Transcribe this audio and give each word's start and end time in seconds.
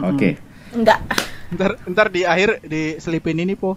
Oke. 0.00 0.40
Enggak. 0.72 0.98
Ntar, 1.52 1.76
ntar 1.84 2.06
di 2.08 2.24
akhir 2.24 2.64
diselipin 2.64 3.36
ini 3.44 3.52
po. 3.52 3.76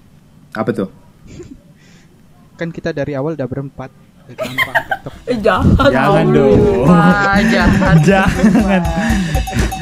Apa 0.56 0.72
tuh? 0.72 0.90
Kan 2.60 2.72
kita 2.72 2.96
dari 2.96 3.12
awal 3.20 3.36
udah 3.36 3.50
berempat. 3.52 3.92
Eh. 4.25 5.38
Jangan 5.38 6.25
lu. 6.33 6.56
dong. 6.56 6.88
Wah, 6.88 7.38
jahat. 7.46 7.98
Jangan. 8.09 8.82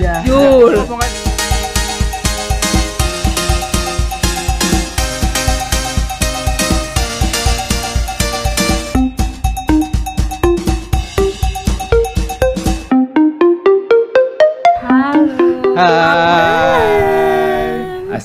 jahat. 0.01 0.25
Jul. 0.27 0.73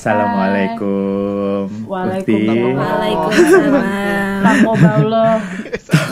Assalamualaikum. 0.09 1.48
Waalaikumsalam. 1.89 2.77
Waalaikumsalam. 2.77 5.41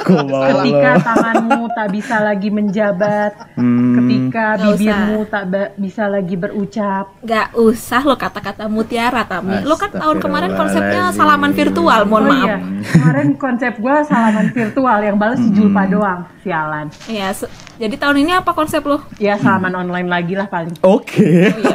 Ketika 0.06 0.90
tanganmu 1.02 1.66
tak 1.68 1.86
bisa 1.90 2.14
lagi 2.20 2.48
menjabat, 2.48 3.32
Hmm. 3.54 3.94
ketika 3.98 4.44
bibirmu 4.56 5.18
tak 5.26 5.42
ba- 5.46 5.70
bisa 5.74 6.06
lagi 6.06 6.34
berucap. 6.34 7.10
Gak 7.20 7.52
usah 7.54 8.00
lo 8.00 8.14
kata-kata 8.14 8.66
mutiara 8.66 9.22
Tami. 9.24 9.62
Lo 9.62 9.74
kan 9.74 9.90
tahun 9.90 10.16
kemarin 10.16 10.50
konsepnya 10.54 11.10
salaman 11.10 11.52
virtual, 11.52 12.04
mohon 12.04 12.22
oh 12.22 12.28
maaf. 12.28 12.40
iya, 12.40 12.54
kemarin 12.88 13.28
konsep 13.34 13.72
gua 13.76 14.00
salaman 14.02 14.46
virtual 14.48 14.98
yang 15.00 15.16
balas 15.16 15.38
si 15.38 15.48
Julpa 15.50 15.82
doang, 15.86 16.20
sialan. 16.40 16.86
Iya, 17.06 17.26
se- 17.32 17.48
jadi 17.76 17.94
tahun 17.96 18.16
ini 18.20 18.32
apa 18.36 18.50
konsep 18.52 18.80
lo? 18.82 19.00
Ya 19.16 19.36
salaman 19.36 19.72
online 19.76 20.06
lagi 20.06 20.32
lah 20.32 20.46
paling. 20.46 20.72
Oke. 20.80 21.50
Oh, 21.50 21.58
iya, 21.58 21.72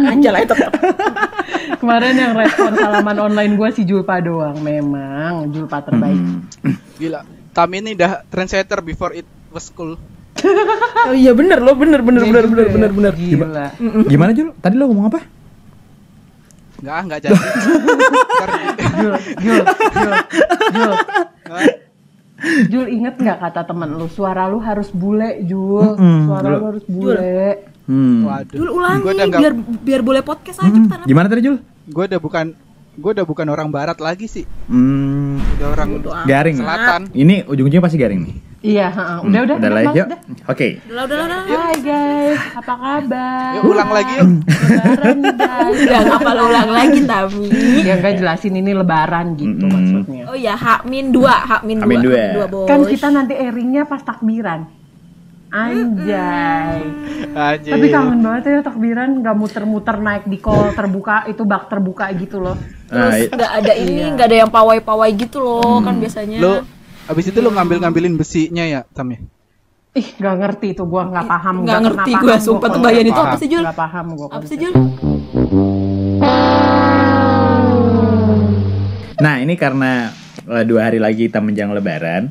iya. 0.00 0.08
Anjala 0.10 0.38
itu. 0.40 0.54
Kemarin 1.74 2.14
yang 2.14 2.32
respon 2.34 2.70
salaman 2.74 3.16
online 3.18 3.43
gua 3.52 3.68
si 3.68 3.82
Julpa 3.82 4.16
doang, 4.18 4.56
memang 4.58 5.48
Julpa 5.48 5.80
terbaik. 5.80 6.16
Hmm. 6.16 6.40
Gila. 6.94 7.20
Tami 7.50 7.78
ini 7.78 7.92
udah 7.92 8.24
trendsetter 8.24 8.80
before 8.80 9.12
it 9.12 9.24
was 9.48 9.68
cool. 9.70 9.94
Oh 11.04 11.12
iya 11.12 11.30
bener 11.30 11.58
lo, 11.58 11.72
bener 11.74 12.00
bener 12.00 12.20
bener 12.22 12.44
bener 12.46 12.66
bener 12.66 12.90
bener. 12.90 13.12
Gila. 13.14 13.66
Gimana 14.04 14.32
Jul? 14.32 14.52
Tadi 14.54 14.74
lo 14.74 14.84
ngomong 14.86 15.06
apa? 15.06 15.20
Enggak, 16.76 16.98
enggak 17.02 17.18
jadi. 17.22 17.36
Jul, 18.94 19.12
Jul, 19.38 19.62
Jul, 19.94 20.14
Jul. 20.70 20.92
Jul 22.66 22.86
inget 22.90 23.14
nggak 23.16 23.38
kata 23.38 23.60
temen 23.64 23.88
lu 23.90 24.04
suara 24.06 24.44
lu 24.46 24.58
harus 24.58 24.88
bule 24.90 25.40
Jul 25.42 25.96
Mm-mm, 25.96 26.18
suara 26.26 26.44
Jul. 26.46 26.54
lu 26.54 26.64
harus 26.66 26.84
bule 26.86 27.36
Hmm. 27.84 28.24
Waduh. 28.24 28.56
Dulu 28.56 28.70
ulangi 28.74 28.96
Gua 28.98 29.12
udah 29.12 29.26
nggak- 29.26 29.40
biar 29.40 29.52
biar 29.78 30.00
boleh 30.02 30.22
podcast 30.22 30.56
aja 30.58 30.72
Hmm. 30.72 31.04
Gimana 31.04 31.28
tadi 31.28 31.40
Jul? 31.42 31.60
Gue 31.84 32.04
udah 32.06 32.16
bukan 32.18 32.56
gue 32.94 33.10
udah 33.10 33.26
bukan 33.26 33.46
orang 33.50 33.68
barat 33.74 33.98
lagi 33.98 34.30
sih. 34.30 34.46
Hmm. 34.70 35.42
Udah 35.58 35.68
orang 35.74 35.88
Garing. 36.26 36.56
selatan. 36.62 37.00
Ini 37.10 37.42
ujung-ujungnya 37.44 37.82
pasti 37.82 37.98
garing 37.98 38.22
nih. 38.22 38.36
iya 38.64 38.88
ha-ha. 38.88 39.20
udah 39.20 39.40
udah 39.44 39.56
Udah 39.60 39.68
lah 39.68 39.82
males 39.84 39.98
yuk. 39.98 40.08
Oke. 40.48 40.68
Udah 40.88 41.02
udah 41.04 41.18
udah. 41.20 41.40
Hai 41.44 41.78
guys 41.84 42.38
apa 42.54 42.74
kabar 42.80 43.52
Yuk 43.60 43.64
ulang 43.68 43.90
lagi 43.92 44.12
yuk. 44.16 44.28
lebaran 44.40 45.18
guys 45.20 45.76
Udah 45.84 46.00
ngapa 46.00 46.30
lo 46.32 46.42
ulang 46.48 46.70
lagi 46.72 47.00
Tami? 47.04 47.46
ya 47.84 47.92
enggak 48.00 48.14
jelasin 48.16 48.54
ini 48.56 48.72
lebaran 48.72 49.26
gitu 49.36 49.64
maksudnya 49.68 50.22
Oh 50.24 50.36
ya, 50.38 50.56
Hakmin 50.56 51.12
2, 51.12 51.20
Hakmin 51.28 51.76
2. 51.76 51.82
Hakmin 51.84 52.00
dua. 52.00 52.46
boy. 52.48 52.64
kan 52.64 52.80
kita 52.88 53.08
nanti 53.12 53.34
airingnya 53.36 53.84
pas 53.84 54.00
takbiran 54.00 54.64
Anjay. 55.54 56.82
Anjir. 57.30 57.72
Tapi 57.78 57.86
kangen 57.86 58.18
banget 58.26 58.42
ya 58.50 58.60
takbiran 58.66 59.22
nggak 59.22 59.36
muter-muter 59.38 60.02
naik 60.02 60.26
di 60.26 60.42
kol 60.42 60.74
terbuka 60.74 61.30
itu 61.30 61.46
bak 61.46 61.70
terbuka 61.70 62.10
gitu 62.18 62.42
loh. 62.42 62.58
Terus 62.94 63.10
Nah, 63.10 63.34
nggak 63.34 63.52
ada 63.58 63.72
ini, 63.74 63.92
nggak 64.14 64.26
ada 64.30 64.36
yang 64.46 64.50
pawai-pawai 64.54 65.10
gitu 65.18 65.42
loh 65.42 65.82
kan 65.82 65.98
biasanya. 65.98 66.38
Lo 66.38 66.62
abis 67.10 67.24
itu 67.34 67.38
lo 67.42 67.50
ngambil-ngambilin 67.50 68.14
besinya 68.14 68.62
ya, 68.62 68.86
Tam 68.94 69.10
ya? 69.10 69.18
Ih 69.94 70.08
nggak 70.18 70.34
ngerti 70.42 70.68
tuh 70.74 70.86
gua 70.90 71.06
nggak 71.06 71.26
paham. 71.26 71.54
nggak 71.62 71.78
pernah 71.78 71.82
ngerti 71.86 72.12
paham 72.14 72.22
gue, 72.26 72.36
sumpah 72.42 72.68
tuh 72.70 72.80
bayan 72.82 73.06
itu 73.06 73.20
apa 73.20 73.36
sih 73.38 73.48
Jul? 73.50 73.62
Nggak 73.62 73.78
paham 73.78 74.06
gua. 74.14 74.28
Apa 74.30 74.46
sih. 74.46 74.56
Jul? 74.58 74.72
Nah 79.18 79.34
ini 79.38 79.54
karena 79.54 80.10
eh, 80.50 80.64
dua 80.66 80.80
hari 80.90 80.98
lagi 80.98 81.30
kita 81.30 81.38
menjelang 81.38 81.74
Lebaran. 81.74 82.30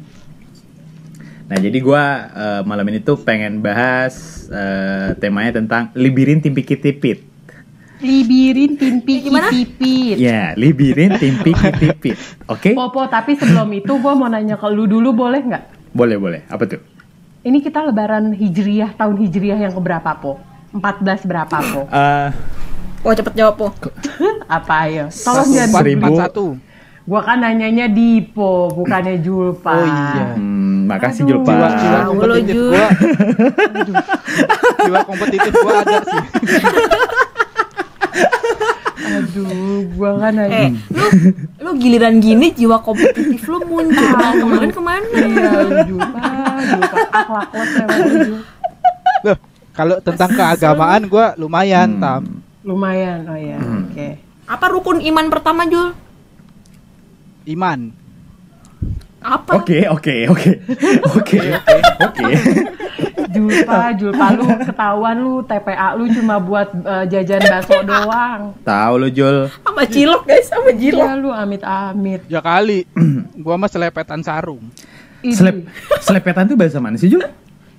Nah 1.48 1.58
jadi 1.60 1.78
gua 1.80 2.04
eh, 2.36 2.62
malam 2.68 2.84
ini 2.92 3.00
tuh 3.00 3.20
pengen 3.20 3.64
bahas 3.64 4.48
eh, 4.52 5.16
temanya 5.20 5.60
tentang 5.60 5.92
libirin 5.96 6.44
tim 6.44 6.52
pikit-tipit. 6.52 7.33
Libirin 8.04 8.76
timpi 8.76 9.24
Gimana? 9.24 9.48
tipit. 9.48 10.20
Ya, 10.20 10.52
libirin 10.60 11.16
tim 11.16 11.40
pikit-tipit. 11.40 12.20
Oke? 12.52 12.76
Popo, 12.76 13.08
tapi 13.08 13.40
sebelum 13.40 13.72
itu 13.72 13.96
gua 14.04 14.12
mau 14.12 14.28
nanya 14.28 14.60
ke 14.60 14.68
lu 14.68 14.84
dulu 14.84 15.16
boleh 15.16 15.40
nggak? 15.40 15.64
Boleh 15.96 16.20
boleh. 16.20 16.42
Apa 16.52 16.68
tuh? 16.68 16.84
Ini 17.48 17.64
kita 17.64 17.88
lebaran 17.88 18.36
hijriyah 18.36 19.00
tahun 19.00 19.16
hijriyah 19.24 19.60
yang 19.64 19.74
keberapa 19.74 20.12
po? 20.20 20.40
14 20.76 21.24
berapa 21.24 21.58
po? 21.72 21.82
Eh, 21.88 22.30
Oh 23.04 23.12
cepet 23.12 23.36
jawab 23.36 23.56
po. 23.60 23.68
Apa 24.48 24.88
ayo? 24.88 25.12
Tolong 25.12 25.52
jangan 25.52 26.24
satu. 26.28 26.56
Gua 27.04 27.20
kan 27.20 27.44
nanyanya 27.44 27.92
Dipo, 27.92 28.72
bukannya 28.72 29.20
Julpa. 29.20 29.76
Oh 29.76 29.84
iya. 29.84 30.40
hmm, 30.40 30.88
makasih 30.88 31.28
Aduh. 31.28 31.44
Julpa. 31.44 31.52
Jiwa, 31.52 31.68
jiwa 31.76 32.00
kompetitif 32.08 32.56
gua. 32.64 32.88
jiwa 34.88 35.00
kompetitif 35.04 35.52
gua 35.52 35.74
ada 35.84 36.00
sih. 36.00 36.22
Aduh, 39.04 39.50
gua 39.94 40.16
kan 40.18 40.34
Eh, 40.34 40.48
nanya. 40.48 40.80
lu 40.90 41.06
lu 41.60 41.70
giliran 41.76 42.18
gini 42.18 42.50
jiwa 42.50 42.80
kompetitif 42.80 43.44
lu 43.46 43.60
muncul. 43.62 44.00
Nah, 44.10 44.32
kemarin 44.34 44.70
ke 44.70 44.82
mana? 44.82 45.08
Iya, 45.12 45.52
Julpa, 45.84 46.24
Julpa 46.62 46.98
akhlak 47.12 47.50
lo. 47.54 48.38
Loh, 49.24 49.38
kalau 49.72 49.98
tentang 50.00 50.32
keagamaan 50.32 51.02
gua 51.06 51.36
lumayan, 51.36 51.90
Hmm. 51.90 52.02
Tam. 52.02 52.24
Lumayan, 52.64 53.28
oh 53.28 53.36
ya, 53.36 53.60
oke. 53.60 54.10
Apa 54.46 54.66
rukun 54.70 55.00
iman 55.02 55.28
pertama 55.28 55.64
Jul? 55.66 55.92
Iman. 57.44 57.92
Apa? 59.24 59.52
Oke 59.64 59.88
oke 59.88 60.16
oke 60.28 60.52
oke 61.16 61.40
oke. 62.04 62.32
Julpa, 63.34 63.90
Julpa 63.98 64.26
lu 64.38 64.46
ketahuan 64.62 65.16
lu 65.18 65.42
TPA 65.42 65.98
lu 65.98 66.06
cuma 66.14 66.38
buat 66.38 66.70
eh, 66.70 67.04
jajan 67.10 67.42
bakso 67.42 67.82
doang. 67.82 68.54
Tahu 68.62 68.94
lo 69.02 69.08
Jul? 69.10 69.50
Sama 69.50 69.84
cilok 69.90 70.22
guys, 70.30 70.46
sama 70.46 70.70
cilok. 70.76 71.02
Iya 71.02 71.18
lu 71.18 71.30
amit-amit. 71.34 72.22
Ya 72.30 72.44
kali. 72.44 72.86
gua 73.44 73.58
mah 73.58 73.72
selepetan 73.72 74.22
sarung. 74.22 74.62
Selep 75.24 75.66
selepetan 76.04 76.46
tuh 76.52 76.60
bahasa 76.60 76.78
mana 76.78 77.00
sih 77.00 77.10
Jul? 77.10 77.24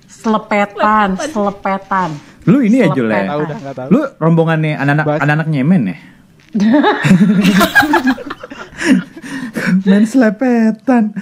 Selepetan, 0.09 1.15
selepetan. 1.29 2.09
Lu 2.49 2.59
ini 2.59 2.83
ya 2.83 2.89
Jul 2.91 3.07
ya? 3.07 3.29
Tahu 3.31 3.41
dah 3.47 3.57
enggak 3.61 3.75
tahu. 3.77 3.89
Lu 3.93 4.01
rombongannya 4.19 4.75
anak-anak 4.75 5.23
anak-anak 5.23 5.47
nyemen 5.47 5.81
ya? 5.93 5.97
Main 9.85 10.03
selepetan. 10.03 11.13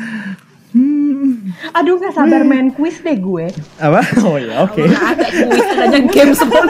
Hmm. 0.72 1.54
Aduh 1.72 2.02
nggak 2.02 2.14
sabar 2.14 2.42
main 2.42 2.72
quiz 2.72 2.98
deh 2.98 3.14
gue. 3.14 3.46
Apa? 3.78 4.02
Oh 4.24 4.36
ya, 4.36 4.64
oke. 4.64 4.82
Ada 4.82 5.28
kuis, 5.30 5.66
adanya 5.70 6.00
game 6.08 6.34
semua. 6.34 6.64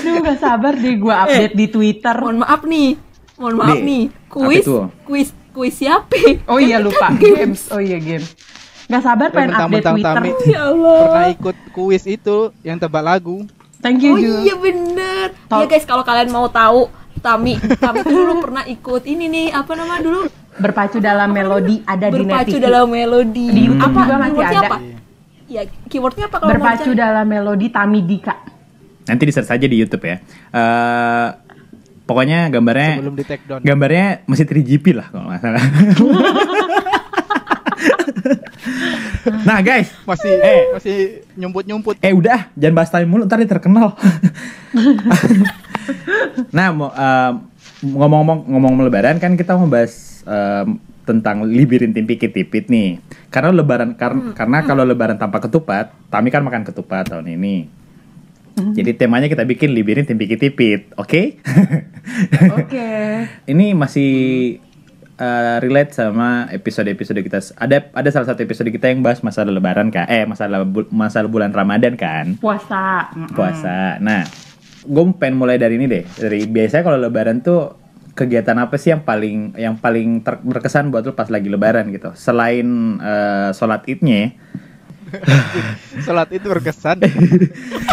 Aduh 0.00 0.14
nggak 0.22 0.38
sabar 0.38 0.72
deh 0.72 0.94
gue 0.94 1.14
update 1.14 1.54
di 1.54 1.66
Twitter. 1.68 2.16
Mohon 2.16 2.38
maaf 2.40 2.62
nih. 2.64 2.88
Mohon 3.36 3.54
maaf 3.58 3.78
Nih, 3.78 4.04
Kuis, 4.26 4.64
kuis, 5.04 5.28
kuis 5.50 5.74
siapa? 5.74 6.16
Oh 6.48 6.56
iya 6.56 6.80
lupa 6.80 7.12
games. 7.14 7.68
Oh 7.68 7.80
iya 7.80 7.98
game. 7.98 8.24
Nggak 8.86 9.02
sabar 9.02 9.28
pengen 9.28 9.50
update 9.50 9.82
Mentang-mentang 9.82 10.14
Twitter. 10.16 10.40
Tami 10.40 10.48
Ya 10.48 10.62
Allah. 10.64 11.00
pernah 11.02 11.28
ikut 11.28 11.56
kuis 11.74 12.04
itu 12.06 12.36
yang 12.62 12.78
tebak 12.78 13.02
lagu. 13.02 13.44
Thank 13.76 14.00
you 14.00 14.14
Oh 14.14 14.20
iya 14.40 14.54
bener. 14.56 15.36
Tau- 15.46 15.60
Iya 15.60 15.66
guys, 15.68 15.84
kalau 15.84 16.00
kalian 16.00 16.32
mau 16.32 16.48
tahu 16.48 16.88
Tami, 17.26 17.52
Tami 17.58 17.98
tuh 18.06 18.14
dulu 18.14 18.32
pernah 18.38 18.62
ikut 18.62 19.02
ini 19.02 19.24
nih, 19.26 19.46
apa 19.50 19.74
nama 19.74 19.98
dulu? 19.98 20.30
Berpacu 20.56 21.02
dalam 21.02 21.34
melodi 21.34 21.82
ada 21.82 22.06
di 22.06 22.22
net 22.22 22.46
Berpacu 22.46 22.56
dalam 22.62 22.86
melodi. 22.86 23.46
Di 23.50 23.62
YouTube 23.66 23.90
apa? 23.90 23.98
juga 23.98 24.14
masih 24.14 24.30
keywordnya 24.30 24.60
ada. 24.62 24.68
Apa? 24.70 24.76
Ya, 25.46 25.62
keywordnya 25.90 26.24
apa 26.30 26.36
kalau 26.38 26.48
mau 26.48 26.54
Berpacu 26.54 26.90
dalam 26.94 27.26
melodi 27.26 27.66
Tami 27.74 28.00
Dika. 28.06 28.34
Nanti 29.06 29.22
di 29.26 29.32
search 29.34 29.50
aja 29.50 29.66
di 29.66 29.76
YouTube 29.76 30.04
ya. 30.06 30.16
Eh 30.54 31.28
pokoknya 32.06 32.46
gambarnya 32.54 33.02
Sebelum 33.02 33.14
di 33.18 33.24
take 33.26 33.44
down. 33.50 33.60
gambarnya 33.66 34.22
masih 34.30 34.46
3GP 34.46 34.86
lah 34.94 35.06
kalau 35.10 35.26
nggak 35.26 35.42
salah. 35.42 35.64
nah 39.42 39.58
guys, 39.58 39.90
Masih 40.02 40.32
Eh. 40.32 40.62
masih 40.70 40.96
nyumput-nyumput. 41.34 41.98
eh 41.98 42.10
udah 42.10 42.50
jangan 42.52 42.74
bahas 42.74 42.90
time 42.90 43.06
mulu 43.06 43.24
ntar 43.24 43.36
dia 43.36 43.48
terkenal. 43.48 43.94
nah 46.56 46.68
mau 46.70 46.90
eh, 46.90 47.32
ngomong-ngomong 47.82 48.38
ngomong 48.46 48.72
lebaran 48.82 49.16
kan 49.16 49.34
kita 49.34 49.54
mau 49.54 49.66
bahas 49.66 50.22
eh, 50.22 50.64
tentang 51.02 51.42
libirin 51.42 51.90
tim 51.90 52.02
pikit-tipit 52.02 52.66
nih. 52.66 52.98
Karena 53.28 53.54
lebaran 53.54 53.94
kar- 53.94 54.34
karena 54.34 54.62
kalau 54.62 54.82
lebaran 54.82 55.14
tanpa 55.14 55.38
ketupat, 55.38 55.94
Tami 56.06 56.28
kan 56.28 56.42
makan 56.42 56.62
ketupat 56.62 57.06
tahun 57.08 57.30
ini. 57.30 57.70
Jadi 58.56 58.96
temanya 58.96 59.28
kita 59.28 59.44
bikin 59.44 59.68
libirin 59.70 60.02
tipit-tipit, 60.02 60.88
oke? 60.96 61.22
Oke. 62.56 62.88
Ini 63.52 63.76
masih 63.76 64.10
uh, 65.18 65.56
relate 65.60 65.92
sama 65.92 66.48
episode-episode 66.52 67.20
kita. 67.24 67.40
Ada 67.56 67.90
ada 67.92 68.08
salah 68.12 68.28
satu 68.28 68.44
episode 68.44 68.68
kita 68.72 68.88
yang 68.92 69.00
bahas 69.00 69.20
masalah 69.20 69.52
lebaran 69.52 69.88
kan? 69.92 70.06
Eh, 70.08 70.24
masalah 70.24 70.64
bu- 70.64 70.88
masalah 70.92 71.28
bulan 71.28 71.52
Ramadan 71.52 71.96
kan? 71.96 72.36
Puasa. 72.40 73.10
Puasa. 73.32 74.00
Nah, 74.00 74.24
gue 74.84 75.04
pengen 75.16 75.36
mulai 75.40 75.56
dari 75.56 75.80
ini 75.80 75.86
deh. 75.88 76.04
Dari 76.06 76.46
biasanya 76.46 76.84
kalau 76.84 76.98
lebaran 77.00 77.40
tuh 77.42 77.74
kegiatan 78.16 78.56
apa 78.56 78.80
sih 78.80 78.96
yang 78.96 79.04
paling 79.04 79.52
yang 79.60 79.76
paling 79.76 80.24
ter- 80.24 80.40
berkesan 80.40 80.88
buat 80.88 81.04
lu 81.04 81.12
pas 81.12 81.28
lagi 81.28 81.52
lebaran 81.52 81.92
gitu? 81.92 82.16
Selain 82.16 82.64
uh, 83.00 83.52
sholat 83.52 83.84
idnya, 83.90 84.32
Sholat 85.98 86.28
itu 86.30 86.46
berkesan. 86.46 86.98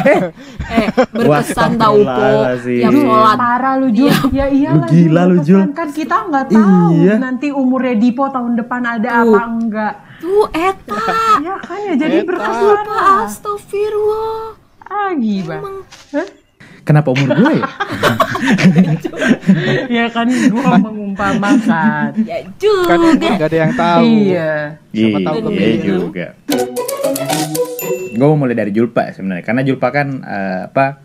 Eh, 0.04 0.90
berkesan 1.08 1.72
Wah, 1.74 1.80
tahu 1.80 1.98
po 2.02 2.12
astagfirullahaladzim. 2.12 2.82
yang 2.82 2.94
sholat. 2.94 3.36
Parah 3.38 3.74
lu 3.78 3.88
Jul. 3.90 4.12
Ya 4.32 4.46
iyalah. 4.48 4.76
Lu 4.82 4.92
gila, 4.92 5.22
lu, 5.24 5.36
Jul. 5.40 5.62
berkesan. 5.62 5.72
Kan 5.72 5.90
kita 5.90 6.16
nggak 6.26 6.46
tahu 6.50 6.92
Iya. 6.98 7.16
nanti 7.18 7.48
umurnya 7.50 7.96
Dipo 7.96 8.28
tahun 8.28 8.54
depan 8.56 8.82
ada 8.84 9.10
Tuh. 9.16 9.32
apa 9.32 9.42
enggak. 9.46 9.94
Tuh 10.20 10.46
eta. 10.52 11.04
Ya 11.40 11.56
kan 11.58 11.80
ya 11.80 11.94
jadi 11.96 12.18
berkesan. 12.22 12.76
Astagfirullah. 13.24 14.60
Ah 14.84 15.12
gimana? 15.14 15.60
Emang 15.60 15.78
Hah? 16.12 16.28
Kenapa 16.84 17.10
umur 17.10 17.30
gue 17.32 17.54
ya? 17.56 17.68
Ya 19.90 20.06
kan 20.10 20.28
gua 20.50 20.76
mengumpamakan. 20.78 22.12
ya 22.22 22.44
juga. 22.58 22.88
kan 22.90 23.00
umur 23.00 23.32
gak 23.34 23.48
ada 23.48 23.58
yang 23.58 23.74
tahu. 23.74 24.04
Iya. 24.04 24.52
Siapa 24.92 25.20
tahu 25.22 25.38
Iya 25.50 25.72
juga. 25.80 26.26
Gue 28.14 28.28
mau 28.28 28.38
mulai 28.38 28.54
dari 28.54 28.72
Julpa 28.72 29.10
sebenarnya 29.10 29.44
karena 29.44 29.62
Julpa 29.64 29.88
kan 29.90 30.08
eh, 30.22 30.62
apa 30.68 31.02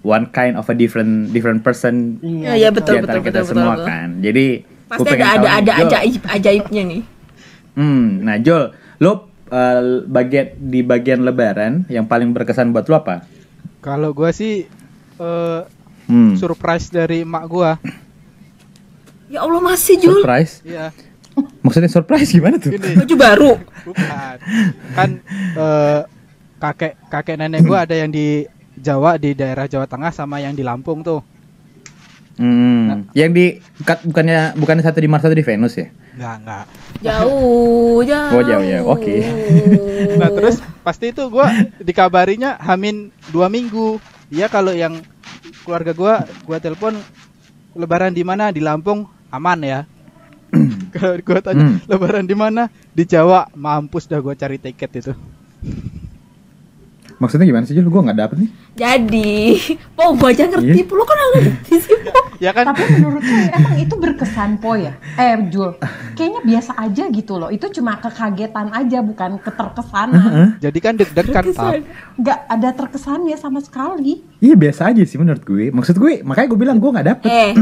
one 0.00 0.26
kind 0.28 0.54
of 0.54 0.64
a 0.64 0.74
different 0.74 1.30
different 1.30 1.60
person 1.60 2.18
Ya, 2.20 2.56
ya 2.56 2.68
betul 2.70 2.98
di 2.98 3.04
antara 3.04 3.20
betul 3.20 3.26
kita 3.26 3.40
betul 3.40 3.50
semua 3.54 3.74
betul. 3.74 3.86
kan. 3.86 4.08
Jadi 4.20 4.46
Pasti 4.88 5.08
ada 5.10 5.26
ada 5.28 5.36
nih, 5.38 5.52
ada 5.52 5.70
Jul. 5.70 5.84
ajaib 5.84 6.22
ajaibnya 6.26 6.82
nih. 6.86 7.02
Hmm, 7.76 8.24
nah 8.24 8.36
Jol, 8.40 8.62
lo 8.98 9.12
eh, 9.46 9.82
bagian 10.02 10.46
di 10.58 10.80
bagian 10.80 11.20
Lebaran 11.20 11.84
yang 11.86 12.08
paling 12.08 12.32
berkesan 12.32 12.72
buat 12.72 12.88
lo 12.88 12.96
apa? 12.98 13.28
Kalau 13.78 14.10
gua 14.10 14.32
sih 14.32 14.64
eh, 15.18 15.60
Hmm. 16.04 16.32
surprise 16.34 16.88
dari 16.88 17.20
emak 17.20 17.44
gua. 17.44 17.76
Ya 19.28 19.44
Allah 19.44 19.60
masih 19.60 19.98
Jul. 19.98 20.24
Surprise? 20.24 20.64
Iya. 20.64 20.88
Maksudnya 21.60 21.86
surprise 21.86 22.32
gimana 22.32 22.56
tuh? 22.56 22.72
Gini, 22.72 22.96
Baju 22.96 23.14
baru. 23.14 23.52
bukan. 23.84 24.36
Kan 24.92 25.10
eh, 25.54 26.00
kakek 26.56 26.96
kakek 27.06 27.36
nenek 27.36 27.60
gua 27.62 27.84
ada 27.84 27.92
yang 27.92 28.08
di 28.08 28.48
Jawa 28.74 29.14
di 29.14 29.34
daerah 29.34 29.66
Jawa 29.66 29.84
Tengah 29.84 30.08
sama 30.08 30.38
yang 30.38 30.52
di 30.52 30.62
Lampung 30.62 31.02
tuh. 31.02 31.20
Hmm. 32.34 33.10
Yang 33.12 33.30
di 33.30 33.46
kat- 33.82 34.02
bukannya 34.02 34.54
bukannya 34.54 34.80
satu 34.80 34.98
di 34.98 35.06
Mars 35.06 35.20
satu 35.20 35.34
di 35.34 35.42
Venus 35.42 35.74
ya? 35.74 35.90
Enggak, 36.14 36.34
enggak. 36.40 36.64
Jauh, 37.00 37.98
jauh. 38.00 38.32
Oh, 38.32 38.42
jauh, 38.42 38.64
ya. 38.64 38.80
Oke. 38.82 39.16
Nah 40.14 40.30
terus 40.30 40.56
pasti 40.80 41.10
itu 41.10 41.26
gua 41.26 41.50
dikabarinya 41.78 42.56
Hamin 42.56 43.10
dua 43.28 43.46
minggu. 43.46 43.98
Iya 44.28 44.46
kalau 44.52 44.76
yang 44.76 45.00
keluarga 45.64 45.92
gua 45.96 46.14
gua 46.44 46.58
telepon 46.60 47.00
Lebaran 47.72 48.12
di 48.12 48.24
mana 48.26 48.52
di 48.52 48.60
Lampung 48.60 49.08
aman 49.32 49.60
ya. 49.64 49.80
Kalau 50.92 51.16
gua 51.26 51.40
tanya 51.40 51.64
Hmm. 51.64 51.80
Lebaran 51.88 52.24
di 52.28 52.36
mana 52.36 52.68
di 52.92 53.04
Jawa 53.08 53.48
mampus 53.56 54.04
dah 54.04 54.20
gua 54.20 54.36
cari 54.36 54.60
tiket 54.60 54.90
itu. 55.00 55.12
Maksudnya 57.18 57.44
gimana 57.44 57.62
sih 57.62 57.74
Jul? 57.74 57.84
Gue 57.84 57.98
nggak 58.00 58.14
dapet 58.16 58.36
nih. 58.38 58.50
Jadi, 58.74 59.34
Po 59.92 60.14
gua 60.14 60.30
aja 60.30 60.46
ngerti, 60.46 60.70
Iya. 60.78 60.86
Lu 60.88 61.02
kan 61.02 61.16
nggak 61.16 61.30
ngerti 61.36 61.74
sih, 61.76 61.96
Po. 62.00 62.14
Ya 62.38 62.50
kan 62.52 62.70
Tapi 62.70 62.82
menurut 62.94 63.18
saya 63.20 63.50
emang 63.52 63.74
itu 63.76 63.94
berkesan 63.94 64.50
po 64.56 64.72
ya? 64.72 64.94
Eh 65.14 65.50
Jul, 65.50 65.74
kayaknya 66.14 66.40
biasa 66.40 66.72
aja 66.78 67.04
gitu 67.08 67.34
loh. 67.34 67.50
Itu 67.50 67.66
cuma 67.68 67.98
kekagetan 67.98 68.70
aja, 68.70 68.98
bukan 69.00 69.42
keterkesanan. 69.42 70.54
jadi 70.56 70.78
kan 70.78 70.94
deg-degan 70.94 71.44
tap. 71.50 71.82
Nggak 72.14 72.38
ada 72.46 72.68
terkesannya 72.72 73.34
sama 73.34 73.58
sekali. 73.58 74.22
Iya 74.38 74.54
biasa 74.54 74.88
aja 74.88 75.02
sih 75.02 75.18
menurut 75.18 75.42
gue. 75.42 75.68
Maksud 75.68 75.98
gue 75.98 76.22
makanya 76.22 76.46
gue 76.46 76.58
bilang 76.58 76.78
gue 76.78 76.90
nggak 76.92 77.08
dapet. 77.08 77.26
Eh, 77.28 77.52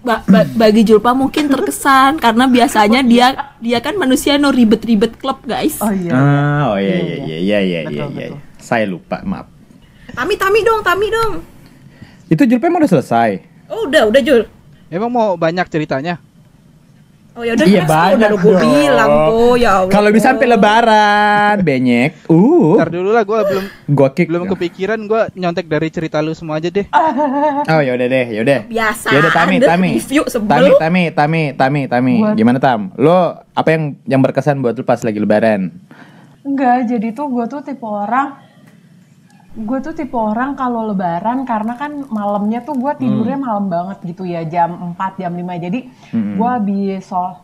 ba- 0.00 0.24
ba- 0.24 0.48
bagi 0.56 0.82
Julpa 0.82 1.12
mungkin 1.12 1.46
terkesan 1.46 2.16
karena 2.16 2.44
biasanya 2.46 3.00
dia 3.02 3.26
dia 3.58 3.78
kan 3.78 3.94
manusia 3.94 4.36
no 4.36 4.48
ribet-ribet 4.48 5.16
klub, 5.16 5.44
guys. 5.44 5.76
Oh 5.78 5.92
iya. 5.92 6.10
Ah, 6.10 6.62
oh 6.72 6.78
iya 6.78 6.96
iya 6.96 7.16
Iya, 7.18 7.36
iya 7.36 7.58
iya 7.60 7.60
iya 7.60 7.80
Betul, 7.84 8.08
iya. 8.14 8.26
iya. 8.26 8.40
Saya 8.58 8.84
lupa, 8.84 9.20
maaf. 9.22 9.46
Tami, 10.08 10.34
Tami 10.34 10.60
dong, 10.62 10.80
Tami 10.80 11.06
dong. 11.08 11.32
Itu 12.26 12.42
Julpa 12.44 12.66
emang 12.66 12.82
udah 12.82 12.92
selesai. 12.92 13.30
Oh, 13.68 13.86
udah, 13.86 14.08
udah 14.08 14.20
Jul. 14.22 14.42
Emang 14.88 15.10
mau 15.10 15.34
banyak 15.34 15.66
ceritanya? 15.66 16.18
Oh 17.36 17.44
ya 17.44 17.52
udah, 17.52 17.68
Iya, 17.68 17.84
banyak 17.84 18.32
udah 18.32 18.40
gue 18.40 18.54
bilang, 18.64 19.10
Po, 19.28 19.60
ya 19.60 19.84
Allah. 19.84 19.92
Kalau 19.92 20.08
bisa 20.08 20.32
sampai 20.32 20.48
lebaran, 20.48 21.60
benyek. 21.60 22.16
Uh, 22.32 22.80
Ntar 22.80 22.88
dulu 22.88 23.12
lah 23.12 23.28
gua 23.28 23.44
belum 23.44 23.64
gua 23.92 24.08
kick. 24.08 24.32
belum 24.32 24.48
kepikiran 24.48 25.04
gua 25.04 25.28
nyontek 25.36 25.68
dari 25.68 25.92
cerita 25.92 26.24
lu 26.24 26.32
semua 26.32 26.56
aja 26.56 26.72
deh. 26.72 26.88
Oh 27.68 27.80
ya 27.84 27.92
udah 27.92 28.08
deh, 28.08 28.26
ya 28.32 28.40
udah. 28.40 28.60
Biasa, 28.64 29.12
Ya 29.12 29.18
udah 29.20 29.32
Tami, 29.36 29.60
Tami. 29.60 29.90
review. 30.00 30.24
Tami, 30.24 30.70
Tami, 30.80 31.02
Tami, 31.12 31.42
Tami, 31.52 31.80
Tami. 31.84 32.14
Gimana 32.32 32.56
Tam? 32.56 32.88
Lo 32.96 33.36
apa 33.52 33.68
yang 33.68 34.00
yang 34.08 34.24
berkesan 34.24 34.64
buat 34.64 34.72
lo 34.72 34.80
pas 34.80 35.04
lagi 35.04 35.20
lebaran? 35.20 35.76
Enggak, 36.40 36.88
jadi 36.88 37.12
tuh 37.12 37.28
gue 37.28 37.44
tuh 37.44 37.60
tipe 37.60 37.84
orang 37.84 38.32
gue 39.56 39.78
tuh 39.80 39.96
tipe 39.96 40.12
orang 40.12 40.52
kalau 40.52 40.92
lebaran 40.92 41.48
karena 41.48 41.80
kan 41.80 42.04
malamnya 42.12 42.60
tuh 42.60 42.76
gue 42.76 42.92
tidurnya 43.00 43.40
malam 43.40 43.72
banget 43.72 44.04
gitu 44.04 44.28
ya 44.28 44.44
jam 44.44 44.92
4 44.92 45.16
jam 45.16 45.32
5 45.32 45.64
jadi 45.64 45.80
gue 46.12 46.48
habis 46.48 47.00
sol 47.08 47.40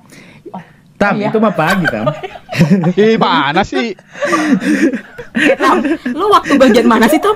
oh, 0.53 0.64
Tam, 1.00 1.19
iya. 1.19 1.35
itu 1.35 1.43
mah 1.43 1.50
pagi, 1.50 1.82
Tam. 1.91 2.06
Ih, 2.94 3.19
mana 3.19 3.67
sih? 3.67 3.91
Tam, 5.59 5.82
lu 6.14 6.31
waktu 6.31 6.55
bagian 6.55 6.87
mana 6.87 7.11
sih, 7.11 7.19
Tom? 7.19 7.35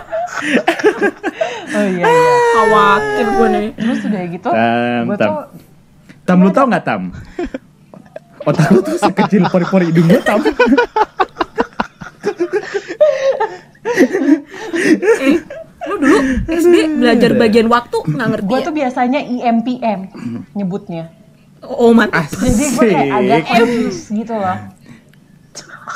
oh 1.75 1.87
iya, 1.91 2.07
iya. 2.07 2.35
Khawatir 2.55 3.27
gue 3.27 3.47
nih. 3.51 3.69
terus 3.75 4.07
udah 4.07 4.23
gitu 4.31 4.51
Tam, 4.55 5.03
gue 5.03 5.17
Tam. 5.19 5.27
tuh 5.27 5.39
Tam, 6.23 6.39
lu 6.47 6.51
tau 6.55 6.67
nggak 6.71 6.85
Tam? 6.87 7.11
Otak 8.47 8.71
lu 8.71 8.81
tuh 8.87 9.03
sekecil 9.03 9.43
pori-pori 9.51 9.91
hidung 9.91 10.15
gue, 10.15 10.23
Tam. 10.23 10.39
Eh, 13.87 15.37
lu 15.87 15.95
dulu 15.97 16.19
SD 16.47 16.75
belajar 16.97 17.31
bagian 17.33 17.67
waktu 17.67 17.97
nggak 18.05 18.29
ngerti 18.29 18.49
gue 18.49 18.59
ya? 18.59 18.65
tuh 18.65 18.75
biasanya 18.75 19.21
IMPM 19.23 20.01
nyebutnya 20.53 21.05
Oh, 21.61 21.91
mantap. 21.91 22.27
jadi 22.33 22.65
gue 22.69 22.85
kayak 22.85 23.07
agak 23.13 23.41
Asik. 23.41 23.55
confused 23.57 24.05
gitu 24.13 24.35
loh 24.35 24.59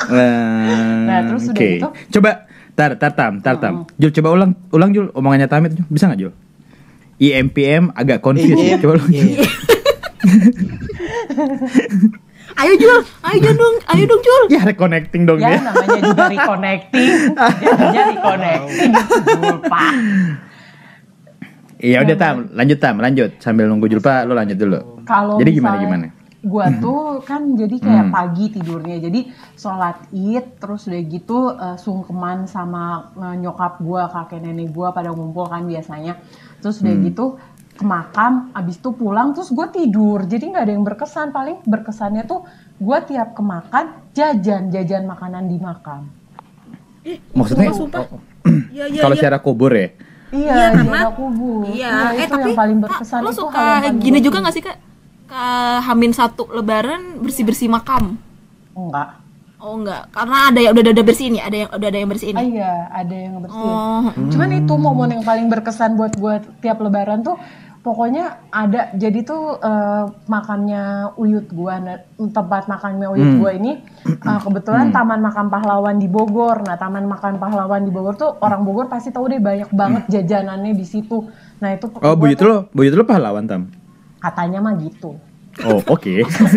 Nah, 0.08 1.04
Nah, 1.04 1.18
terus 1.26 1.42
udah 1.44 1.52
oke. 1.52 1.66
gitu. 1.68 1.88
Coba, 2.12 2.30
tar, 2.72 2.94
tar, 2.94 3.12
tam, 3.12 3.32
tar, 3.38 3.56
tam. 3.56 3.74
Jul, 3.94 4.08
coba 4.12 4.28
ulang, 4.32 4.50
ulang 4.70 4.90
Jul, 4.90 5.10
omongannya 5.12 5.44
Tamit, 5.44 5.74
Jul. 5.74 5.84
bisa 5.86 6.06
nggak 6.06 6.20
Jul? 6.20 6.32
IMPM 7.18 7.92
agak 7.92 8.18
confused, 8.18 8.56
Iya. 8.56 8.78
coba 8.78 8.96
ulang. 8.96 9.10
Jul. 9.10 9.36
Ayo 12.60 12.76
Jul, 12.76 13.00
ayo 13.24 13.38
Jul 13.40 13.56
dong, 13.56 13.76
ayo 13.88 14.04
dong 14.04 14.20
Jul. 14.20 14.42
Ya, 14.48 14.60
reconnecting 14.62 15.22
dong 15.24 15.40
ya 15.40 15.48
dia. 15.48 15.60
namanya 15.64 16.00
juga 16.04 16.24
reconnecting 16.28 17.08
ya 17.56 17.72
kerja 17.72 18.00
reconnecting 18.10 18.92
lupa 19.40 19.82
Iya 21.80 22.04
udah 22.04 22.12
tam, 22.14 22.36
lanjut 22.52 22.76
tam, 22.76 22.94
lanjut 23.00 23.30
sambil 23.40 23.64
nunggu 23.64 23.88
Julpa, 23.88 24.28
lo 24.28 24.36
lanjut 24.36 24.52
dulu. 24.54 25.00
Kalau 25.02 25.40
Jadi 25.40 25.50
gimana 25.50 25.80
misalnya 25.80 25.86
gimana? 25.88 26.06
Gua 26.40 26.66
tuh 26.74 27.00
kan 27.20 27.52
jadi 27.54 27.76
kayak 27.76 28.06
Hmm. 28.06 28.12
pagi 28.12 28.44
tidurnya. 28.50 28.96
Jadi 28.98 29.20
sholat 29.54 30.08
id 30.10 30.56
terus 30.56 30.84
udah 30.84 31.00
gitu 31.02 31.38
eh, 31.50 31.76
sungkeman 31.76 32.44
sama 32.44 32.84
eh, 33.14 33.36
nyokap 33.38 33.80
gua, 33.80 34.08
kakek 34.08 34.40
nenek 34.40 34.68
gua 34.68 34.92
pada 34.92 35.08
ngumpul 35.08 35.48
kan 35.48 35.64
biasanya. 35.64 36.20
Terus 36.60 36.80
udah 36.80 36.92
Hmm. 36.92 37.04
gitu 37.06 37.24
ke 37.80 37.84
makam, 37.88 38.52
abis 38.52 38.76
itu 38.76 38.92
pulang 38.92 39.32
terus 39.32 39.48
gue 39.48 39.66
tidur. 39.72 40.28
Jadi 40.28 40.52
nggak 40.52 40.64
ada 40.68 40.72
yang 40.76 40.84
berkesan. 40.84 41.32
Paling 41.32 41.64
berkesannya 41.64 42.28
tuh 42.28 42.44
gua 42.76 43.00
tiap 43.00 43.32
ke 43.32 43.40
makan 43.40 44.12
jajan 44.12 44.68
jajan 44.68 45.08
makanan 45.08 45.48
di 45.48 45.56
makam. 45.56 46.12
Maksudnya 47.32 47.72
sumpah, 47.72 48.04
sumpah. 48.04 48.04
oh, 48.12 48.20
Iya, 48.76 48.84
iya, 48.88 49.00
kalau 49.00 49.16
iya. 49.16 49.20
secara 49.20 49.38
kubur 49.40 49.72
ya? 49.72 49.88
Iya, 50.30 50.52
Iya, 50.52 50.66
karena 50.76 51.10
kubur. 51.10 51.64
Iya, 51.66 51.88
Nah, 51.90 52.10
eh 52.12 52.18
itu 52.20 52.30
tapi 52.30 52.42
yang 52.44 52.54
paling 52.54 52.76
Kak, 52.78 52.84
berkesan 52.86 53.20
lo 53.20 53.32
itu 53.32 53.40
suka 53.40 53.64
gini 53.96 54.18
juga 54.20 54.36
ingat. 54.38 54.46
gak 54.46 54.54
sih 54.54 54.62
kak? 54.62 54.76
Ke 55.26 55.44
Hamin 55.82 56.12
satu 56.12 56.42
Lebaran 56.50 57.02
bersih 57.18 57.42
bersih 57.42 57.66
makam? 57.66 58.20
Enggak. 58.72 59.16
Oh 59.60 59.76
enggak, 59.76 60.08
karena 60.08 60.48
ada 60.48 60.56
yang 60.56 60.72
udah 60.72 60.88
ada 60.88 61.04
bersihin 61.04 61.36
ya, 61.36 61.44
ada 61.44 61.56
yang 61.58 61.68
udah 61.68 61.88
ada 61.92 61.98
yang 62.00 62.08
bersihin. 62.08 62.32
Ah, 62.32 62.40
iya, 62.42 62.72
ada 62.88 63.12
yang 63.12 63.34
bersihin. 63.44 63.60
Oh, 63.76 64.08
Cuman 64.32 64.48
itu 64.56 64.74
momen 64.74 65.08
yang 65.12 65.24
paling 65.24 65.52
berkesan 65.52 66.00
buat 66.00 66.16
gue 66.16 66.34
tiap 66.64 66.80
lebaran 66.80 67.20
tuh 67.20 67.36
pokoknya 67.80 68.52
ada 68.52 68.92
jadi 68.92 69.24
tuh 69.24 69.56
eh, 69.56 70.04
makamnya 70.26 71.12
Uyut 71.16 71.48
gua 71.48 71.80
nah, 71.80 71.96
tempat 72.14 72.68
makamnya 72.68 73.08
Uyut 73.08 73.24
Hmm. 73.26 73.40
gua 73.40 73.50
ini 73.52 73.80
eh, 74.04 74.40
kebetulan 74.40 74.92
Taman 74.92 75.20
Makam 75.20 75.48
Pahlawan 75.48 75.96
di 75.96 76.04
Bogor. 76.04 76.60
Nah, 76.62 76.76
Taman 76.76 77.08
Makam 77.08 77.36
Pahlawan 77.36 77.82
di 77.82 77.90
Bogor 77.90 78.14
tuh 78.14 78.36
orang 78.40 78.62
Bogor 78.62 78.86
pasti 78.86 79.08
tahu 79.08 79.28
deh 79.28 79.40
banyak 79.40 79.72
banget 79.72 80.02
jajanannya 80.08 80.72
di 80.72 80.84
situ. 80.84 81.24
Nah, 81.58 81.72
itu 81.72 81.88
Hmm. 81.88 82.04
Oh, 82.04 82.14
buyut 82.14 82.36
tuh 82.36 82.46
lo, 82.46 82.58
buyut 82.70 82.92
lo 82.92 83.04
pahlawan 83.04 83.44
tam. 83.44 83.62
katanya 84.20 84.60
mah 84.60 84.76
gitu. 84.76 85.16
Oh, 85.64 85.80
oke. 85.88 86.14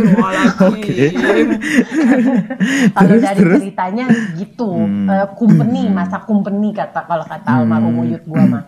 Oke. 0.70 1.12
Kalau 2.96 3.16
dari 3.18 3.40
terus? 3.40 3.60
ceritanya 3.60 4.06
gitu, 4.36 4.70
Hmm. 4.70 5.10
Eh, 5.10 5.28
kumpeni, 5.34 5.90
masa 5.90 6.22
kumpeni 6.22 6.72
kata 6.72 7.04
kalau 7.04 7.26
kata 7.26 7.64
almarhum 7.64 8.04
Uyut 8.04 8.24
gua 8.24 8.44
mah. 8.46 8.64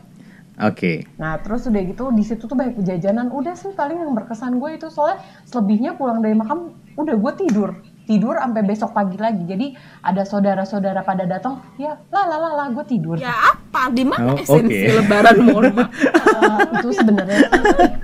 Oke. 0.58 1.04
Nah 1.16 1.36
terus 1.38 1.66
udah 1.66 1.82
gitu 1.82 2.10
di 2.10 2.24
situ 2.24 2.44
tuh 2.44 2.56
banyak 2.56 2.80
jajanan. 2.80 3.28
Udah 3.28 3.54
sih 3.54 3.72
paling 3.72 3.98
yang 3.98 4.12
berkesan 4.12 4.56
gue 4.56 4.76
itu 4.76 4.88
soalnya 4.88 5.20
selebihnya 5.44 5.94
pulang 5.94 6.20
dari 6.20 6.34
makam 6.34 6.72
udah 6.96 7.12
gue 7.14 7.34
tidur 7.38 7.72
tidur 8.06 8.38
sampai 8.38 8.62
besok 8.62 8.94
pagi 8.94 9.18
lagi. 9.18 9.44
Jadi 9.44 9.74
ada 10.00 10.22
saudara-saudara 10.22 11.02
pada 11.02 11.26
datang, 11.26 11.58
ya 11.76 11.98
lah 12.08 12.24
lah 12.24 12.38
lah 12.38 12.54
lah 12.54 12.68
gue 12.70 12.86
tidur. 12.86 13.18
Ya 13.18 13.34
apa? 13.34 13.90
Di 13.90 14.06
mana 14.06 14.32
Oh, 14.32 14.38
esensi 14.38 14.78
oke. 14.86 14.94
lebaran 15.02 15.38
mohon 15.42 15.66
maaf. 15.74 15.90
Eh, 16.36 16.62
itu 16.78 16.90
sebenarnya 16.94 17.48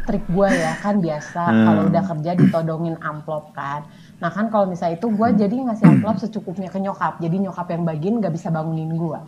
trik 0.01 0.25
gue 0.25 0.47
ya 0.49 0.73
kan 0.79 0.97
biasa 0.97 1.41
Hmm. 1.45 1.65
kalau 1.67 1.81
udah 1.85 2.03
kerja 2.03 2.31
ditodongin 2.33 2.95
amplop 2.97 3.53
kan. 3.53 3.85
Nah 4.17 4.33
kan 4.33 4.49
kalau 4.49 4.65
misalnya 4.65 4.97
itu 4.97 5.07
gue 5.07 5.27
jadi 5.37 5.51
ngasih 5.61 5.85
amplop 5.85 6.17
secukupnya 6.17 6.73
ke 6.73 6.79
nyokap. 6.79 7.21
Jadi 7.21 7.37
nyokap 7.37 7.69
yang 7.69 7.83
bagian 7.85 8.17
nggak 8.17 8.33
bisa 8.33 8.49
bangunin 8.49 8.89
gue. 8.89 9.19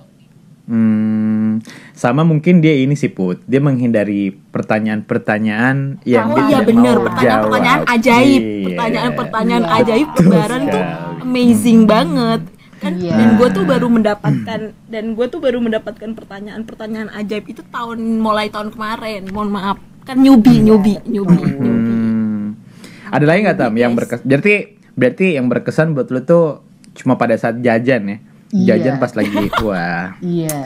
Hmm, 0.63 1.59
sama 1.91 2.23
mungkin 2.23 2.63
dia 2.63 2.71
ini 2.71 2.95
sih 2.95 3.11
Put, 3.11 3.43
dia 3.43 3.59
menghindari 3.59 4.31
pertanyaan-pertanyaan 4.31 5.99
yang 6.03 6.31
Oh 6.31 6.35
dia 6.39 6.43
iya 6.47 6.59
bener, 6.63 6.95
mau 6.95 7.05
pertanyaan-pertanyaan 7.11 7.81
jawab. 7.81 7.93
ajaib, 7.93 8.41
Iya. 8.41 8.65
pertanyaan-pertanyaan 8.71 9.63
Iya. 9.63 9.75
ajaib 9.77 10.07
lebaran 10.15 10.61
tuh 10.65 10.83
amazing 11.21 11.79
banget. 11.83 12.41
Kan 12.79 12.93
Iya. 12.95 13.11
dan 13.11 13.29
gue 13.35 13.47
tuh 13.51 13.63
baru 13.63 13.87
mendapatkan 13.87 14.59
dan 14.87 15.05
gue 15.15 15.25
tuh 15.27 15.39
baru 15.39 15.59
mendapatkan 15.59 16.09
pertanyaan-pertanyaan 16.15 17.09
ajaib 17.13 17.43
itu 17.45 17.63
tahun 17.65 17.99
mulai 18.19 18.47
tahun 18.47 18.71
kemarin. 18.71 19.27
Mohon 19.31 19.51
maaf. 19.51 19.77
Kan 20.03 20.19
nyubi, 20.19 20.59
nyubi, 20.59 20.99
nyubi, 21.05 21.37
nyubi. 21.43 21.91
Hmm. 21.91 22.59
Ada 23.07 23.23
lagi 23.23 23.39
nggak 23.41 23.57
tam 23.57 23.75
yang 23.75 23.95
berkesan? 23.95 24.23
Berarti 24.23 24.53
berarti 24.95 25.25
yang 25.35 25.47
berkesan 25.47 25.91
buat 25.91 26.07
lu 26.07 26.23
tuh 26.23 26.63
cuma 26.93 27.15
pada 27.15 27.35
saat 27.35 27.59
jajan 27.59 28.03
ya? 28.05 28.17
Iya. 28.53 28.77
Jajan 28.77 28.95
pas 29.01 29.11
lagi 29.11 29.33
wah 29.59 30.13
Iya. 30.21 30.57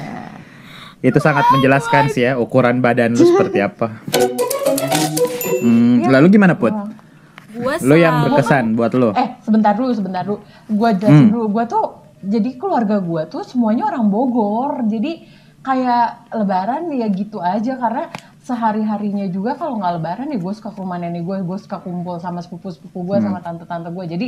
itu 0.99 1.17
sangat 1.17 1.47
menjelaskan 1.49 2.11
sih 2.11 2.25
ya 2.25 2.35
ukuran 2.35 2.83
badan 2.83 3.15
lu 3.15 3.23
seperti 3.23 3.63
apa. 3.63 4.03
Hmm, 5.61 6.03
Iya. 6.03 6.09
lalu 6.11 6.25
gimana 6.29 6.53
Put? 6.53 6.73
Gue 7.57 7.73
Lu 7.81 7.95
yang 7.95 8.21
berkesan 8.21 8.77
buat 8.77 8.93
lu? 8.93 9.09
Eh, 9.13 9.39
sebentar 9.41 9.73
dulu, 9.73 9.89
sebentar 9.89 10.21
dulu. 10.21 10.45
Gua 10.69 10.93
Hmm. 10.93 10.99
jelasin 10.99 11.27
dulu. 11.31 11.45
Gua 11.49 11.63
tuh 11.65 11.85
jadi 12.21 12.49
keluarga 12.53 13.01
gua 13.01 13.25
tuh 13.25 13.41
semuanya 13.41 13.87
orang 13.87 14.13
Bogor. 14.13 14.85
Jadi 14.85 15.25
kayak 15.65 16.31
lebaran 16.31 16.93
ya 16.93 17.09
gitu 17.09 17.41
aja 17.41 17.75
karena 17.75 18.13
sehari-harinya 18.39 19.27
juga 19.27 19.51
kalau 19.53 19.75
nggak 19.75 19.93
lebaran 19.99 20.31
ya 20.31 20.39
gue 20.39 20.53
suka 20.55 20.71
ke 20.71 20.79
rumah 20.79 20.95
nenek 20.95 21.19
gue, 21.21 21.43
gue 21.43 21.57
suka 21.59 21.83
kumpul 21.83 22.15
sama 22.17 22.39
sepupu-sepupu 22.39 23.03
gue, 23.03 23.17
sama 23.19 23.43
tante-tante 23.43 23.91
gue. 23.91 24.05
Jadi 24.07 24.27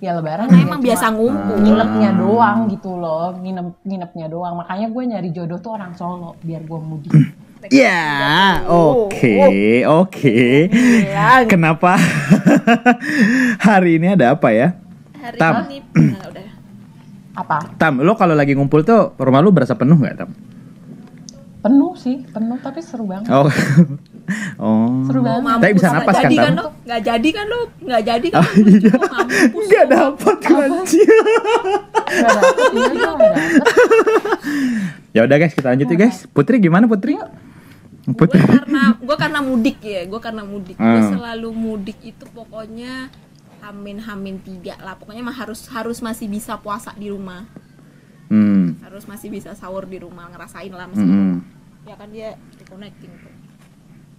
ya 0.00 0.16
lebaran 0.16 0.48
Karena 0.48 0.64
emang 0.64 0.80
biasa 0.80 1.06
ngumpul. 1.12 1.56
nginepnya 1.60 2.10
doang 2.16 2.58
gitu 2.72 2.96
loh, 2.96 3.36
nginep 3.36 3.84
nginepnya 3.84 4.26
doang. 4.32 4.56
Makanya 4.56 4.88
gue 4.88 5.02
nyari 5.04 5.28
jodoh 5.30 5.60
tuh 5.60 5.76
orang 5.76 5.92
Solo 5.92 6.40
biar 6.40 6.64
gue 6.64 6.80
mudik. 6.80 7.12
Ya, 7.68 8.64
oke, 8.72 9.84
oke. 9.84 10.40
Bilang. 10.72 11.44
Kenapa 11.44 12.00
hari 13.68 14.00
ini 14.00 14.16
ada 14.16 14.32
apa 14.32 14.48
ya? 14.48 14.80
Hari 15.20 15.36
Tam. 15.36 15.68
ini 15.68 15.84
nah, 15.92 16.24
udah. 16.24 16.46
Apa? 17.36 17.56
Tam, 17.76 18.00
lo 18.00 18.16
kalau 18.16 18.32
lagi 18.32 18.56
ngumpul 18.56 18.80
tuh 18.80 19.12
rumah 19.20 19.44
lu 19.44 19.52
berasa 19.52 19.76
penuh 19.76 20.00
nggak 20.00 20.16
Tam? 20.16 20.32
Penuh 21.60 21.92
sih, 22.00 22.24
penuh 22.32 22.56
tapi 22.64 22.80
seru 22.80 23.04
banget. 23.04 23.28
Oh, 23.28 23.44
oh. 24.56 25.04
Seru 25.04 25.20
banget. 25.20 25.42
Mampus, 25.42 25.62
Tapi 25.62 25.72
bisa 25.74 25.88
napas 25.90 26.14
kan, 26.14 26.22
jadi 26.24 26.36
kan 26.38 26.52
lo? 26.54 26.66
Nggak 26.82 27.00
jadi 27.02 27.28
kan 27.30 27.46
lo? 27.46 27.60
Nggak 27.80 28.02
jadi 28.02 28.26
kan? 28.28 28.38
Oh 28.40 28.48
iya, 28.54 28.78
Cuma 28.80 29.06
mampus. 29.08 29.64
nggak 29.68 29.86
dapat 29.88 30.36
kunci. 30.40 31.00
Iya, 32.70 33.10
ya 35.12 35.20
udah 35.24 35.36
guys, 35.36 35.54
kita 35.54 35.68
lanjut 35.70 35.86
yuk 35.86 35.98
guys. 35.98 36.18
Putri 36.26 36.56
gimana 36.58 36.86
Putri? 36.86 37.18
gue 38.00 38.16
Putri. 38.16 38.40
karena 38.42 38.96
gue 38.96 39.12
karena 39.14 39.38
mudik 39.38 39.78
ya 39.84 40.02
gue 40.02 40.18
karena 40.18 40.42
mudik 40.42 40.74
gue 40.74 40.82
Hmm. 40.98 41.14
selalu 41.14 41.52
mudik 41.52 41.94
itu 42.02 42.24
pokoknya 42.26 43.06
hamin 43.60 44.02
hamin 44.02 44.40
tiga 44.40 44.74
lah 44.80 44.96
pokoknya 44.96 45.20
mah 45.20 45.36
harus 45.36 45.68
harus 45.68 46.00
masih 46.00 46.26
bisa 46.26 46.58
puasa 46.58 46.90
di 46.96 47.06
rumah 47.06 47.44
Hmm. 48.26 48.80
harus 48.82 49.04
masih 49.04 49.30
bisa 49.30 49.54
sahur 49.54 49.84
di 49.84 50.00
rumah 50.00 50.26
ngerasain 50.26 50.72
lah 50.72 50.86
hmm, 50.86 50.94
meskipun 50.96 51.18
hmm. 51.22 51.38
ya 51.86 51.94
kan 51.94 52.08
dia 52.08 52.28
reconnecting 52.56 53.12
tuh 53.14 53.29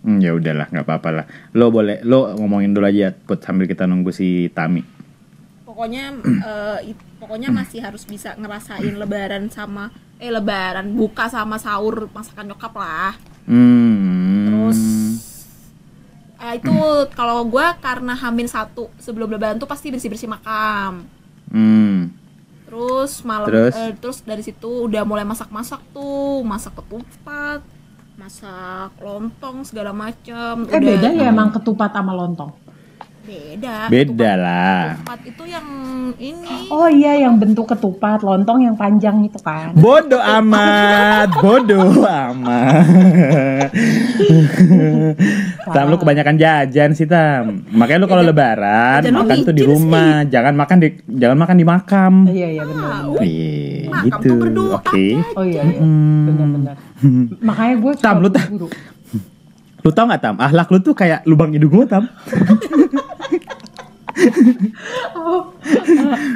Hmm, 0.02 0.18
ya 0.18 0.34
udahlah, 0.34 0.66
nggak 0.68 0.82
apa-apa 0.82 1.10
lah. 1.14 1.26
Lo 1.54 1.70
boleh, 1.70 2.02
lo 2.02 2.34
ngomongin 2.34 2.74
dulu 2.74 2.86
aja, 2.86 3.14
Put, 3.14 3.42
sambil 3.42 3.66
kita 3.66 3.86
nunggu 3.86 4.10
si 4.10 4.50
Tami. 4.50 4.82
pokoknya 5.62 6.12
it- 6.90 7.08
pokoknya 7.16 7.48
masih 7.48 7.80
harus 7.80 8.04
bisa 8.04 8.36
ngerasain 8.36 8.92
lebaran 8.92 9.48
sama 9.48 9.88
eh 10.20 10.28
lebaran 10.28 10.92
buka 10.92 11.32
sama 11.32 11.56
sahur 11.56 12.12
masakan 12.12 12.52
nyokap 12.52 12.76
lah 12.76 13.16
Hmm. 13.48 14.52
terus 14.52 14.80
eh, 16.38 16.60
itu 16.60 16.76
kalau 17.18 17.48
gue 17.48 17.66
karena 17.80 18.14
hamin 18.14 18.46
satu 18.46 18.92
sebelum 18.98 19.32
lebaran 19.32 19.58
tuh 19.58 19.66
pasti 19.66 19.88
bersih 19.90 20.12
bersih 20.12 20.28
makam 20.28 21.08
Hmm. 21.48 22.12
Terus 22.68 23.24
malam 23.24 23.48
Terus? 23.48 23.74
eh, 23.76 23.92
terus 23.96 24.18
dari 24.24 24.40
situ 24.40 24.88
udah 24.88 25.04
mulai 25.04 25.24
masak-masak 25.24 25.84
tuh, 25.92 26.40
masak 26.42 26.72
ketupat, 26.74 27.60
masak 28.22 29.02
lontong 29.02 29.66
segala 29.66 29.90
macem. 29.90 30.70
Eh 30.70 30.78
Udah- 30.78 30.90
beda 30.94 31.10
ya 31.10 31.34
emang 31.34 31.50
ketupat 31.50 31.90
sama 31.90 32.14
lontong. 32.14 32.54
Beda. 33.22 33.86
Beda 33.86 34.10
Ketupat- 34.10 34.40
lah. 34.40 34.82
Ketupat 34.96 35.20
itu 35.24 35.44
yang 35.46 35.68
ini. 36.18 36.56
Oh 36.68 36.88
iya 36.88 37.14
yang 37.20 37.38
bentuk 37.38 37.66
ketupat, 37.68 38.20
lontong 38.20 38.64
yang 38.64 38.74
panjang 38.74 39.22
itu 39.22 39.38
kan. 39.38 39.72
Bodoh 39.74 40.18
amat, 40.18 41.30
bodoh 41.38 42.02
amat. 42.02 43.70
Tam, 45.68 45.86
lu 45.86 45.96
kebanyakan 45.96 46.36
jajan 46.36 46.92
sih 46.92 47.06
Tam. 47.06 47.62
Makanya 47.68 48.00
lu 48.00 48.08
kalau 48.08 48.24
lebaran 48.24 49.02
Jajan 49.02 49.16
makan 49.16 49.38
tuh 49.44 49.54
di 49.54 49.64
rumah, 49.64 50.26
jangan 50.26 50.54
makan 50.54 50.78
di 50.78 50.88
jangan 51.08 51.38
makan 51.38 51.56
di 51.56 51.66
makam. 51.66 52.14
Iya 52.26 52.48
iya 52.52 52.64
benar. 52.64 52.90
Tahu. 52.92 53.14
Iya, 53.22 53.90
Makam 53.92 54.20
gitu. 54.20 54.64
Oke. 54.72 55.06
Oh 55.36 55.46
iya 55.46 55.62
iya 55.64 55.80
Hmm. 55.80 56.26
benar-benar. 56.28 56.76
Makanya 57.40 57.74
gue 57.78 57.92
Tam, 57.98 58.16
lu. 58.20 58.30
Lu 59.82 59.90
tau 59.90 60.06
gak 60.06 60.22
Tam? 60.22 60.36
Ahlak 60.38 60.70
lu 60.70 60.78
tuh 60.80 60.94
kayak 60.94 61.26
lubang 61.26 61.50
hidung 61.50 61.72
gua 61.72 61.86
Tam. 61.86 62.06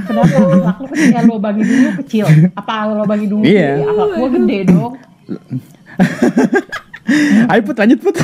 Kenapa 0.05 0.37
akhlak 0.39 0.77
lu 0.79 0.87
kecil 0.89 1.21
lubang 1.27 1.55
hidung 1.57 1.79
lu 1.79 1.91
kecil? 2.01 2.25
Apa 2.55 2.73
lubang 2.89 3.19
hidung 3.21 3.39
lu 3.41 3.45
Iya. 3.45 3.69
gede? 3.75 3.85
Akhlak 3.85 4.09
gue 4.11 4.29
gede 4.33 4.57
dong. 4.67 4.93
Ayo 7.51 7.61
put 7.61 7.77
lanjut 7.77 7.99
put. 8.01 8.15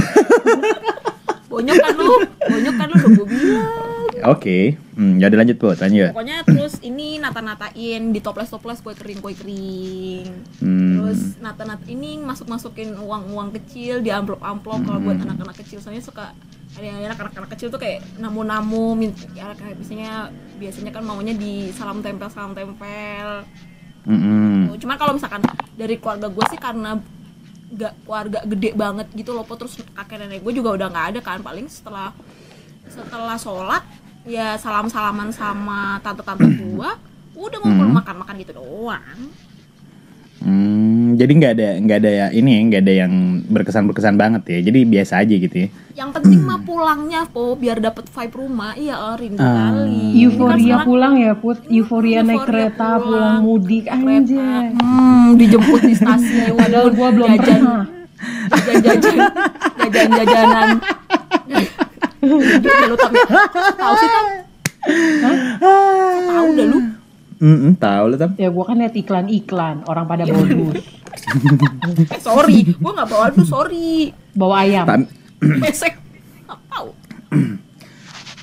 Bonyok 1.46 1.76
kan 1.78 1.94
lu, 1.94 2.16
bonyok 2.26 2.76
kan 2.76 2.88
lu 2.88 2.96
udah 2.96 3.12
gue 3.12 3.26
bilang. 3.28 3.70
Oke, 4.26 4.58
hmm, 5.02 5.18
ya 5.18 5.26
udah 5.34 5.40
lanjut 5.42 5.58
put, 5.58 5.78
lanjut. 5.82 6.14
Pokoknya 6.14 6.38
terus 6.46 6.78
ini 6.86 7.18
nata-natain 7.18 8.14
di 8.14 8.20
toples-toples 8.22 8.86
kue 8.86 8.94
kering 8.94 9.18
kue 9.18 9.34
kering. 9.34 10.30
Hmm. 10.62 11.02
Terus 11.02 11.42
nata-nata 11.42 11.82
ini 11.90 12.22
masuk-masukin 12.22 12.94
uang-uang 13.02 13.50
kecil 13.58 14.06
di 14.06 14.14
amplop-amplop 14.14 14.86
kalau 14.86 15.00
buat 15.02 15.18
anak-anak 15.18 15.58
kecil. 15.66 15.82
Soalnya 15.82 16.06
suka 16.06 16.38
ada 16.78 16.88
anak-anak 17.18 17.52
kecil 17.58 17.68
tuh 17.74 17.82
kayak 17.82 18.06
namu-namu 18.16 18.96
ya 19.36 19.52
kayak 19.58 19.76
biasanya 19.76 20.32
biasanya 20.56 20.92
kan 20.96 21.04
maunya 21.04 21.34
di 21.36 21.74
salam 21.74 22.00
tempel 22.00 22.30
salam 22.30 22.54
tempel. 22.54 23.44
Mm-mm. 24.06 24.78
Cuman 24.78 24.98
kalau 24.98 25.18
misalkan 25.18 25.42
dari 25.76 25.98
keluarga 25.98 26.30
gue 26.30 26.46
sih 26.48 26.60
karena 26.62 26.98
gak 27.72 27.94
keluarga 28.04 28.40
gede 28.44 28.76
banget 28.76 29.08
gitu 29.16 29.32
loh 29.32 29.48
terus 29.48 29.80
kakek 29.96 30.20
nenek 30.20 30.44
gue 30.44 30.54
juga 30.60 30.76
udah 30.76 30.88
nggak 30.92 31.08
ada 31.16 31.20
kan 31.24 31.40
paling 31.40 31.72
setelah 31.72 32.12
setelah 32.92 33.40
sholat 33.40 33.80
ya 34.24 34.54
salam 34.56 34.86
salaman 34.86 35.30
sama 35.30 35.98
tante 36.00 36.22
tante 36.22 36.46
gue 36.46 36.90
udah 37.34 37.58
ngumpul 37.60 37.88
makan 37.92 38.16
makan 38.18 38.36
gitu 38.38 38.54
doang 38.54 39.22
Hmm, 40.42 41.14
jadi 41.14 41.32
nggak 41.32 41.54
ada 41.54 41.70
nggak 41.78 41.98
ada 42.02 42.10
ya 42.10 42.26
ini 42.34 42.66
nggak 42.66 42.82
ada 42.82 42.94
yang 42.98 43.14
berkesan 43.46 43.86
berkesan 43.86 44.18
banget 44.18 44.42
ya. 44.48 44.60
Jadi 44.64 44.90
biasa 44.90 45.22
aja 45.22 45.36
gitu 45.38 45.54
ya. 45.56 45.70
yang 45.94 46.10
penting 46.10 46.42
mah 46.42 46.58
pulangnya 46.58 47.30
po 47.30 47.54
biar 47.54 47.78
dapet 47.78 48.10
vibe 48.10 48.36
rumah 48.40 48.74
iya 48.74 48.98
oh, 48.98 49.14
rindu 49.14 49.38
Ah. 49.38 49.70
kali 49.70 49.86
kan 49.94 50.18
Euforia 50.18 50.58
sekarang- 50.58 50.88
pulang 50.88 51.14
ya 51.16 51.34
put. 51.36 51.58
Euforia 51.70 52.20
naik 52.20 52.42
Euforia 52.42 52.50
kereta 52.50 52.90
pulang, 52.90 53.06
pulang 53.06 53.38
mudik 53.44 53.86
naik 53.86 54.02
anjay. 54.18 54.66
hmm, 54.74 55.28
dijemput 55.38 55.82
di 55.84 55.94
stasiun 55.94 56.58
Padahal 56.58 56.90
gue 56.90 57.10
belum 57.12 57.30
jajan 57.30 57.46
pernah. 57.62 57.84
jajan 58.50 58.78
jajan 58.82 58.98
jajan 58.98 59.18
jajan-jajanan 59.78 60.68
Udah 62.22 62.74
lu 62.88 62.96
tapi 62.98 63.18
tahu 63.78 63.94
sih 63.98 64.10
tam 64.10 64.26
tahu 66.30 66.48
dah 66.58 66.68
lu 66.70 66.80
Mm 67.42 67.74
tahu 67.82 68.14
lo 68.14 68.16
tam. 68.22 68.38
Ya 68.38 68.54
gue 68.54 68.64
kan 68.70 68.78
liat 68.78 68.94
iklan-iklan 68.94 69.82
orang 69.90 70.06
pada 70.06 70.30
bawa 70.30 70.46
dus, 70.46 70.78
eh, 72.14 72.22
sorry 72.30 72.70
gue 72.70 72.92
nggak 72.94 73.10
bawa 73.10 73.34
lu 73.34 73.42
sorry 73.42 74.14
bawa 74.38 74.62
ayam. 74.62 74.86
Tam. 74.86 75.02
nggak 75.58 76.62
tahu 76.70 76.94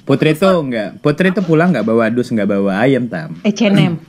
Putri 0.03 0.33
tuh 0.35 0.65
enggak, 0.65 0.99
Putri 1.05 1.31
tuh 1.31 1.45
pulang 1.47 1.71
nggak 1.71 1.87
bawa 1.87 2.11
dus, 2.11 2.33
nggak 2.33 2.49
bawa 2.49 2.83
ayam 2.83 3.07
tam. 3.07 3.39
H&M. 3.47 4.01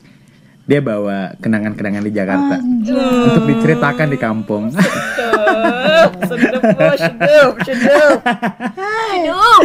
Dia 0.70 0.86
bawa 0.86 1.34
kenangan-kenangan 1.42 2.06
di 2.06 2.14
Jakarta. 2.14 2.62
Untuk 2.62 3.44
diceritakan 3.50 4.08
di 4.14 4.18
kampung. 4.22 4.70
sedep 4.70 6.14
sedep 6.30 6.62
bos 6.78 7.00
sedep 7.02 7.54
sedep 7.66 8.18
aduh. 8.78 9.60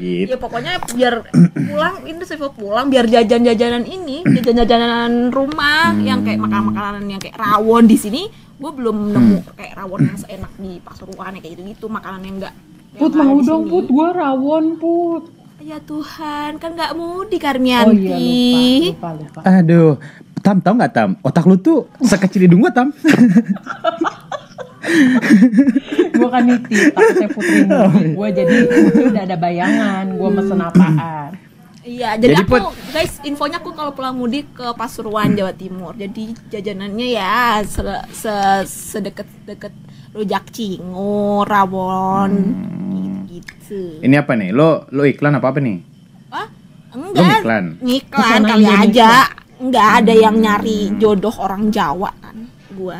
Gitu. 0.00 0.32
ya 0.32 0.38
pokoknya 0.40 0.80
biar 0.96 1.20
pulang 1.52 2.00
ini 2.08 2.24
saya 2.24 2.48
pulang. 2.48 2.88
Biar 2.88 3.04
jajan-jajanan 3.04 3.84
ini 3.84 4.24
jajan-jajanan 4.24 5.28
rumah 5.28 5.92
yang 6.00 6.24
kayak 6.24 6.40
makanan-makanan 6.40 7.04
yang 7.04 7.20
kayak 7.20 7.36
rawon 7.36 7.84
di 7.84 8.00
sini 8.00 8.22
gue 8.54 8.70
belum 8.72 9.12
nemu 9.12 9.38
kayak 9.52 9.74
rawon 9.76 10.00
yang 10.08 10.16
seenak 10.16 10.52
di 10.56 10.80
Pasuruan 10.80 11.36
kayak 11.36 11.60
gitu-gitu. 11.60 11.92
Makanan 11.92 12.24
yang 12.24 12.36
enggak 12.40 12.54
Put 12.94 13.12
mau 13.18 13.36
dong 13.42 13.66
Put, 13.66 13.86
gue 13.90 14.08
rawon 14.14 14.80
Put. 14.80 15.43
Ya 15.64 15.80
Tuhan 15.80 16.60
kan 16.60 16.70
nggak 16.76 16.92
mudik 16.92 17.40
Oh 17.40 17.44
Karmianti 17.48 18.04
iya 18.04 18.92
lupa, 18.92 19.16
lupa, 19.16 19.40
lupa. 19.40 19.48
Aduh, 19.48 19.96
Tam 20.44 20.60
tahu 20.60 20.76
nggak 20.76 20.92
Tam? 20.92 21.16
Otak 21.24 21.48
lu 21.48 21.56
tuh 21.56 21.88
sekecil 22.04 22.44
hidung 22.44 22.60
gua 22.60 22.72
Tam. 22.72 22.92
gue 26.14 26.28
kan 26.28 26.44
nitip, 26.44 26.92
takutnya 26.92 27.28
Putri 27.32 27.64
mudik. 27.64 28.12
Gue 28.12 28.28
jadi 28.36 28.56
udah 29.08 29.22
ada 29.24 29.36
bayangan, 29.40 30.04
gue 30.12 30.28
mesen 30.28 30.60
apaan. 30.60 31.30
Iya, 31.84 32.16
jadi, 32.20 32.36
Jadi, 32.36 32.44
aku 32.44 32.52
Put- 32.52 32.76
guys, 32.92 33.12
infonya 33.24 33.56
aku 33.60 33.72
kalau 33.72 33.92
pulang 33.96 34.16
mudik 34.16 34.52
ke 34.52 34.72
Pasuruan 34.76 35.32
Jawa 35.32 35.56
Timur. 35.56 35.96
Jadi 35.96 36.36
jajanannya 36.52 37.08
ya 37.12 37.60
se, 37.64 37.80
se 38.12 38.34
sedekat-dekat 38.68 39.72
rujak 40.12 40.48
cingur, 40.52 41.48
rawon, 41.48 42.32
gitu. 43.44 44.00
Ini 44.00 44.14
apa 44.20 44.32
nih? 44.34 44.50
Lo 44.50 44.88
lo 44.88 45.02
iklan 45.04 45.36
apa 45.36 45.52
apa 45.52 45.58
nih? 45.60 45.78
Wah, 46.32 46.48
Lo 46.96 47.10
enggak. 47.12 47.24
ngiklan? 47.40 47.64
Ngiklan 47.80 48.20
Pesanan 48.20 48.48
kali 48.48 48.66
aja. 48.66 49.10
Enggak 49.54 49.88
ada 50.02 50.12
yang 50.12 50.36
nyari 50.36 50.78
jodoh 50.98 51.32
orang 51.38 51.70
Jawa 51.70 52.10
kan, 52.18 52.36
gua. 52.74 52.98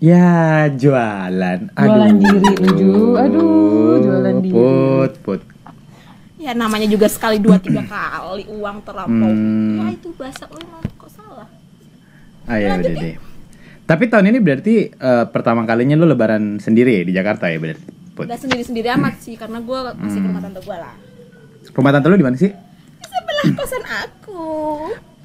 Ya 0.00 0.64
jualan. 0.72 1.68
Jualan 1.76 2.16
diri 2.16 2.52
lu, 2.56 2.68
Ju. 2.72 2.92
Aduh, 3.20 4.00
jualan 4.00 4.36
diri. 4.40 4.54
Put, 4.56 5.12
put. 5.20 5.40
Ya 6.40 6.56
namanya 6.56 6.88
juga 6.88 7.04
sekali 7.04 7.36
dua 7.36 7.60
tiga 7.60 7.84
kali 7.84 8.48
uang 8.48 8.80
terlampau. 8.80 9.28
Hmm. 9.28 9.76
Wah, 9.84 9.90
itu 9.92 10.08
bahasa 10.16 10.48
lu 10.48 10.64
kok 10.96 11.10
salah. 11.12 11.44
Ah 12.48 12.56
ya 12.56 12.80
udah 12.80 12.94
deh. 12.96 13.16
Tapi 13.84 14.04
tahun 14.08 14.32
ini 14.32 14.38
berarti 14.40 14.74
eh, 14.88 15.24
pertama 15.28 15.68
kalinya 15.68 16.00
lo 16.00 16.08
lebaran 16.08 16.56
sendiri 16.56 16.96
ya 16.96 17.02
di 17.04 17.12
Jakarta 17.12 17.52
ya 17.52 17.60
berarti. 17.60 17.99
Put. 18.20 18.26
Udah 18.28 18.36
sendiri-sendiri 18.36 18.88
amat 19.00 19.16
sih 19.24 19.34
karena 19.40 19.64
gua 19.64 19.96
masih 19.96 20.20
ke 20.20 20.26
rumah 20.28 20.44
tante 20.44 20.60
gua 20.60 20.76
lah. 20.76 20.94
Rumah 21.72 21.90
tante 21.96 22.06
lo 22.12 22.16
di 22.20 22.26
mana 22.28 22.36
sih? 22.36 22.52
sebelah 23.00 23.46
kosan 23.58 23.84
aku. 23.88 24.44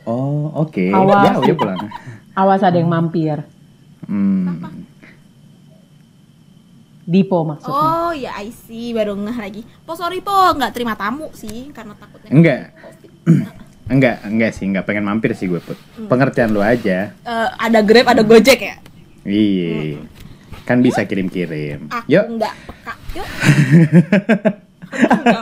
Oh, 0.07 0.47
oke. 0.55 0.85
Awas. 0.95 1.23
Jauh 1.27 1.43
ya 1.43 1.55
pulang. 1.59 1.79
Awas 2.31 2.61
ada 2.63 2.77
yang 2.79 2.87
mampir. 2.87 3.43
Hmm. 4.07 4.63
Dipo 7.05 7.45
maksudnya. 7.45 7.85
Oh 7.85 8.11
ya 8.17 8.33
I 8.41 8.49
see 8.49 8.89
baru 8.89 9.13
ngeh 9.13 9.37
lagi. 9.37 9.61
Po 9.85 9.93
sorry 9.93 10.25
po 10.25 10.33
nggak 10.33 10.73
terima 10.73 10.97
tamu 10.97 11.29
sih 11.37 11.69
karena 11.69 11.93
takutnya. 11.93 12.29
Enggak. 12.33 12.61
Enggak, 13.85 14.15
enggak 14.31 14.51
sih, 14.57 14.65
enggak 14.65 14.85
pengen 14.89 15.05
mampir 15.05 15.37
sih 15.37 15.45
gue, 15.45 15.61
Put. 15.61 15.77
Pengertian 16.09 16.49
lu 16.49 16.65
aja. 16.65 17.13
Eh, 17.13 17.49
ada 17.61 17.79
Grab 17.85 18.09
ada 18.09 18.25
Gojek 18.25 18.57
ya. 18.57 18.75
Iya. 19.21 20.01
Kan 20.65 20.81
bisa 20.81 21.05
kirim-kirim. 21.05 21.93
Aku 21.93 22.09
Yuk. 22.09 22.41
nggak 22.41 22.53
peka. 22.65 22.84
Yuk. 23.15 23.27
Nggak. 24.85 25.41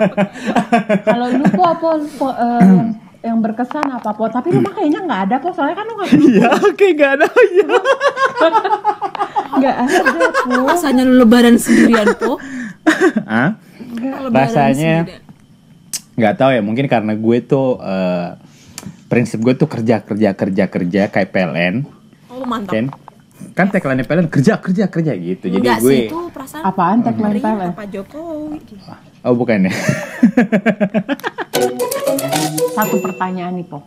Kalau 1.03 1.25
lu 1.31 1.45
po, 1.51 1.65
po, 1.75 1.89
po, 2.15 2.27
eh, 2.31 2.61
yang, 2.63 2.89
yang 3.21 3.37
berkesan 3.39 3.85
apa 3.87 4.09
po? 4.11 4.25
Tapi 4.27 4.49
lu 4.49 4.59
mah 4.59 4.71
kayaknya 4.71 5.01
nggak 5.01 5.21
ada 5.23 5.35
po, 5.37 5.49
soalnya 5.49 5.75
kan 5.75 5.85
lu 5.85 5.93
nggak 5.95 6.09
Iya, 6.15 6.47
oke, 6.63 6.85
enggak 6.87 7.11
ada. 7.15 7.25
Iya. 7.27 7.65
nggak 9.53 9.75
ada 9.79 9.99
po. 10.03 10.17
Rasanya 10.65 11.03
lu 11.03 11.15
lebaran 11.19 11.55
sendirian 11.55 12.09
po. 12.15 12.37
Hah? 13.25 13.57
Lebaran 13.93 14.33
Rasanya- 14.33 15.05
sendirian. 15.05 15.21
nggak 16.13 16.35
tahu 16.35 16.51
ya 16.51 16.61
mungkin 16.61 16.85
karena 16.85 17.13
gue 17.15 17.37
tuh 17.41 17.79
eh, 17.79 18.37
prinsip 19.07 19.41
gue 19.41 19.53
tuh 19.53 19.65
kerja 19.65 19.97
kerja 19.99 20.29
kerja 20.31 20.63
kerja 20.67 21.01
kayak 21.07 21.29
PLN 21.31 21.75
Oh 22.29 22.45
mantap. 22.45 22.69
kan 22.71 22.85
kan 23.51 23.67
tagline 23.67 24.01
PLN 24.01 24.27
kerja 24.27 24.57
kerja 24.57 24.87
kerja 24.87 25.11
gitu 25.13 25.45
jadi 25.49 25.59
Enggak 25.59 25.79
gue 25.79 25.91
sih 25.91 26.01
itu 26.07 26.19
perasaan 26.31 26.63
Apaan 26.63 26.99
tagline 26.99 27.37
PLN? 27.37 27.71
Pak 27.75 27.87
Jokowi. 27.89 28.59
oh 29.21 29.33
bukan 29.33 29.67
ya 29.67 29.73
Satu 32.73 32.97
pertanyaan 32.97 33.53
nih 33.53 33.67
po. 33.67 33.83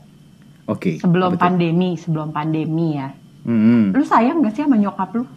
oke 0.67 1.01
Sebelum 1.01 1.35
betul. 1.35 1.43
pandemi, 1.43 1.91
sebelum 1.97 2.31
pandemi 2.31 2.95
ya. 2.95 3.11
Mm-mm. 3.43 3.91
Lu 3.91 4.03
sayang 4.03 4.39
gak 4.41 4.53
sih 4.53 4.63
sama 4.63 4.77
nyokap 4.77 5.11
lu? 5.13 5.25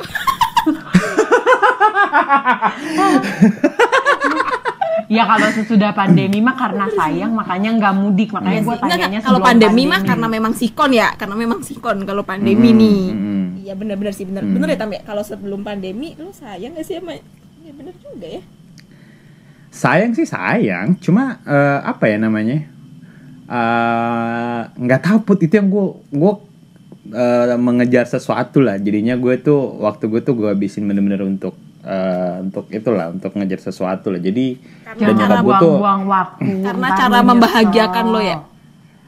ya 5.09 5.25
kalau 5.25 5.49
sesudah 5.51 5.91
pandemi 5.91 6.37
mah 6.37 6.53
karena 6.53 6.85
sayang 6.87 7.33
makanya 7.33 7.69
nggak 7.73 7.93
mudik 7.93 8.29
makanya 8.29 8.55
Iya 8.55 8.63
gue 8.63 8.75
tanyanya 8.79 9.19
kalau 9.19 9.37
sebelum 9.37 9.49
pandemi, 9.49 9.83
mah 9.83 10.01
karena 10.01 10.27
memang 10.29 10.53
sikon 10.53 10.91
ya, 10.91 11.07
karena 11.13 11.35
memang 11.35 11.59
sikon 11.59 11.97
kalau 12.03 12.21
pandemi 12.21 12.69
Hmm, 12.69 12.77
nih. 12.77 13.01
hmm. 13.09 13.45
Iya 13.59 13.73
benar-benar 13.73 14.13
sih 14.13 14.23
benar. 14.23 14.45
Bener 14.45 14.67
ya 14.67 14.77
Tam 14.77 14.89
ya? 14.89 15.01
Kalau 15.01 15.21
sebelum 15.21 15.61
pandemi 15.61 16.13
lu 16.15 16.29
sayang 16.31 16.71
gak 16.71 16.85
sih 16.85 16.95
sama 16.95 17.17
Ya 17.59 17.71
bener 17.71 17.93
juga 17.97 18.27
ya. 18.29 18.41
sayang 19.69 20.11
sih 20.11 20.25
sayang 20.25 20.97
cuma 20.97 21.37
eh, 21.43 21.79
apa 21.83 22.05
ya 22.05 22.17
namanya 22.17 22.65
Eh, 23.49 24.61
nggak 24.77 25.01
tahu 25.01 25.17
put 25.23 25.41
itu 25.41 25.57
yang 25.57 25.67
gue 25.67 25.85
gue 26.11 26.33
eh, 27.09 27.57
mengejar 27.57 28.05
sesuatu 28.05 28.57
lah 28.59 28.77
jadinya 28.77 29.13
gue 29.13 29.35
tuh 29.37 29.57
waktu 29.79 30.05
gue 30.05 30.21
tuh 30.21 30.33
gue 30.35 30.47
habisin 30.47 30.85
bener-bener 30.85 31.21
untuk 31.23 31.57
eh, 31.89 32.35
untuk 32.45 32.65
itulah 32.69 33.09
untuk 33.09 33.33
ngejar 33.33 33.59
sesuatu 33.59 34.13
lah 34.13 34.21
jadi 34.21 34.55
Karena 34.85 35.01
dan 35.01 35.13
nyokap 35.17 35.37
gue 35.41 35.53
tuh 35.57 35.73
buang-buang 35.73 36.01
waktu 36.05 36.45
Karena 36.61 36.87
cara 36.93 37.17
membahagiakan 37.25 38.05
lo 38.13 38.21
ya. 38.21 38.39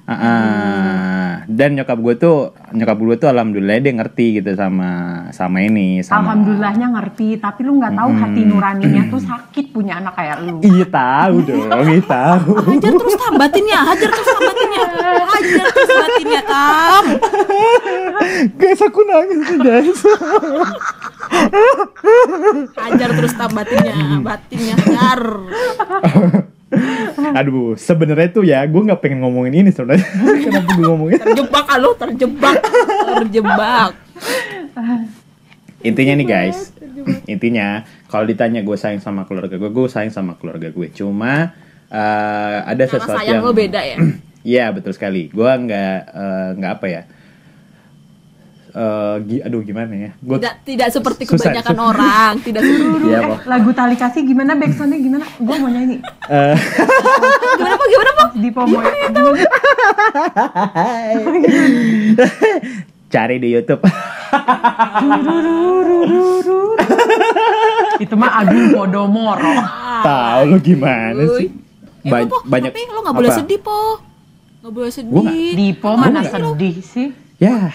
Ah, 0.01 0.13
ah. 0.17 1.29
dan 1.47 1.77
nyokap 1.77 1.95
gue 2.03 2.13
tuh 2.19 2.51
nyokap 2.73 2.97
gue 2.99 3.15
tuh 3.21 3.29
alhamdulillah 3.31 3.79
dia 3.79 3.93
ngerti 3.95 4.41
gitu 4.41 4.49
sama 4.57 4.89
sama 5.31 5.63
ini 5.63 6.03
sama 6.03 6.35
Alhamdulillahnya 6.35 6.87
ngerti, 6.99 7.39
tapi 7.39 7.63
lu 7.63 7.79
nggak 7.79 7.95
tahu 7.95 8.11
hati 8.19 8.41
nuraninya 8.43 9.07
tuh 9.07 9.21
sakit 9.23 9.71
punya 9.71 10.03
anak 10.03 10.17
kayak 10.17 10.43
lu. 10.43 10.59
iya 10.65 10.83
tahu 10.89 11.35
dong 11.47 11.85
iya 11.87 12.03
tahu 12.03 12.49
Hajar 12.59 12.91
terus 12.97 13.15
tambatinnya, 13.15 13.79
hajar 13.87 14.09
terus 14.11 14.27
tambatinnya. 14.27 14.83
Hajar 15.31 15.65
terus 15.71 15.87
tambatinnya, 15.87 16.41
Tam. 16.43 17.05
guys 18.59 18.81
aku 18.83 18.99
nangis 19.07 19.39
guys 19.63 19.99
Hajar 22.77 23.09
terus 23.15 23.33
tambatinnya, 23.35 24.19
batinnya 24.21 24.75
hajar. 24.77 25.21
aduh 27.39 27.75
sebenarnya 27.75 28.29
tuh 28.31 28.43
ya 28.47 28.63
gue 28.63 28.79
nggak 28.79 29.03
pengen 29.03 29.19
ngomongin 29.27 29.59
ini 29.59 29.69
sebenarnya 29.75 30.07
kenapa 30.47 30.69
gue 30.71 30.87
ngomongin 30.87 31.19
Terjebak 31.19 31.67
lo, 31.83 31.91
terjebak. 31.99 32.57
Terjebak. 33.19 33.91
intinya 35.83 36.13
nih 36.15 36.27
guys 36.27 36.71
intinya 37.27 37.83
kalau 38.07 38.23
ditanya 38.23 38.63
gue 38.63 38.77
sayang 38.77 39.03
sama 39.03 39.27
keluarga 39.27 39.57
gue 39.59 39.67
gue 39.67 39.87
sayang 39.91 40.13
sama 40.13 40.39
keluarga 40.39 40.71
gue 40.71 40.87
cuma 40.95 41.51
eh, 41.91 42.57
ada 42.63 42.83
Cara 42.87 42.91
sesuatu 43.03 43.19
sayang 43.19 43.41
yang 43.41 43.43
lo 43.43 43.51
beda 43.51 43.81
ya. 43.83 43.97
Iya 44.41 44.73
betul 44.73 44.89
sekali 44.97 45.29
gue 45.29 45.51
nggak 45.53 45.97
eh, 46.17 46.49
nggak 46.57 46.71
apa 46.81 46.85
ya 46.89 47.01
Eh, 48.71 49.15
gi- 49.21 49.43
aduh 49.43 49.59
gimana 49.59 49.91
ya 49.91 50.11
gue 50.15 50.37
Tidak 50.37 50.55
tidak 50.63 50.87
seperti 50.89 51.23
Susah, 51.23 51.35
kebanyakan 51.43 51.75
susah. 51.75 51.87
orang, 51.91 52.31
tidak 52.39 52.61
seperti 52.63 53.03
Iya, 53.03 53.19
Eh, 53.19 53.37
lagu 53.43 53.69
tali 53.71 53.95
kasih 53.95 54.21
gimana 54.23 54.55
backsoundnya 54.55 54.95
gimana? 54.97 55.25
Gue 55.35 55.55
mau 55.55 55.67
nyanyi. 55.67 55.99
Eh, 56.25 56.55
Gimana 57.53 57.75
po? 57.75 57.83
Gimana 57.85 58.11
po? 58.13 58.23
Di 58.33 58.49
pomo. 58.49 58.79
cari 63.07 63.35
di 63.37 63.49
YouTube 63.49 63.83
Itu 67.99 68.15
mah 68.15 68.31
Agung 68.39 68.71
Podomoro. 68.71 69.51
tahu 70.01 70.41
lu 70.47 70.57
gimana 70.59 71.21
sih 71.35 71.51
Eh, 72.01 72.09
Ba- 72.09 72.25
po, 72.25 72.41
banyak 72.41 72.71
tapi 72.71 72.81
lo 72.87 72.99
nggak 72.99 73.13
boleh 73.13 73.29
apa? 73.29 73.37
sedih 73.37 73.59
po. 73.59 74.01
Nggak 74.57 74.73
boleh 74.73 74.89
sedih. 74.89 75.13
Gua 75.13 75.29
Di 75.29 75.67
po 75.75 75.89
mana 75.93 76.23
sedih 76.23 76.75
sih? 76.81 77.13
ya 77.37 77.69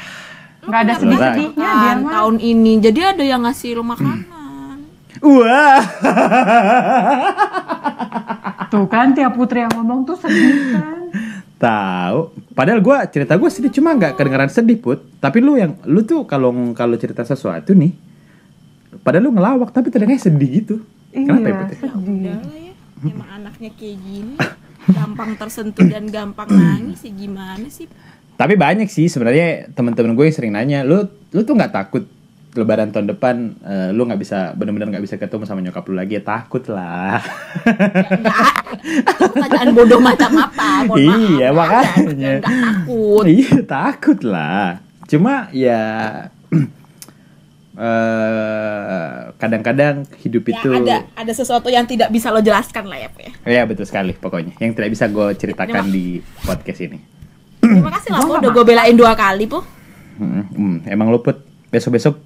Nggak 0.66 0.80
ada 0.82 0.92
sedih-sedihnya 0.98 1.54
dia 1.54 1.86
kan 1.86 1.98
mah. 2.02 2.12
tahun 2.12 2.36
ini, 2.38 2.72
jadi 2.82 3.00
ada 3.14 3.24
yang 3.24 3.42
ngasih 3.46 3.78
lo 3.78 3.82
makanan. 3.82 4.18
Wah. 5.22 5.82
Tuh 8.66 8.84
kan 8.90 9.14
tiap 9.14 9.32
putri 9.32 9.62
yang 9.62 9.72
ngomong 9.72 10.02
tuh 10.04 10.18
sedih 10.18 10.74
kan. 10.74 10.98
Tahu. 11.56 12.18
Padahal 12.52 12.80
gua 12.82 13.06
cerita 13.06 13.38
gua 13.38 13.48
sedih 13.48 13.72
cuma 13.72 13.94
nggak 13.94 14.18
kedengeran 14.18 14.50
sedih 14.50 14.76
put. 14.76 15.00
Tapi 15.22 15.38
lu 15.40 15.56
yang 15.56 15.78
lu 15.86 16.02
tuh 16.02 16.26
kalau 16.26 16.52
kalau 16.74 16.98
cerita 16.98 17.22
sesuatu 17.22 17.72
nih, 17.72 17.94
padahal 19.00 19.30
lu 19.30 19.32
ngelawak 19.32 19.70
tapi 19.70 19.88
terdengarnya 19.88 20.20
sedih 20.20 20.50
gitu. 20.50 20.76
Kenapa 21.14 21.46
ya 21.46 21.52
Iya, 21.52 21.56
put? 21.56 21.66
ya? 21.66 21.72
sedih. 21.72 21.94
Udah 21.96 22.36
lah 22.42 22.58
ya, 22.60 22.72
emang 23.06 23.30
anaknya 23.30 23.70
kayak 23.72 23.96
gini, 24.02 24.34
gampang 24.90 25.30
tersentuh 25.38 25.86
dan 25.88 26.04
gampang 26.10 26.48
nangis 26.50 26.98
sih 27.00 27.12
gimana 27.14 27.66
sih? 27.72 27.88
Tapi 28.36 28.54
banyak 28.54 28.88
sih 28.88 29.08
sebenarnya 29.08 29.72
teman-teman 29.72 30.12
gue 30.12 30.24
yang 30.28 30.36
sering 30.36 30.52
nanya, 30.52 30.84
lu 30.84 31.08
lu 31.32 31.40
tuh 31.42 31.56
nggak 31.56 31.72
takut 31.72 32.04
Lebaran 32.56 32.88
tahun 32.88 33.12
depan 33.12 33.36
eh, 33.60 33.88
lu 33.92 34.08
nggak 34.08 34.16
bisa 34.16 34.56
benar-benar 34.56 34.88
nggak 34.88 35.04
bisa 35.04 35.20
ketemu 35.20 35.44
sama 35.44 35.60
nyokap 35.60 35.84
lu 35.88 35.96
lagi 35.96 36.16
ya 36.16 36.24
takut 36.24 36.64
lah. 36.72 37.20
Pertanyaan 39.20 39.76
bodoh 39.76 40.00
macam 40.00 40.30
apa? 40.40 40.88
Mohon 40.88 40.96
maaf, 41.04 41.20
Iya, 41.20 41.48
ada. 41.48 41.52
makanya. 41.52 41.92
Nggak 42.16 42.40
takut. 42.48 43.24
iya 43.28 43.56
takut 43.60 44.18
lah. 44.24 44.66
Cuma 45.04 45.52
ya 45.52 45.82
eh, 47.76 49.16
kadang-kadang 49.36 50.08
hidup 50.24 50.48
Ya 50.48 50.52
itu 50.56 50.68
ada 50.72 50.96
ada 51.12 51.32
sesuatu 51.36 51.68
yang 51.68 51.84
tidak 51.84 52.08
bisa 52.08 52.32
lo 52.32 52.40
jelaskan 52.40 52.88
lah 52.88 53.04
ya, 53.04 53.08
Pak. 53.12 53.20
ya. 53.20 53.32
ya 53.52 53.62
betul 53.68 53.84
sekali 53.84 54.16
pokoknya 54.16 54.56
yang 54.64 54.72
tidak 54.72 54.96
bisa 54.96 55.04
gue 55.12 55.28
ceritakan 55.36 55.92
di 55.92 56.24
podcast 56.40 56.80
ini. 56.88 57.15
Terima 57.66 57.92
kasih 57.92 58.10
lah, 58.10 58.20
Po, 58.20 58.32
udah 58.36 58.50
gue 58.50 58.64
belain 58.64 58.94
dua 58.94 59.12
kali, 59.12 59.44
Po. 59.44 59.60
Hmm, 60.16 60.44
hmm, 60.48 60.76
emang 60.86 61.08
lu 61.08 61.18
put 61.18 61.36
besok-besok 61.68 62.16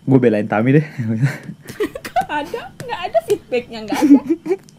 gue 0.00 0.18
belain 0.18 0.44
Tami 0.44 0.72
deh. 0.72 0.80
Nggak 0.80 2.28
ada, 2.46 2.60
nggak 2.80 3.00
ada 3.04 3.18
feedbacknya, 3.22 3.78
nggak 3.84 3.98
ada. 4.00 4.20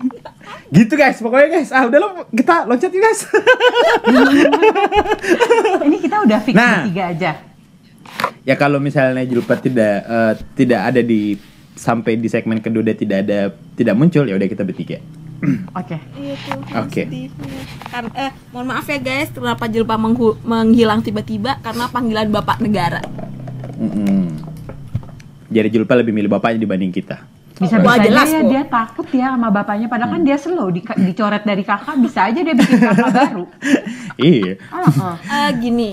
gitu 0.75 0.93
guys, 0.95 1.19
pokoknya 1.19 1.47
guys. 1.51 1.69
Ah 1.69 1.85
udah 1.85 1.99
lo 1.99 2.07
kita 2.31 2.63
loncat 2.63 2.89
yuk 2.89 3.01
guys. 3.01 3.21
Ini 5.87 5.97
kita 5.99 6.15
udah 6.23 6.39
fix 6.41 6.55
Nah. 6.55 6.83
bertiga 6.83 7.03
aja. 7.11 7.31
ya 8.41 8.57
kalau 8.57 8.81
misalnya 8.81 9.21
Julpat 9.23 9.61
tidak 9.61 9.95
eh, 10.01 10.33
tidak 10.57 10.81
ada 10.81 11.01
di 11.01 11.37
sampai 11.71 12.17
di 12.17 12.27
segmen 12.27 12.59
kedua 12.59 12.81
dia 12.81 12.93
tidak 12.93 13.17
ada 13.23 13.53
tidak 13.73 13.95
muncul 13.95 14.25
ya 14.25 14.33
udah 14.33 14.49
kita 14.49 14.63
bertiga. 14.63 14.97
Oke. 15.79 15.97
Iya 16.21 16.35
tuh. 16.37 16.59
Oke. 16.85 17.01
Kan, 17.89 18.05
eh, 18.13 18.31
mohon 18.53 18.67
maaf 18.69 18.85
ya 18.85 19.01
guys, 19.01 19.33
kenapa 19.33 19.65
Jelpa 19.65 19.97
menghilang 20.45 21.01
tiba-tiba 21.01 21.57
karena 21.65 21.89
panggilan 21.89 22.29
bapak 22.29 22.61
negara. 22.61 23.01
Mm-mm. 23.81 24.37
Jadi 25.51 25.67
Julpa 25.73 25.99
lebih 25.99 26.13
milih 26.15 26.31
bapaknya 26.31 26.63
dibanding 26.63 26.93
kita. 26.93 27.25
Bisa 27.61 27.77
bisa 27.77 28.01
jelas, 28.01 28.25
aja 28.25 28.37
ya 28.37 28.41
kok. 28.41 28.49
dia 28.49 28.63
takut 28.65 29.07
ya 29.13 29.27
sama 29.37 29.53
bapaknya 29.53 29.85
padahal 29.85 30.17
kan 30.17 30.21
dia 30.25 30.33
slow 30.33 30.73
di, 30.73 30.81
dicoret 30.81 31.45
dari 31.45 31.61
kakak 31.61 31.93
bisa 32.01 32.25
aja 32.25 32.39
dia 32.41 32.55
bikin 32.57 32.79
kakak 32.81 33.11
baru. 33.21 33.45
iya. 34.17 34.53
Heeh. 34.57 35.15
Eh, 35.29 35.49
gini, 35.61 35.91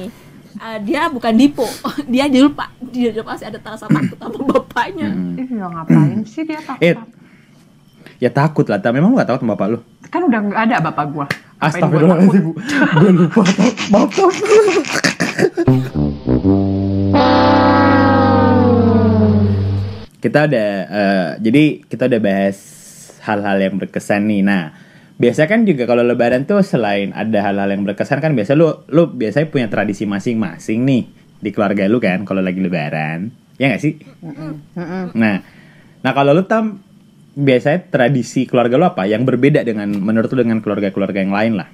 eh, 0.56 0.78
dia 0.80 1.12
bukan 1.12 1.34
Dipo, 1.36 1.68
dia 2.12 2.24
Jelpa. 2.30 2.72
Dia, 2.88 3.12
dia 3.12 3.24
pasti 3.26 3.44
ada 3.44 3.58
rasa 3.60 3.84
takut 3.84 4.16
sama 4.16 4.40
bapaknya. 4.48 5.12
Mm. 5.12 5.40
Ih, 5.44 5.48
ya 5.58 5.66
ngapain 5.68 6.20
sih 6.24 6.42
dia 6.48 6.60
takut? 6.64 6.80
Eh, 6.80 6.94
ya 8.18 8.30
takut 8.30 8.66
lah. 8.66 8.78
Tapi 8.82 8.98
memang 8.98 9.14
lu 9.14 9.18
gak 9.18 9.30
takut 9.30 9.42
sama 9.46 9.54
bapak 9.54 9.68
lu. 9.74 9.78
Kan 10.10 10.22
udah 10.26 10.40
nggak 10.42 10.62
ada 10.68 10.76
bapak 10.82 11.04
gua. 11.10 11.26
Astagfirullahaladzim. 11.58 12.54
Gue 13.02 13.10
lupa. 13.14 13.42
Maaf, 13.90 14.10
maaf. 14.14 14.34
kita 20.18 20.50
udah 20.50 20.70
eh, 20.90 21.28
jadi 21.40 21.64
kita 21.86 22.10
udah 22.10 22.20
bahas 22.20 22.58
hal-hal 23.22 23.56
yang 23.62 23.74
berkesan 23.78 24.26
nih. 24.26 24.42
Nah, 24.42 24.74
biasa 25.16 25.46
kan 25.46 25.62
juga 25.62 25.86
kalau 25.86 26.02
lebaran 26.02 26.44
tuh 26.44 26.60
selain 26.62 27.14
ada 27.14 27.38
hal-hal 27.42 27.70
yang 27.70 27.82
berkesan 27.86 28.18
kan 28.18 28.34
biasa 28.34 28.58
lu 28.58 28.70
lu 28.90 29.08
biasanya 29.14 29.46
punya 29.48 29.66
tradisi 29.70 30.04
masing-masing 30.04 30.82
nih 30.84 31.02
di 31.38 31.50
keluarga 31.54 31.86
lu 31.86 32.02
kan 32.02 32.26
kalau 32.26 32.42
lagi 32.42 32.58
lebaran. 32.58 33.30
Ya 33.58 33.74
nggak 33.74 33.82
sih? 33.82 33.98
Mm-mm. 34.22 35.14
Nah, 35.18 35.42
nah 36.02 36.12
kalau 36.14 36.30
lu 36.34 36.46
tam 36.46 36.82
biasanya 37.38 37.86
tradisi 37.86 38.50
keluarga 38.50 38.74
lu 38.74 38.84
apa 38.84 39.06
yang 39.06 39.22
berbeda 39.22 39.62
dengan 39.62 39.86
menurut 39.94 40.26
lu 40.34 40.42
dengan 40.42 40.58
keluarga-keluarga 40.58 41.22
yang 41.22 41.30
lain 41.30 41.52
lah? 41.54 41.68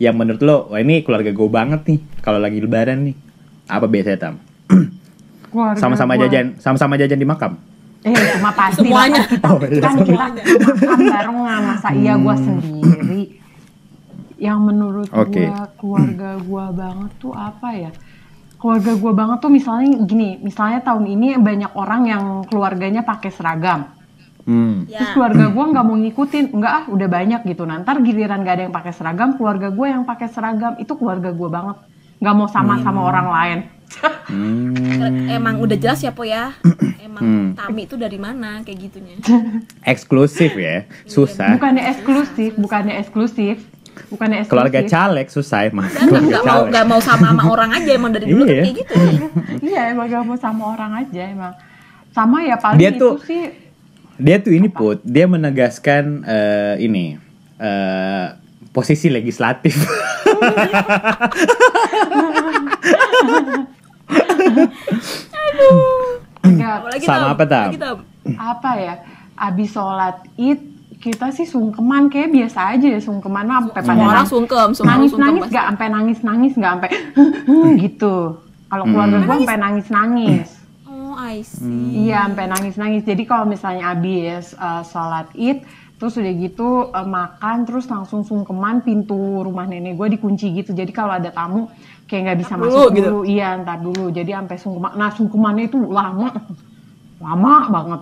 Yang 0.00 0.14
menurut 0.16 0.40
lu, 0.40 0.56
wah 0.72 0.80
ini 0.80 1.04
keluarga 1.04 1.28
gue 1.30 1.48
banget 1.48 1.80
nih 1.84 2.00
kalau 2.24 2.40
lagi 2.40 2.58
lebaran 2.58 3.12
nih. 3.12 3.16
Apa 3.68 3.84
biasanya 3.84 4.18
tam? 4.18 4.34
Sama-sama 5.78 6.18
jajan, 6.18 6.58
sama-sama 6.58 6.98
jajan 6.98 7.14
di 7.14 7.22
makam. 7.22 7.54
Eh, 8.02 8.12
cuma 8.36 8.50
pasti 8.50 8.84
Semuanya. 8.84 9.22
lah, 9.22 9.28
kita, 9.32 9.48
Oh, 9.48 9.58
iya. 9.62 9.80
kan 9.80 9.94
kita 10.02 10.12
makan 10.18 10.98
bareng 11.08 11.36
nggak 11.40 11.60
masa 11.62 11.88
iya 11.94 12.14
gua 12.18 12.34
sendiri. 12.36 13.22
Yang 14.34 14.58
menurut 14.60 15.08
Oke. 15.14 15.46
gua 15.46 15.62
keluarga 15.78 16.30
gua 16.42 16.66
banget 16.74 17.10
tuh 17.22 17.32
apa 17.32 17.68
ya? 17.70 17.90
Keluarga 18.58 18.92
gua 18.98 19.12
banget 19.14 19.38
tuh 19.40 19.52
misalnya 19.54 19.88
gini, 20.02 20.42
misalnya 20.42 20.82
tahun 20.82 21.06
ini 21.06 21.38
banyak 21.38 21.72
orang 21.78 22.02
yang 22.04 22.24
keluarganya 22.50 23.06
pakai 23.06 23.30
seragam. 23.30 23.93
Hmm. 24.44 24.84
Terus 24.86 25.00
Ya. 25.02 25.12
keluarga 25.12 25.44
gua 25.48 25.64
nggak 25.66 25.84
mau 25.84 25.96
ngikutin, 25.96 26.44
enggak 26.50 26.72
ah 26.74 26.84
udah 26.86 27.08
banyak 27.08 27.40
gitu. 27.44 27.62
Nah, 27.62 27.80
ntar 27.80 27.96
giliran 27.98 28.40
gak 28.40 28.54
ada 28.54 28.62
yang 28.62 28.72
pakai 28.72 28.92
seragam, 28.92 29.34
keluarga 29.34 29.68
gua 29.68 29.86
yang 29.90 30.04
pakai 30.04 30.28
seragam 30.28 30.76
itu 30.76 30.92
keluarga 30.92 31.30
gua 31.30 31.48
banget. 31.50 31.76
Nggak 32.16 32.34
mau 32.34 32.46
sama 32.46 32.78
sama 32.78 33.00
orang 33.02 33.26
lain. 33.26 33.58
Hmm. 34.26 35.28
Emang 35.28 35.58
udah 35.58 35.74
jelas 35.74 35.98
ya, 35.98 36.10
Po 36.10 36.22
ya. 36.22 36.52
Emang 36.98 37.20
Hmm. 37.20 37.48
Tami 37.54 37.84
itu 37.84 37.94
dari 37.94 38.16
mana 38.16 38.60
kayak 38.60 38.78
gitunya. 38.82 39.16
Eksklusif 39.86 40.52
ya, 40.52 40.76
susah. 41.04 41.54
Bukannya 41.54 41.82
eksklusif, 41.86 42.52
bukannya 42.54 42.94
eksklusif, 42.96 43.56
bukannya 44.08 44.36
eksklusif. 44.38 44.50
Keluarga 44.50 44.80
caleg 44.84 45.26
susah 45.28 45.60
emang. 45.64 45.86
Dan 45.86 46.04
Keluarga 46.04 46.26
nggak 46.26 46.44
mau 46.44 46.60
nggak 46.66 46.86
mau 46.86 47.00
sama 47.00 47.26
sama 47.30 47.42
orang 47.46 47.70
aja 47.72 47.90
emang 47.90 48.10
dari 48.10 48.24
dulu 48.26 48.42
Iya. 48.42 48.52
kayak 48.58 48.74
gitu. 48.74 48.94
iya 49.68 49.80
emang 49.88 50.06
gak 50.06 50.22
mau 50.22 50.36
sama 50.36 50.62
orang 50.68 50.92
aja 50.98 51.22
emang 51.24 51.52
sama 52.10 52.36
ya 52.42 52.56
paling 52.56 52.78
Dia 52.78 52.90
itu 52.90 52.98
tuh- 53.00 53.18
sih 53.22 53.42
Dia 54.14 54.38
tuh 54.38 54.54
ini 54.54 54.70
put, 54.70 55.02
dia 55.02 55.26
menegaskan 55.26 56.22
eh, 56.22 56.74
ini 56.86 57.18
eh, 57.58 58.26
posisi 58.70 59.10
legislatif. 59.10 59.74
Apalagi 66.74 67.04
Sama 67.06 67.18
Tam? 67.18 67.34
apa, 67.34 67.44
Tam? 67.46 67.68
Apa 68.38 68.70
ya? 68.78 68.94
Abis 69.34 69.74
sholat 69.74 70.22
id 70.38 70.62
kita 71.02 71.34
sih 71.34 71.42
sungkeman. 71.42 72.06
Kayak 72.06 72.30
biasa 72.30 72.78
aja 72.78 72.86
ya 72.86 73.00
sungkeman. 73.02 73.50
Mah 73.50 73.66
sampai 73.66 73.82
pada 73.82 74.02
orang 74.02 74.26
sungkem, 74.30 74.68
nangis 74.86 75.10
sungkem 75.10 75.26
nangis 75.26 75.42
nggak 75.50 75.66
sampai 75.74 75.88
nangis 75.90 76.18
nangis 76.28 76.52
nggak 76.54 76.72
sampai 76.78 76.90
gitu. 77.82 78.38
Kalau 78.70 78.84
keluarga 78.86 79.18
gua 79.26 79.36
sampai 79.42 79.58
nangis 79.58 79.86
nangis 79.90 80.48
Oh, 81.14 81.22
I 81.22 81.46
see. 81.46 82.10
Iya, 82.10 82.26
sampai 82.26 82.50
nangis-nangis. 82.50 83.06
Jadi 83.06 83.22
kalau 83.22 83.46
misalnya 83.46 83.94
abis 83.94 84.50
uh, 84.58 84.82
sholat 84.82 85.30
id, 85.38 85.62
terus 85.94 86.18
udah 86.18 86.34
gitu 86.34 86.90
uh, 86.90 87.06
makan, 87.06 87.62
terus 87.62 87.86
langsung 87.86 88.26
sungkeman 88.26 88.82
pintu 88.82 89.46
rumah 89.46 89.62
nenek 89.62 89.94
gue 89.94 90.18
dikunci 90.18 90.50
gitu. 90.58 90.74
Jadi 90.74 90.90
kalau 90.90 91.14
ada 91.14 91.30
tamu 91.30 91.70
kayak 92.10 92.34
nggak 92.34 92.38
bisa 92.42 92.54
Ntar 92.58 92.62
masuk 92.66 92.74
dulu, 92.74 92.96
gitu. 92.98 93.06
dulu. 93.06 93.20
Iya, 93.30 93.48
ntar 93.62 93.78
dulu. 93.78 94.04
Jadi 94.10 94.30
sampai 94.34 94.56
sungkeman. 94.58 94.92
Nah, 94.98 95.10
sungkemannya 95.14 95.64
itu 95.70 95.78
lama, 95.86 96.28
lama 97.22 97.54
banget. 97.70 98.00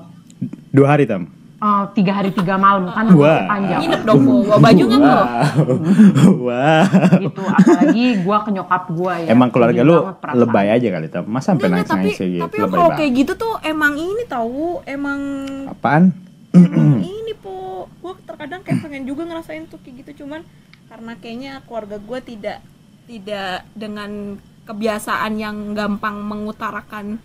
Dua 0.72 0.88
hari 0.88 1.04
tam. 1.04 1.28
Uh, 1.62 1.86
tiga 1.94 2.10
hari 2.10 2.34
tiga 2.34 2.58
malam 2.58 2.90
kan 2.90 3.06
Wah. 3.14 3.46
panjang 3.46 3.86
Nginep 3.86 4.02
dong. 4.02 4.18
Bawa 4.26 4.58
baju 4.58 4.82
nggak, 4.82 4.98
Po? 4.98 5.22
Wah. 6.50 6.82
gitu. 7.22 7.38
Apalagi 7.38 8.04
gue 8.18 8.36
ke 8.42 8.50
nyokap 8.50 8.82
gue 8.90 9.14
ya. 9.22 9.28
Emang 9.30 9.48
keluarga 9.48 9.80
lu 9.80 9.94
lebay 10.34 10.74
aja 10.74 10.88
kali 10.90 11.06
tam. 11.06 11.22
Masa 11.30 11.54
sampai 11.54 11.70
nangis 11.70 11.86
tapi 11.86 11.98
nangis 12.02 12.18
kayak 12.18 12.30
gitu? 12.34 12.42
tapi 12.42 12.56
Lebay 12.58 12.66
kalau 12.66 12.82
banget. 12.90 12.98
kayak 12.98 13.12
gitu 13.14 13.32
tuh 13.38 13.54
emang 13.62 13.94
ini 13.94 14.22
tahu, 14.26 14.82
emang 14.82 15.20
Apaan? 15.70 16.10
emang 16.50 16.98
ini 17.22 17.32
po 17.32 17.86
gue 18.02 18.12
terkadang 18.26 18.60
kayak 18.60 18.82
pengen 18.82 19.06
juga 19.06 19.22
ngerasain 19.22 19.70
tuh 19.70 19.78
kayak 19.80 20.02
gitu 20.02 20.26
cuman 20.26 20.42
karena 20.90 21.12
kayaknya 21.16 21.52
keluarga 21.64 21.96
gue 21.96 22.18
tidak 22.20 22.58
tidak 23.06 23.64
dengan 23.72 24.10
kebiasaan 24.62 25.38
yang 25.38 25.72
gampang 25.72 26.20
mengutarakan 26.20 27.22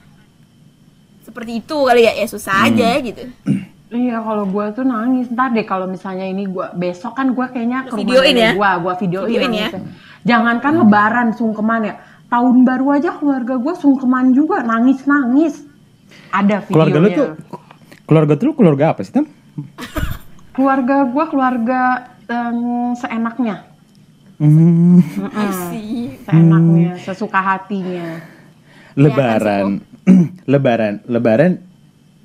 seperti 1.21 1.60
itu 1.60 1.76
kali 1.76 2.06
ya 2.06 2.13
ya 2.13 2.23
susah 2.23 2.71
aja 2.71 2.89
gitu 3.02 3.28
Iya 3.88 4.19
kalau 4.19 4.43
gue 4.52 4.65
tuh 4.76 4.84
nangis. 4.84 5.32
Ntar 5.32 5.56
deh 5.56 5.63
kalau 5.63 5.88
misalnya 5.88 6.28
ini 6.28 6.43
gua 6.43 6.76
besok 6.76 7.15
kan 7.15 7.32
gue 7.32 7.45
kayaknya 7.47 7.88
ke 7.88 7.95
videoin 8.04 8.36
ya? 8.36 8.52
gue 8.52 8.71
gue 8.84 8.93
videoin, 9.08 9.30
Videoin 9.32 9.52
ya? 9.56 9.69
nangisnya. 9.71 9.82
Jangankan 10.28 10.73
lebaran 10.84 11.28
sungkeman 11.32 11.82
ya. 11.88 11.95
Tahun 12.28 12.56
baru 12.67 12.86
aja 13.00 13.15
keluarga 13.15 13.56
gue 13.56 13.73
sungkeman 13.80 14.36
juga 14.36 14.60
nangis 14.60 15.08
nangis 15.08 15.63
ada 16.36 16.60
videonya 16.60 16.76
Keluarga 16.76 16.97
lu 17.00 17.08
tuh 17.15 17.28
keluarga 18.04 18.34
tuh 18.36 18.45
lu 18.52 18.54
keluarga 18.56 18.86
apa 18.91 19.02
sih 19.08 19.15
tam? 19.15 19.26
keluarga 20.52 21.06
gue 21.08 21.26
keluarga 21.32 21.82
em, 22.28 22.91
seenaknya. 23.00 23.63
Hmm, 24.38 25.02
I 25.34 25.47
see. 25.71 26.19
Lebaran 28.97 29.82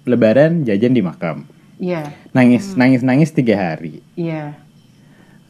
jajan 0.04 0.92
di 0.92 1.00
makam. 1.00 1.46
Iya, 1.78 2.14
Nangis, 2.30 2.74
nangis, 2.74 3.02
nangis 3.02 3.30
tiga 3.30 3.58
hari. 3.58 3.98
iya. 4.14 4.54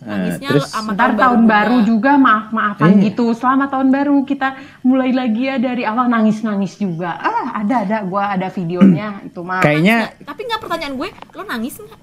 Eh, 0.02 0.08
Nangisnya 0.08 0.48
terus 0.50 0.66
sama 0.66 0.98
Ntar 0.98 1.14
tahun 1.14 1.46
baru 1.46 1.86
juga 1.86 2.18
maaf-maafan 2.18 2.98
Iya. 2.98 3.02
gitu. 3.06 3.30
Selamat 3.32 3.70
tahun 3.70 3.94
baru 3.94 4.26
kita 4.26 4.48
mulai 4.82 5.14
lagi 5.14 5.46
ya 5.46 5.62
dari 5.62 5.86
awal 5.86 6.10
nangis-nangis 6.10 6.74
juga. 6.74 7.14
Ah, 7.14 7.62
ada 7.62 7.86
ada 7.86 8.02
gua 8.02 8.34
ada 8.34 8.50
videonya 8.50 9.22
itu 9.22 9.38
mah. 9.40 9.62
kayaknya 9.62 10.10
tapi 10.20 10.42
nggak 10.42 10.58
pertanyaan 10.58 10.98
gue 10.98 11.06
lo 11.32 11.42
nangis 11.44 11.78
nggak 11.78 12.00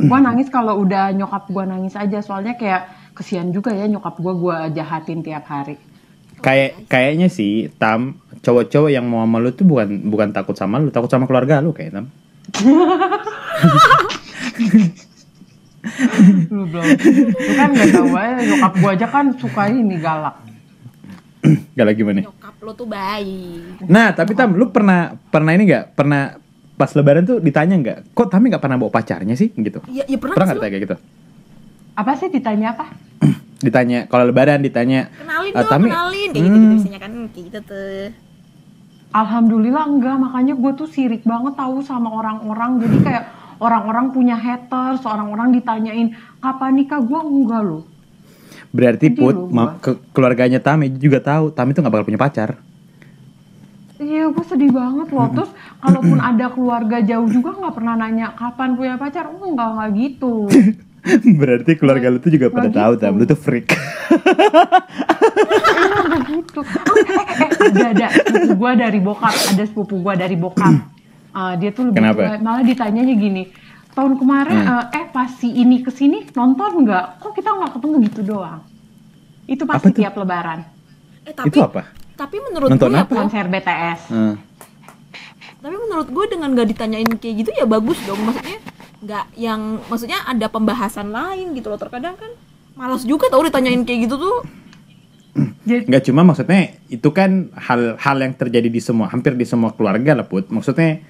Gua 0.00 0.18
nangis 0.18 0.48
kalau 0.48 0.80
udah 0.80 1.12
nyokap 1.12 1.44
gua 1.46 1.68
nangis 1.68 1.92
aja 1.92 2.18
soalnya 2.18 2.56
kayak 2.56 2.88
kesian 3.12 3.52
juga 3.52 3.68
ya 3.70 3.84
nyokap 3.84 4.16
gua 4.16 4.32
gua 4.32 4.56
jahatin 4.72 5.20
tiap 5.20 5.44
hari. 5.44 5.76
kayak 6.40 6.88
kayaknya 6.88 7.28
sih 7.28 7.68
Tam 7.74 8.16
cowok-cowok 8.44 8.90
yang 8.92 9.08
mau 9.08 9.24
sama 9.24 9.40
lu 9.40 9.50
tuh 9.50 9.64
bukan 9.64 9.88
bukan 10.04 10.28
takut 10.30 10.52
sama 10.52 10.76
lu, 10.76 10.92
takut 10.92 11.08
sama 11.08 11.24
keluarga 11.24 11.64
lu 11.64 11.72
kayak 11.72 11.96
Tam. 11.96 12.06
Lu 16.48 16.64
belum. 16.64 16.84
Lu 17.28 17.52
kan 17.56 17.68
nggak 17.72 17.88
tahu 17.92 18.08
aja 18.16 18.40
nyokap 18.40 18.72
gua 18.80 18.90
aja 18.96 19.06
kan 19.08 19.24
suka 19.36 19.62
ini 19.68 19.96
galak. 20.00 20.36
Gak 21.76 21.84
lagi 21.84 22.00
gimana? 22.00 22.24
nyokap 22.24 22.56
lo 22.64 22.72
tuh 22.72 22.88
baik 22.88 23.84
Nah, 23.84 24.16
tapi 24.16 24.32
Tam, 24.32 24.56
lu 24.56 24.72
pernah 24.72 25.12
pernah 25.28 25.52
ini 25.52 25.68
nggak? 25.68 25.92
Pernah 25.92 26.40
pas 26.74 26.88
lebaran 26.96 27.20
tuh 27.28 27.36
ditanya 27.36 27.76
nggak? 27.76 27.98
Kok 28.16 28.28
Tami 28.32 28.48
nggak 28.48 28.64
pernah 28.64 28.80
bawa 28.80 28.88
pacarnya 28.88 29.36
sih? 29.36 29.52
Gitu. 29.52 29.84
ya, 29.92 30.08
ya 30.08 30.16
pernah, 30.16 30.40
Pernah 30.40 30.48
sih 30.48 30.56
nggak 30.56 30.72
kayak 30.72 30.84
gitu? 30.88 30.96
Apa 31.94 32.10
sih 32.16 32.28
ditanya 32.32 32.72
apa? 32.72 32.84
Ditanya 33.60 34.08
kalau 34.08 34.24
lebaran 34.24 34.64
ditanya 34.64 35.12
kenalin 35.20 35.52
"Eh, 35.52 35.60
dong 35.60 35.68
Tami, 35.68 35.88
kenalin 35.92 36.28
kayak 36.32 36.44
gitu 36.44 36.48
hmm, 36.48 36.56
gitu 36.56 36.74
biasanya 36.80 37.00
kan 37.00 37.12
kayak 37.28 37.44
gitu 37.52 37.58
tuh 37.68 37.96
Alhamdulillah 39.14 39.86
enggak, 39.86 40.16
makanya 40.18 40.58
gue 40.58 40.72
tuh 40.74 40.90
sirik 40.90 41.22
banget 41.22 41.54
tahu 41.54 41.86
sama 41.86 42.10
orang-orang. 42.10 42.82
Jadi 42.82 42.96
kayak 42.98 43.24
orang-orang 43.62 44.10
punya 44.10 44.34
haters, 44.34 45.06
orang-orang 45.06 45.54
ditanyain 45.54 46.18
kapan 46.42 46.72
nikah 46.74 46.98
gue 46.98 47.20
enggak 47.22 47.62
loh. 47.62 47.86
Berarti 48.74 49.14
Sedih 49.14 49.22
put 49.22 49.36
loh 49.38 49.54
ma- 49.54 49.78
ke- 49.78 50.02
keluarganya 50.10 50.58
Tami 50.58 50.90
juga 50.98 51.22
tahu 51.22 51.54
Tami 51.54 51.70
tuh 51.70 51.86
nggak 51.86 51.94
bakal 51.94 52.06
punya 52.10 52.18
pacar. 52.18 52.58
Iya, 54.02 54.34
gue 54.34 54.44
sedih 54.50 54.74
banget 54.74 55.08
loh. 55.14 55.30
Terus 55.30 55.50
kalaupun 55.78 56.18
ada 56.18 56.46
keluarga 56.50 56.98
jauh 56.98 57.30
juga 57.30 57.54
nggak 57.54 57.74
pernah 57.78 57.94
nanya 57.94 58.34
kapan 58.34 58.74
punya 58.74 58.98
pacar. 58.98 59.30
Enggak, 59.30 59.68
nggak 59.78 59.90
gitu. 59.94 60.34
Berarti 61.40 61.72
keluarga 61.74 62.08
lu 62.08 62.18
tuh 62.18 62.32
juga 62.32 62.48
pada 62.48 62.68
tahu 62.68 62.92
gitu. 62.94 63.02
Tam, 63.02 63.12
lu 63.14 63.24
tuh 63.24 63.36
freak. 63.36 63.68
Gitu. 66.24 66.60
Oh, 66.60 66.96
eh, 66.96 67.16
eh, 67.44 67.48
ada 67.60 68.06
ada 68.06 68.06
sepupu 68.10 68.54
gue 68.56 68.72
dari 68.74 68.98
bokap, 68.98 69.34
ada 69.52 69.64
sepupu 69.64 69.94
gue 70.00 70.14
dari 70.16 70.36
bokap. 70.36 70.74
Ah, 71.34 71.58
dia 71.58 71.74
tuh 71.74 71.90
lebih 71.90 71.98
Kenapa? 71.98 72.20
tua. 72.30 72.38
malah 72.38 72.62
ditanyanya 72.62 73.10
gini. 73.18 73.50
Tahun 73.90 74.14
kemarin 74.14 74.54
Hmm. 74.54 74.86
eh, 74.86 75.02
eh 75.02 75.06
pas 75.10 75.26
si 75.26 75.50
ini 75.50 75.82
ke 75.82 75.90
sini 75.90 76.22
nonton 76.30 76.86
nggak? 76.86 77.18
Kok 77.18 77.34
kita 77.34 77.50
nggak 77.50 77.70
ketemu 77.74 77.94
gitu 78.06 78.20
doang? 78.22 78.62
Itu 79.44 79.66
pasti 79.66 79.90
tiap 79.92 80.14
lebaran. 80.14 80.62
eh 81.26 81.34
tapi 81.34 81.50
Itu 81.50 81.58
apa? 81.58 81.90
tapi 82.14 82.38
menurut 82.38 82.70
Nonton 82.70 82.86
gue 82.86 82.94
ya 82.94 83.02
apa? 83.02 83.14
Konser 83.18 83.50
BTS. 83.50 84.00
Eh, 84.14 84.34
tapi 85.58 85.74
menurut 85.74 86.06
gue 86.06 86.24
dengan 86.30 86.54
gak 86.54 86.68
ditanyain 86.70 87.10
kayak 87.18 87.34
gitu 87.34 87.50
ya 87.50 87.66
bagus 87.66 87.98
dong 88.06 88.20
maksudnya 88.22 88.58
nggak 89.04 89.36
yang 89.36 89.84
maksudnya 89.86 90.24
ada 90.24 90.48
pembahasan 90.48 91.12
lain 91.12 91.52
gitu 91.52 91.68
loh. 91.68 91.78
Terkadang 91.78 92.16
kan 92.16 92.32
malas 92.74 93.04
juga 93.04 93.28
tau 93.28 93.44
ditanyain 93.44 93.84
kayak 93.84 94.08
gitu 94.10 94.16
tuh. 94.16 94.36
Nggak 95.64 96.02
cuma 96.08 96.22
maksudnya 96.22 96.78
itu 96.86 97.08
kan 97.10 97.50
hal-hal 97.58 98.16
yang 98.22 98.32
terjadi 98.34 98.68
di 98.70 98.80
semua 98.80 99.10
hampir 99.10 99.34
di 99.34 99.44
semua 99.44 99.74
keluarga 99.74 100.14
lah 100.14 100.26
put. 100.26 100.48
Maksudnya 100.48 101.02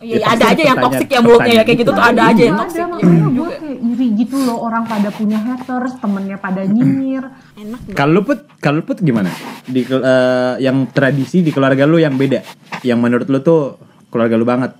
ya, 0.00 0.20
Ya, 0.20 0.28
ada 0.28 0.52
pasti 0.52 0.60
aja 0.60 0.62
yang 0.68 0.78
toksik 0.78 1.08
ya 1.08 1.20
mulutnya 1.24 1.54
ya 1.56 1.62
kayak 1.64 1.78
gitu 1.80 1.90
tuh 1.90 2.04
ada 2.04 2.22
aja 2.28 2.42
yang 2.44 2.56
Ada, 2.56 2.62
toksik 2.68 2.80
ya 2.80 2.86
makanya 2.86 3.16
gue 3.16 3.32
juga. 3.32 3.48
kayak 3.56 3.78
iri 3.96 4.08
gitu 4.20 4.36
loh 4.44 4.58
orang 4.60 4.84
pada 4.84 5.08
punya 5.08 5.38
haters, 5.40 5.92
temennya 5.96 6.36
pada 6.36 6.62
nyinyir. 6.68 7.24
enak 7.64 7.80
kalau 7.96 8.12
lu 8.12 8.22
put 8.28 8.38
kalau 8.60 8.76
lu 8.80 8.84
put 8.84 8.98
gimana? 9.00 9.32
Di 9.64 9.80
eh, 9.88 10.54
yang 10.60 10.84
tradisi 10.92 11.40
di 11.40 11.48
keluarga 11.48 11.88
lu 11.88 11.96
yang 11.96 12.12
beda, 12.20 12.44
yang 12.84 13.00
menurut 13.00 13.24
lu 13.32 13.40
tuh 13.40 13.80
keluarga 14.12 14.36
lu 14.36 14.44
banget. 14.44 14.76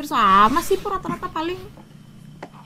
Hampir 0.00 0.16
sama 0.16 0.64
sih 0.64 0.80
po 0.80 0.88
rata-rata 0.88 1.28
paling. 1.28 1.60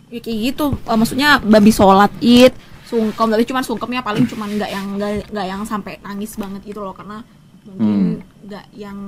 Ya 0.07 0.23
kayak 0.23 0.39
gitu. 0.55 0.79
Eh, 0.87 0.95
maksudnya 0.95 1.43
babi 1.43 1.75
sholat 1.75 2.15
id 2.23 2.55
sungkem. 2.87 3.27
Tapi 3.35 3.43
cuman 3.43 3.67
sungkemnya 3.67 4.07
paling 4.07 4.31
cuman 4.31 4.55
nggak 4.55 4.71
yang 4.71 4.87
nggak 5.35 5.47
yang 5.51 5.67
sampai 5.67 5.99
nangis 6.07 6.39
banget 6.39 6.63
gitu 6.63 6.79
loh. 6.79 6.95
Karena 6.95 7.27
mungkin 7.67 8.23
nggak 8.47 8.67
yang 8.79 8.99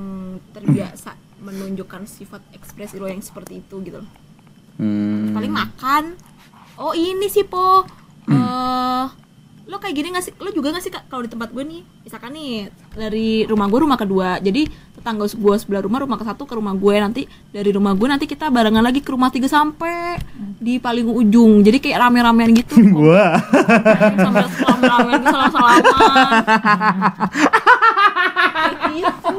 terbiasa 0.51 1.15
menunjukkan 1.39 2.03
sifat 2.11 2.43
ekspresi 2.51 2.99
lo 2.99 3.07
yang 3.07 3.23
seperti 3.23 3.63
itu 3.63 3.79
gitu. 3.87 4.03
Loh 4.03 4.11
Hmm. 4.77 5.33
paling 5.33 5.55
makan. 5.55 6.19
Oh 6.77 6.93
ini 6.93 7.31
sih 7.31 7.47
po. 7.47 7.87
Eh 8.27 9.05
lo 9.67 9.77
kayak 9.79 9.95
gini 9.95 10.11
nggak 10.13 10.25
sih? 10.27 10.35
Lo 10.37 10.51
juga 10.51 10.75
nggak 10.75 10.85
sih 10.85 10.93
kak 10.93 11.07
kalau 11.07 11.23
di 11.23 11.31
tempat 11.31 11.55
gue 11.55 11.65
nih? 11.65 11.81
Misalkan 12.03 12.35
nih 12.35 12.69
dari 12.93 13.47
rumah 13.47 13.71
gue 13.71 13.81
rumah 13.81 13.97
kedua. 13.97 14.37
Jadi 14.43 14.67
tetangga 15.07 15.31
gue 15.31 15.55
sebelah 15.63 15.87
rumah 15.87 16.03
rumah 16.03 16.19
ke 16.19 16.27
satu 16.27 16.43
ke 16.51 16.59
rumah 16.59 16.75
gue 16.75 16.95
nanti 16.99 17.23
dari 17.55 17.71
rumah 17.71 17.95
gue 17.95 18.11
nanti 18.11 18.27
kita 18.27 18.51
barengan 18.51 18.83
lagi 18.83 18.99
ke 18.99 19.15
rumah 19.15 19.31
tiga 19.31 19.47
sampai 19.47 20.19
di 20.59 20.83
paling 20.83 21.07
ujung. 21.07 21.63
Jadi 21.63 21.79
kayak 21.79 22.03
rame-ramean 22.03 22.51
gitu. 22.59 22.75
Salam-salaman 24.19 25.15
gitu 25.15 25.27
salam-salaman 25.31 26.43
kayak 28.67 28.99
gitu. 28.99 29.39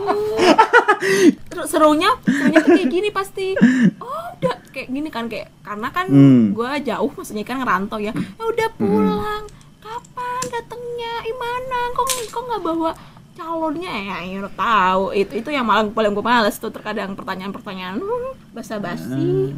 Terus 1.51 1.67
serunya 1.67 2.15
serunya 2.23 2.59
tuh 2.63 2.71
kayak 2.71 2.87
gini 2.87 3.09
pasti. 3.11 3.59
Oh 3.99 4.23
udah. 4.39 4.55
Kayak 4.71 4.87
gini 4.87 5.09
kan 5.11 5.27
kayak 5.27 5.51
karena 5.67 5.91
kan 5.91 6.07
Hmm. 6.07 6.55
gue 6.55 6.69
jauh 6.87 7.11
maksudnya 7.11 7.43
kan 7.43 7.59
ngerantau 7.59 7.99
ya. 7.99 8.15
Ya 8.15 8.43
udah 8.47 8.69
pulang. 8.79 9.43
Kapan 9.83 10.43
datangnya? 10.47 11.27
Imana 11.27 11.91
kok 11.91 12.07
kok 12.31 12.43
nggak 12.47 12.61
bawa 12.63 12.91
calonnya 13.37 13.93
ya, 13.93 14.17
ya 14.25 14.35
udah 14.41 14.55
tahu. 14.57 15.03
Itu 15.13 15.33
itu 15.37 15.49
yang 15.53 15.65
malah 15.69 15.85
paling 15.93 16.11
gue 16.17 16.25
males 16.25 16.57
tuh 16.57 16.73
terkadang 16.73 17.13
pertanyaan-pertanyaan 17.13 18.01
hmm, 18.01 18.57
basa-basi. 18.57 19.53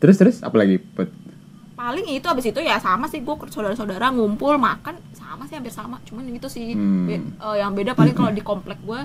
Terus 0.00 0.16
terus 0.16 0.36
apa 0.40 0.56
lagi? 0.56 0.80
Put? 0.80 1.20
paling 1.80 2.12
itu 2.12 2.28
abis 2.28 2.52
itu 2.52 2.60
ya 2.60 2.76
sama 2.76 3.08
sih 3.08 3.24
gue 3.24 3.32
saudara-saudara 3.48 4.12
ngumpul 4.12 4.60
makan 4.60 5.00
sama 5.16 5.48
sih 5.48 5.56
hampir 5.56 5.72
sama. 5.72 5.96
Cuman 6.04 6.28
itu 6.28 6.44
sih. 6.48 6.76
Hmm. 6.76 7.08
be- 7.08 7.24
eh, 7.40 7.56
yang 7.56 7.72
beda 7.72 7.96
paling 7.96 8.12
kalau 8.12 8.28
di 8.32 8.44
komplek 8.44 8.76
gue 8.84 9.00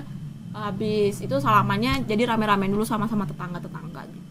habis 0.56 1.20
itu 1.20 1.36
salamannya 1.36 2.08
jadi 2.08 2.32
rame-rame 2.32 2.72
dulu 2.72 2.84
sama-sama 2.84 3.28
tetangga-tetangga 3.28 4.08
gitu 4.08 4.25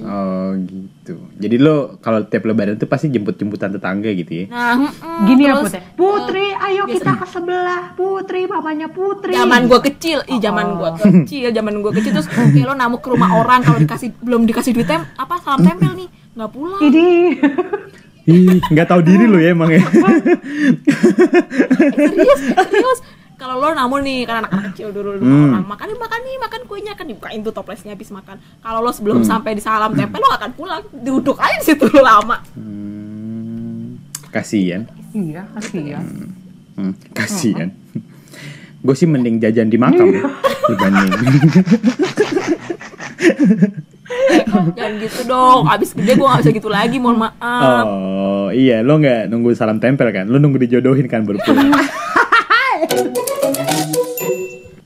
Oh 0.00 0.50
gitu. 0.56 1.14
Jadi 1.34 1.56
lo 1.56 1.76
kalau 1.98 2.22
tiap 2.22 2.42
lebaran 2.42 2.74
tuh 2.74 2.84
pasti 2.84 3.06
jemput-jemputan 3.08 3.70
tetangga 3.70 4.10
gitu 4.10 4.32
ya? 4.32 4.44
nah 4.46 4.74
mm-mm, 4.76 5.24
Gini 5.24 5.42
ya 5.42 5.54
terus, 5.54 5.70
Putri. 5.70 5.80
Putri, 5.94 6.46
ayo 6.52 6.82
biasa- 6.82 6.94
kita 6.96 7.12
ke 7.14 7.26
sebelah. 7.28 7.82
Putri, 7.92 8.40
mamanya 8.44 8.88
Putri. 8.88 9.32
zaman 9.32 9.66
gue 9.66 9.80
kecil 9.84 10.18
ih 10.26 10.38
zaman 10.38 10.66
Oh. 10.66 10.76
gue 10.76 10.90
kecil 11.20 11.48
zaman 11.50 11.74
gue 11.76 11.92
kecil 11.92 12.12
terus 12.12 12.28
kayak 12.28 12.64
lo 12.64 12.74
namu 12.74 12.98
ke 12.98 13.08
rumah 13.08 13.30
orang 13.34 13.60
kalau 13.60 13.78
dikasih 13.78 14.10
belum 14.18 14.44
dikasih 14.44 14.72
duit 14.72 14.86
tem 14.86 15.02
apa 15.14 15.34
salam 15.38 15.60
tempel 15.60 15.92
nih 15.94 16.06
nggak 16.32 16.50
pulang 16.50 16.80
Ini. 16.80 17.08
Ih, 18.22 18.60
nggak 18.62 18.86
tahu 18.86 19.00
diri 19.00 19.24
lo 19.24 19.36
ya 19.36 19.50
emang 19.50 19.70
ya. 19.70 19.82
serius 21.90 22.40
serius 22.48 23.00
kalau 23.40 23.56
lo 23.56 23.72
namun 23.72 24.00
nih 24.00 24.22
kan 24.22 24.44
anak-anak 24.44 24.70
kecil 24.70 24.92
dulu 24.92 25.16
Hmm. 25.16 25.56
orang 25.56 25.64
makan 25.66 25.86
nih 25.86 25.98
makan 25.98 26.20
nih 26.20 26.36
makan 26.38 26.60
kuenya 26.66 26.92
kan 26.92 27.04
dibukain 27.04 27.40
tuh 27.40 27.50
toplesnya 27.50 27.90
habis 27.90 28.10
makan 28.10 28.36
kalau 28.60 28.78
lo 28.78 28.92
sebelum 28.92 29.24
sampai 29.24 29.56
di 29.56 29.62
salam 29.62 29.90
tempel 29.90 30.20
lo 30.20 30.28
gak 30.28 30.38
akan 30.38 30.52
pulang 30.52 30.82
duduk 30.92 31.34
aja 31.36 31.56
di 31.56 31.64
situ 31.66 31.88
lo 31.88 32.04
lama 32.10 32.36
Hmm, 32.52 33.96
kasian. 34.30 34.84
Iya, 35.10 35.42
kasihan. 35.50 36.04
Hmm, 36.76 36.92
kasian. 37.10 37.72
Gue 38.80 38.94
sih 38.94 39.04
mending 39.04 39.36
jajan 39.36 39.66
di 39.66 39.76
makam 39.76 40.06
ya 40.06 40.24
dibanding. 40.70 41.12
jangan 44.70 44.92
gitu 44.98 45.20
dong 45.24 45.64
abis 45.66 45.92
gede 45.92 46.12
gue 46.12 46.24
gak 46.24 46.40
bisa 46.40 46.50
gitu 46.52 46.68
lagi 46.68 46.96
mohon 46.96 47.20
maaf 47.20 47.84
Oh 47.86 48.48
iya, 48.50 48.80
lo 48.80 48.96
nggak 48.96 49.26
nunggu 49.26 49.52
salam 49.52 49.78
tempel 49.78 50.10
kan? 50.10 50.26
Lo 50.26 50.36
nunggu 50.36 50.58
dijodohin 50.58 51.06
kan 51.06 51.22
baru 51.22 51.38
pulang. 51.38 51.70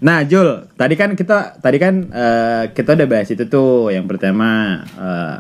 Nah 0.05 0.21
Jul, 0.29 0.69
tadi 0.77 1.01
kan 1.01 1.17
kita 1.17 1.65
tadi 1.65 1.81
kan 1.81 1.95
eh, 2.13 2.65
kita 2.77 2.93
udah 2.93 3.09
bahas 3.09 3.33
itu 3.33 3.49
tuh 3.49 3.89
yang 3.89 4.05
pertama 4.05 4.85
eh, 4.85 5.39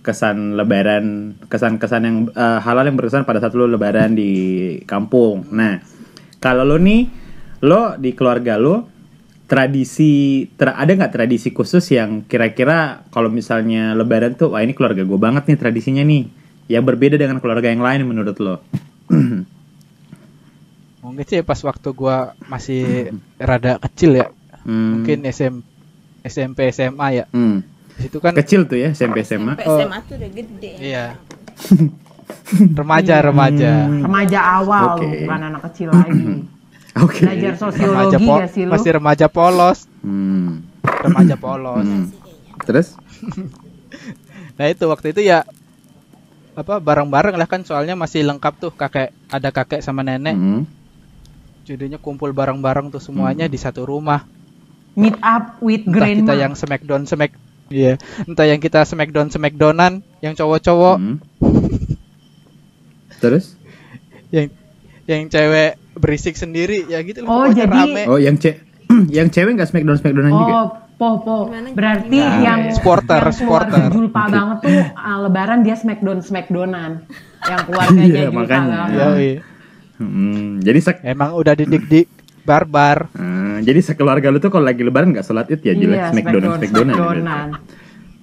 kesan 0.00 0.56
Lebaran, 0.56 1.36
kesan-kesan 1.52 2.00
yang 2.00 2.16
eh, 2.32 2.58
hal-hal 2.64 2.88
yang 2.88 2.96
berkesan 2.96 3.28
pada 3.28 3.44
saat 3.44 3.52
lo 3.52 3.68
Lebaran 3.68 4.16
di 4.16 4.32
kampung. 4.88 5.44
Nah 5.52 5.84
kalau 6.40 6.64
lo 6.64 6.80
nih, 6.80 7.12
lo 7.60 8.00
di 8.00 8.16
keluarga 8.16 8.56
lo 8.56 8.88
tradisi 9.52 10.48
tra- 10.56 10.80
ada 10.80 10.96
nggak 10.96 11.12
tradisi 11.12 11.52
khusus 11.52 11.84
yang 11.92 12.24
kira-kira 12.24 13.04
kalau 13.12 13.28
misalnya 13.28 13.92
Lebaran 13.92 14.32
tuh 14.32 14.56
wah 14.56 14.64
ini 14.64 14.72
keluarga 14.72 15.04
gue 15.04 15.20
banget 15.20 15.44
nih 15.44 15.60
tradisinya 15.60 16.00
nih 16.00 16.24
yang 16.72 16.88
berbeda 16.88 17.20
dengan 17.20 17.36
keluarga 17.36 17.68
yang 17.68 17.84
lain 17.84 18.08
menurut 18.08 18.36
lo? 18.40 18.64
Mungkin 21.06 21.24
sih 21.24 21.40
pas 21.40 21.60
waktu 21.60 21.88
gua 21.92 22.16
masih 22.44 23.10
rada 23.36 23.78
kecil 23.80 24.16
ya. 24.16 24.26
Hmm. 24.62 24.98
Mungkin 24.98 25.22
SM 25.22 25.54
SMP 26.22 26.68
SMA 26.68 27.06
ya. 27.12 27.24
Hmm. 27.30 27.62
Di 27.94 28.00
situ 28.04 28.18
kan 28.18 28.34
Kecil 28.34 28.66
tuh 28.66 28.76
ya 28.76 28.90
SMP 28.90 29.22
SMA. 29.22 29.54
SMP 29.54 29.62
Oh. 29.64 29.78
SMA 29.78 29.98
tuh 30.02 30.14
udah 30.16 30.30
gede 30.30 30.70
iya. 30.76 31.14
remaja 32.74 33.14
remaja. 33.20 33.72
Remaja 33.86 34.38
awal 34.58 34.98
lu, 34.98 35.08
bukan 35.22 35.40
anak 35.44 35.62
kecil 35.70 35.88
lagi. 35.90 36.42
Oke. 37.04 37.22
Belajar 37.22 37.52
Remaja 37.52 37.60
sosiologi 37.62 38.16
po- 38.18 38.38
gak 38.38 38.50
sih 38.50 38.62
lu? 38.64 38.70
masih 38.72 38.90
remaja 38.92 39.26
polos, 39.28 39.78
Hmm. 40.00 40.64
remaja 40.82 41.34
polos. 41.36 41.84
Hmm. 41.84 42.06
Terus? 42.62 42.88
Nah 44.56 44.66
itu 44.66 44.88
waktu 44.88 45.12
itu 45.12 45.20
ya 45.20 45.44
apa 46.52 46.80
bareng-bareng 46.80 47.36
lah 47.36 47.44
kan 47.44 47.60
soalnya 47.60 47.92
masih 47.92 48.24
lengkap 48.24 48.56
tuh 48.56 48.72
kakek 48.72 49.12
ada 49.28 49.52
kakek 49.52 49.84
sama 49.84 50.00
nenek 50.00 50.32
Hmm. 50.32 50.64
Jadinya 51.66 51.98
kumpul 51.98 52.30
bareng-bareng 52.30 52.88
tuh 52.88 53.02
semuanya 53.02 53.44
di 53.44 53.56
satu 53.56 53.82
rumah 53.82 54.22
Meet 54.94 55.18
up 55.18 55.58
with 55.60 55.82
entah 55.82 55.92
grandma. 55.92 56.16
kita 56.22 56.34
yang 56.38 56.52
smackdown 56.54 57.02
smack 57.04 57.34
iya 57.68 57.98
entah 58.22 58.46
yang 58.46 58.56
kita 58.56 58.80
smackdown 58.82 59.28
smackdownan 59.28 59.92
yang 60.20 60.32
cowok-cowok 60.32 60.96
Hmm. 60.96 61.18
Terus? 63.18 63.56
yang 64.28 64.50
yang 65.04 65.26
cewek 65.26 65.74
berisik 65.94 66.34
sendiri 66.34 66.82
ya 66.84 67.00
gitu 67.00 67.22
lah 67.22 67.28
Oh, 67.28 67.36
pokoknya 67.44 67.64
jadi- 67.64 67.72
rame 67.72 68.02
Oh, 68.06 68.18
yang 68.18 68.36
ce 68.36 68.50
yang 69.12 69.28
cewek 69.28 69.52
nggak 69.52 69.68
smackdown 69.68 69.96
smackdownan 69.96 70.32
juga? 70.32 70.52
Oh, 70.52 70.66
po 70.96 71.08
po. 71.20 71.36
Gimana, 71.46 71.68
Berarti 71.72 72.08
gimana? 72.12 72.40
yang 72.40 72.60
Supporter, 72.70 73.20
yang 73.20 73.34
supporter. 73.34 73.86
Julpa 73.90 74.22
banget 74.26 74.58
tuh 74.62 74.70
ah, 75.00 75.16
lebaran 75.20 75.60
dia 75.60 75.74
smackdown 75.74 76.18
smackdownan. 76.20 77.02
Yang 77.42 77.60
keluarganya 77.64 78.04
Iya, 78.04 78.22
Julpa 78.24 78.38
makanya. 78.40 78.76
banget. 78.78 78.96
Yoi. 78.96 79.30
Hmm. 79.96 80.60
Jadi 80.60 80.78
sek 80.80 81.00
emang 81.02 81.32
udah 81.32 81.52
didik-dik 81.52 82.08
barbar 82.44 83.10
Hmm, 83.10 83.58
jadi 83.60 83.82
sekeluarga 83.82 84.30
lu 84.30 84.38
tuh 84.38 84.48
kalau 84.48 84.62
lagi 84.62 84.80
lebaran 84.80 85.10
nggak 85.10 85.24
sholat 85.24 85.50
id 85.50 85.60
ya 85.60 85.74
jelek 85.74 85.98
Iya, 85.98 86.06
smackdown 86.12 86.42
smackdown, 86.46 86.46
ya, 86.46 86.94
smackdownan. 86.94 87.48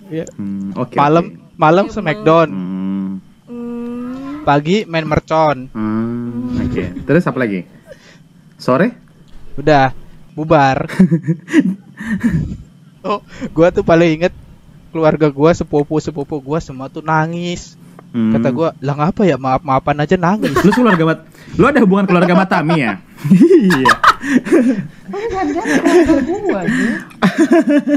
Iya. 0.08 0.26
Hmm, 0.38 0.70
oke. 0.78 0.96
malam 0.96 1.26
oke. 1.28 1.38
malam 1.60 1.86
smackdown 1.90 2.48
Hmm. 2.48 3.12
Hmm, 3.50 4.44
pagi 4.44 4.86
main 4.86 5.04
mercon 5.04 5.68
Hmm, 5.70 6.62
oke. 6.62 6.84
Terus 7.04 7.24
apa 7.26 7.38
lagi? 7.38 7.66
Sore? 8.56 9.04
udah 9.54 9.94
bubar 10.34 10.90
oh 13.06 13.22
gua 13.54 13.70
tuh 13.70 13.86
paling 13.86 14.18
inget 14.18 14.34
keluarga 14.90 15.30
gua 15.30 15.54
sepupu 15.54 16.00
sepupu 16.00 16.40
gua 16.40 16.58
semua 16.58 16.90
tuh 16.90 17.06
nangis 17.06 17.78
Hmm. 18.14 18.30
kata 18.30 18.54
gua 18.54 18.70
lah 18.78 18.94
ngapa 18.94 19.26
ya 19.26 19.42
maaf 19.42 19.66
maafan 19.66 19.98
aja 19.98 20.14
nangis 20.14 20.54
Lu 20.62 20.70
keluarga 20.70 21.02
mat 21.02 21.20
Lu 21.58 21.66
ada 21.66 21.82
hubungan 21.82 22.06
keluarga 22.06 22.34
Matami 22.38 22.78
ya? 22.78 23.02
Iya. 23.30 23.94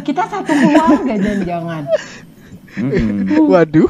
Kita 0.00 0.22
satu 0.24 0.52
keluarga 0.52 1.14
jangan-jangan. 1.16 1.83
Mm-mm. 2.76 3.40
waduh 3.48 3.88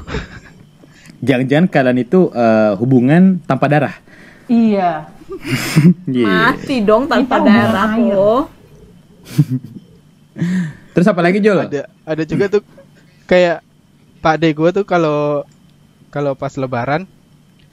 Jangan-jangan 1.22 1.66
kalian 1.66 1.98
itu 2.02 2.30
eh, 2.30 2.72
hubungan 2.78 3.42
tanpa 3.46 3.66
darah. 3.66 3.94
Iya. 4.46 5.10
Iya. 6.06 6.26
mati 6.26 6.86
dong 6.86 7.10
tanpa 7.10 7.42
Kita 7.42 7.50
darah 7.50 7.90
loh 7.98 8.46
Terus 10.94 11.06
apa 11.06 11.20
lagi 11.20 11.42
Jul? 11.42 11.58
ada 11.58 11.90
ada 12.06 12.22
juga 12.22 12.46
tuh 12.46 12.62
kayak 13.26 13.58
pak 14.22 14.38
de 14.38 14.48
gua 14.54 14.70
tuh 14.70 14.86
kalau 14.86 15.42
kalau 16.16 16.32
pas 16.32 16.48
lebaran 16.56 17.04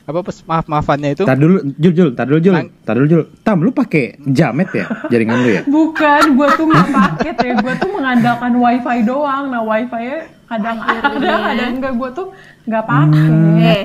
apa 0.03 0.19
pas 0.19 0.35
maaf 0.43 0.67
maafannya 0.67 1.15
itu 1.15 1.23
Tar 1.23 1.39
dulu, 1.39 1.63
Jul, 1.79 1.93
Jul, 1.95 2.09
tar 2.11 2.27
dulu, 2.27 2.43
Jul, 2.43 2.55
tar 2.83 2.99
dulu, 2.99 3.07
Jul. 3.07 3.23
Tam, 3.39 3.63
lu 3.63 3.71
pakai 3.71 4.19
jamet 4.19 4.67
ya 4.75 4.83
jaringan 5.07 5.39
lu 5.39 5.49
ya? 5.55 5.61
Bukan, 5.79 6.35
gua 6.35 6.51
tuh 6.51 6.67
nggak 6.67 6.87
paket 6.91 7.35
ya. 7.39 7.53
Gua 7.63 7.73
tuh 7.79 7.87
mengandalkan 7.87 8.51
wifi 8.51 8.99
doang. 9.07 9.47
Nah, 9.47 9.63
wifi-nya 9.63 10.27
kadang 10.43 10.83
ada, 10.91 11.07
kadang 11.47 11.79
enggak. 11.79 11.93
Gua 11.95 12.09
tuh 12.11 12.35
nggak 12.67 12.83
pakai. 12.83 13.31
eh 13.63 13.83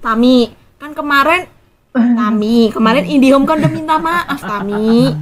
Tami 0.00 0.48
kan 0.80 0.96
kemarin 0.96 1.44
Tami 1.92 2.72
kemarin 2.72 3.04
IndiHome 3.04 3.44
kan 3.44 3.60
udah 3.60 3.68
minta 3.68 3.96
maaf 4.00 4.40
Tami 4.40 5.12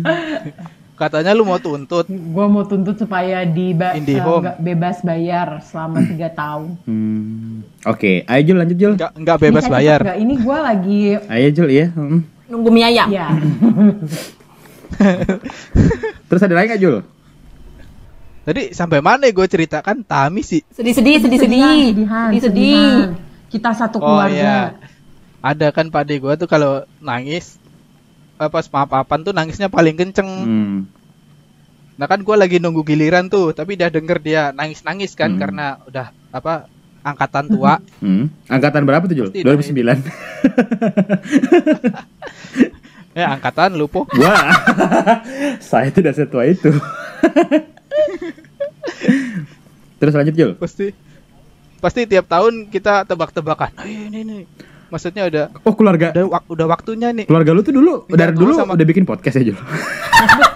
katanya 1.00 1.32
lu 1.32 1.42
mau 1.42 1.56
tuntut 1.56 2.04
Gua 2.06 2.44
mau 2.44 2.60
tuntut 2.62 2.94
supaya 2.94 3.48
di 3.48 3.72
nggak 3.72 4.60
bebas 4.60 5.00
bayar 5.00 5.64
selama 5.64 6.04
tiga 6.04 6.28
tahun. 6.28 6.76
Hmm. 6.84 7.64
Oke, 7.88 8.20
ayo 8.22 8.40
Jul 8.44 8.56
lanjut 8.60 8.76
Jul. 8.76 8.92
nggak 8.94 9.12
nggak 9.16 9.38
bebas 9.40 9.64
Bisa 9.64 9.72
bayar 9.72 9.98
cepet 9.98 10.06
nggak? 10.06 10.18
Ini 10.20 10.34
gua 10.44 10.58
lagi 10.60 11.00
Ayo 11.26 11.48
Jul 11.50 11.68
ya. 11.72 11.86
Hmm. 11.90 12.20
nunggu 12.50 12.68
mie 12.68 12.84
ayam 12.84 13.08
ya. 13.08 13.26
Terus 16.28 16.42
ada 16.42 16.54
lagi 16.54 16.68
nggak 16.70 16.82
Jul? 16.82 16.98
tadi 18.40 18.72
sampai 18.72 19.04
mana 19.04 19.28
gue 19.28 19.46
ceritakan 19.46 20.00
Tami 20.02 20.40
sih 20.40 20.64
sedih-sedih 20.72 21.20
sedih-sedih 21.22 21.92
sedih-sedih. 22.32 23.14
Kita 23.46 23.70
satu 23.70 24.00
Oh 24.00 24.16
keluarga. 24.16 24.32
iya. 24.32 24.58
Ada 25.38 25.70
kan 25.70 25.92
Pak 25.92 26.02
De 26.04 26.16
gua 26.16 26.34
tuh 26.34 26.48
kalau 26.48 26.82
nangis 26.98 27.59
eh, 28.40 28.48
pas 28.48 28.64
maaf-maafan 28.64 29.20
tuh 29.20 29.36
nangisnya 29.36 29.68
paling 29.68 29.94
kenceng. 29.94 30.26
Hmm. 30.26 30.78
Nah 32.00 32.08
kan 32.08 32.24
gua 32.24 32.40
lagi 32.40 32.56
nunggu 32.56 32.80
giliran 32.80 33.28
tuh, 33.28 33.52
tapi 33.52 33.76
dia 33.76 33.92
denger 33.92 34.18
dia 34.24 34.42
nangis-nangis 34.56 35.12
kan 35.12 35.36
Hmm. 35.36 35.40
karena 35.40 35.76
udah 35.84 36.08
apa 36.32 36.64
angkatan 37.04 37.52
tua. 37.52 37.76
Hmm. 38.00 38.32
Angkatan 38.48 38.88
berapa 38.88 39.04
tuh 39.04 39.16
Jul? 39.16 39.28
Pasti 39.28 39.44
2009. 39.44 40.00
eh 43.20 43.26
angkatan 43.26 43.76
lupo. 43.76 44.08
Wah, 44.16 44.48
saya 45.70 45.92
tidak 45.92 46.16
setua 46.16 46.48
itu. 46.48 46.72
Terus 50.00 50.14
lanjut 50.16 50.32
Jul. 50.32 50.52
Pasti 50.56 50.96
pasti 51.80 52.08
tiap 52.08 52.24
tahun 52.24 52.72
kita 52.72 53.04
tebak-tebakan. 53.04 53.72
Oh, 53.76 53.84
ini 53.84 54.20
nih. 54.24 54.42
Maksudnya 54.90 55.22
udah 55.24 55.44
Oh 55.62 55.72
keluarga 55.72 56.10
udah 56.10 56.24
wak- 56.28 56.48
udah 56.48 56.66
waktunya 56.68 57.08
nih. 57.10 57.24
keluarga 57.24 57.50
lu 57.50 57.60
tuh 57.60 57.70
dulu 57.70 57.94
dari 58.06 58.32
dulu 58.32 58.52
sama- 58.52 58.74
udah 58.74 58.82
bikin 58.84 59.04
podcast 59.04 59.38
ya 59.38 59.44
Jul. 59.46 59.58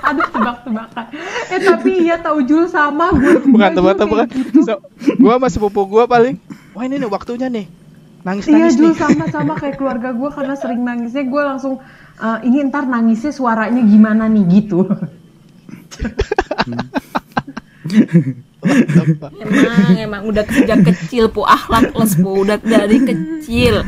Aduh 0.05 0.27
tebak-tebakan. 0.29 1.05
Eh 1.49 1.61
tapi 1.61 1.90
iya 2.03 2.18
tahu 2.18 2.42
Jul 2.42 2.66
sama 2.66 3.09
gue. 3.11 3.40
Bukan 3.47 3.70
tebak-tebakan. 3.73 4.29
So, 4.61 4.83
gua 5.16 5.38
sama 5.38 5.49
sepupu 5.49 5.87
gua 5.87 6.05
paling. 6.05 6.37
Wah 6.73 6.83
ini 6.83 6.99
nih 6.99 7.09
waktunya 7.09 7.49
nih. 7.49 7.64
Iya 7.64 8.23
Nangis-nangis 8.25 8.75
Jul 8.75 8.90
nih. 8.90 8.99
sama-sama 8.99 9.53
kayak 9.55 9.77
keluarga 9.77 10.11
gue 10.11 10.31
karena 10.31 10.55
sering 10.55 10.81
nangisnya 10.81 11.23
gue 11.23 11.42
langsung 11.42 11.79
"Eh, 12.16 12.38
ini 12.42 12.64
ntar 12.64 12.85
nangisnya 12.85 13.31
suaranya 13.31 13.81
gimana 13.81 14.27
nih 14.27 14.44
gitu. 14.57 14.88
emang 19.37 19.92
emang 19.94 20.23
udah 20.25 20.44
sejak 20.47 20.81
kecil 20.85 21.29
pu 21.29 21.44
akhlak 21.44 21.92
les 21.92 22.12
pu 22.16 22.31
udah 22.40 22.59
dari 22.59 22.99
kecil 22.99 23.85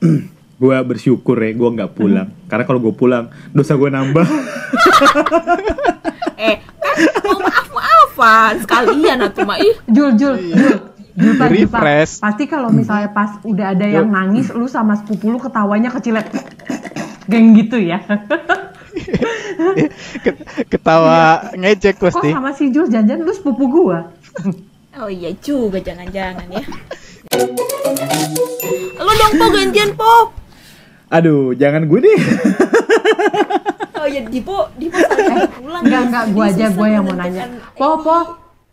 Gua 0.60 0.76
bersyukur 0.84 1.40
ya 1.40 1.52
gua 1.52 1.72
nggak 1.72 1.92
pulang. 1.94 2.28
Karena 2.44 2.64
kalau 2.64 2.76
gua 2.78 2.92
pulang 2.92 3.24
dosa 3.50 3.80
gua 3.80 3.88
nambah. 3.88 4.28
eh 6.36 6.60
kan 6.76 6.96
mau 7.24 7.40
maaf 7.40 7.68
maafan 7.70 8.52
sekalian 8.60 9.24
atuh 9.24 9.48
mah 9.48 9.56
ih 9.56 9.72
Jul 9.88 10.20
Jul 10.20 10.36
Jul. 10.36 10.76
Jul 11.16 11.32
Jul. 11.32 11.48
Refresh. 11.48 12.20
Pasti 12.20 12.44
kalau 12.44 12.68
misalnya 12.68 13.08
pas 13.08 13.40
udah 13.40 13.72
ada 13.72 13.84
yang 13.84 14.08
nangis, 14.08 14.52
lu 14.52 14.68
sama 14.68 15.00
sepupu 15.00 15.32
lu 15.32 15.40
ketawanya 15.40 15.88
kecilet. 15.90 16.28
Geng 17.24 17.56
gitu 17.56 17.80
ya. 17.80 18.04
Ket- 20.24 20.44
Ketawa 20.68 21.52
ngejek 21.56 21.96
Kok 21.96 22.04
pasti. 22.04 22.28
sama 22.28 22.52
si 22.52 22.68
Jul 22.68 22.88
jangan 22.88 23.20
lu 23.20 23.32
sepupu 23.32 23.64
gua? 23.64 24.12
oh 24.98 25.06
iya 25.06 25.30
juga 25.38 25.78
jangan-jangan 25.78 26.50
ya 26.50 26.62
lu 27.32 29.12
dong 29.12 29.34
po 29.36 29.46
gantian 29.50 29.90
po 29.94 30.14
Aduh, 31.10 31.58
jangan 31.58 31.90
gue 31.90 31.98
deh. 32.00 32.20
oh 33.98 34.06
iya 34.06 34.22
dipo 34.24 34.70
dipo 34.78 34.94
pulang 35.58 35.82
Enggak 35.82 36.02
enggak 36.06 36.24
gua 36.30 36.46
Dia 36.46 36.54
aja 36.54 36.66
gua 36.70 36.86
yang 36.88 37.02
mau 37.02 37.18
nanya. 37.18 37.44
Po 37.74 37.98
po 37.98 38.16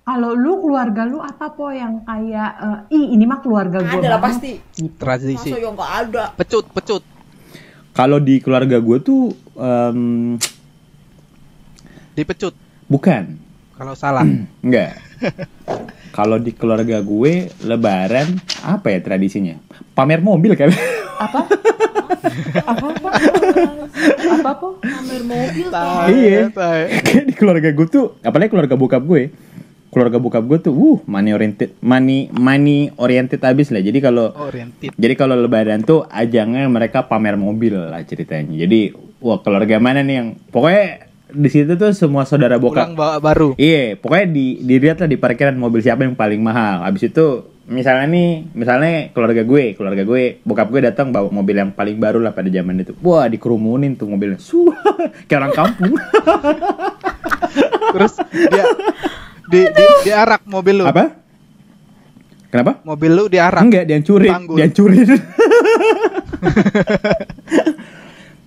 kalau 0.06 0.32
lu 0.32 0.62
keluarga 0.62 1.02
lu 1.04 1.18
apa 1.18 1.50
po 1.50 1.68
yang 1.68 2.06
kayak 2.06 2.52
eh, 2.88 2.96
ih 2.96 3.06
ini 3.12 3.26
mah 3.26 3.42
keluarga 3.42 3.82
gua 3.82 3.98
ada 3.98 4.08
lah 4.08 4.20
banget." 4.22 4.38
pasti 4.38 4.52
Tradisi. 4.96 5.50
masa 5.50 5.58
yang 5.58 5.76
ada 5.76 6.24
Pecut, 6.32 6.66
pecut. 6.72 7.04
Kalau 7.92 8.22
di 8.22 8.38
keluarga 8.38 8.78
gue 8.78 8.98
tuh 9.02 9.22
em, 9.58 10.38
Dipecut. 12.14 12.54
bukan, 12.86 13.34
Kalau 13.74 13.94
salah. 13.94 14.22
enggak. 14.66 15.02
Kalau 16.18 16.42
di 16.42 16.50
keluarga 16.50 16.98
gue 16.98 17.34
lebaran 17.62 18.42
apa 18.66 18.90
ya 18.90 19.00
tradisinya? 19.00 19.54
Pamer 19.94 20.18
mobil 20.18 20.58
kan? 20.58 20.74
Apa? 21.18 21.46
apa 22.66 22.86
apa? 24.50 24.68
pamer 24.82 25.22
mobil 25.22 25.66
Tai, 25.70 26.10
Iya. 26.10 26.50
tai. 26.50 27.06
Kayak 27.06 27.26
di 27.30 27.34
keluarga 27.38 27.70
gue 27.70 27.86
tuh, 27.86 28.18
apalagi 28.26 28.50
keluarga 28.50 28.74
bokap 28.74 29.06
gue. 29.06 29.30
Keluarga 29.88 30.18
bokap 30.18 30.44
gue 30.44 30.58
tuh, 30.60 30.74
wuh, 30.74 31.00
money 31.06 31.32
oriented, 31.32 31.78
money 31.80 32.28
money 32.34 32.90
oriented 32.98 33.40
abis 33.40 33.70
lah. 33.70 33.80
Jadi 33.80 34.02
kalau 34.02 34.34
Oriented. 34.36 34.98
Jadi 34.98 35.14
kalau 35.14 35.38
lebaran 35.38 35.86
tuh 35.86 36.02
ajangnya 36.04 36.66
mereka 36.66 37.06
pamer 37.06 37.38
mobil 37.38 37.78
lah 37.78 38.02
ceritanya. 38.02 38.58
Jadi 38.58 38.90
wah 39.22 39.38
keluarga 39.38 39.78
mana 39.78 40.02
nih 40.02 40.16
yang 40.18 40.28
pokoknya 40.50 41.07
di 41.28 41.50
situ 41.52 41.76
tuh 41.76 41.92
semua 41.92 42.24
saudara 42.24 42.56
bokap 42.56 42.88
Pulang 42.88 42.96
bawa 42.96 43.20
baru. 43.20 43.50
Iya, 43.60 44.00
pokoknya 44.00 44.28
di 44.32 44.64
dilihat 44.64 45.04
lah 45.04 45.10
di 45.12 45.20
parkiran 45.20 45.60
mobil 45.60 45.84
siapa 45.84 46.08
yang 46.08 46.16
paling 46.16 46.40
mahal. 46.40 46.88
Habis 46.88 47.12
itu 47.12 47.44
misalnya 47.68 48.08
nih, 48.08 48.48
misalnya 48.56 49.12
keluarga 49.12 49.44
gue, 49.44 49.76
keluarga 49.76 50.08
gue, 50.08 50.40
bokap 50.48 50.68
gue 50.72 50.82
datang 50.88 51.12
bawa 51.12 51.28
mobil 51.28 51.60
yang 51.60 51.76
paling 51.76 52.00
baru 52.00 52.24
lah 52.24 52.32
pada 52.32 52.48
zaman 52.48 52.80
itu. 52.80 52.96
Wah, 53.04 53.28
dikerumunin 53.28 54.00
tuh 54.00 54.08
mobilnya. 54.08 54.40
Suh, 54.48 54.72
kayak 55.28 55.40
orang 55.44 55.56
kampung. 55.56 55.94
Terus 57.96 58.14
dia 58.32 58.64
di, 59.52 59.62
di 59.68 59.86
diarak 60.08 60.48
mobil 60.48 60.80
lu. 60.80 60.88
Apa? 60.88 61.12
Kenapa? 62.48 62.80
Mobil 62.88 63.12
lu 63.12 63.28
diarak. 63.28 63.60
Enggak, 63.60 63.84
dia 63.84 64.00
curin, 64.00 64.32
Panggul. 64.32 64.64
dia 64.64 64.72
curin. 64.72 65.08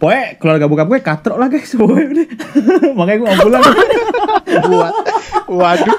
Pokoknya 0.01 0.25
keluarga 0.35 0.65
bokap 0.65 0.87
gue 0.89 1.01
katrok 1.01 1.37
lah 1.37 1.47
guys, 1.47 1.77
pokoknya. 1.77 2.25
Makanya 2.91 3.19
gue 3.19 3.29
pulang. 3.39 3.63
Buat. 4.67 4.95
Waduh. 5.47 5.99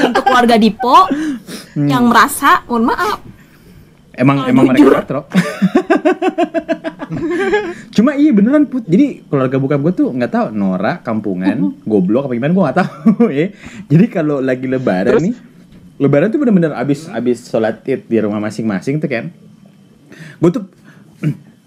untuk 0.00 0.22
keluarga 0.24 0.56
Dipo 0.56 0.96
Hmm. 1.70 1.86
yang 1.86 2.02
merasa 2.04 2.64
mohon 2.64 2.88
maaf 2.88 3.20
Emang 4.12 4.36
Kalau 4.38 4.50
emang 4.50 4.64
mereka 4.66 4.80
jujur. 4.80 4.94
katrok. 4.96 5.24
Cuma 7.90 8.14
iya 8.14 8.30
beneran 8.30 8.64
put. 8.64 8.84
Jadi 8.84 9.22
keluarga 9.24 9.56
bokap 9.56 9.80
gue 9.80 9.92
tuh 9.94 10.08
nggak 10.10 10.30
tahu 10.30 10.46
Nora 10.50 10.98
kampungan, 10.98 11.56
goblok 11.82 12.26
apa 12.26 12.34
gimana 12.34 12.50
gue 12.50 12.64
nggak 12.64 12.78
tahu 12.78 13.24
ya. 13.38 13.46
Jadi 13.86 14.04
kalau 14.08 14.38
lagi 14.38 14.66
lebaran 14.66 15.14
Terus? 15.14 15.22
nih, 15.22 15.34
lebaran 15.96 16.28
tuh 16.28 16.38
bener-bener 16.38 16.72
abis 16.72 17.06
abis 17.08 17.44
sholat 17.44 17.82
id 17.82 18.02
di 18.04 18.18
rumah 18.18 18.40
masing-masing 18.40 18.98
tuh 18.98 19.06
kan. 19.06 19.30
Gue 20.36 20.50
tuh, 20.50 20.64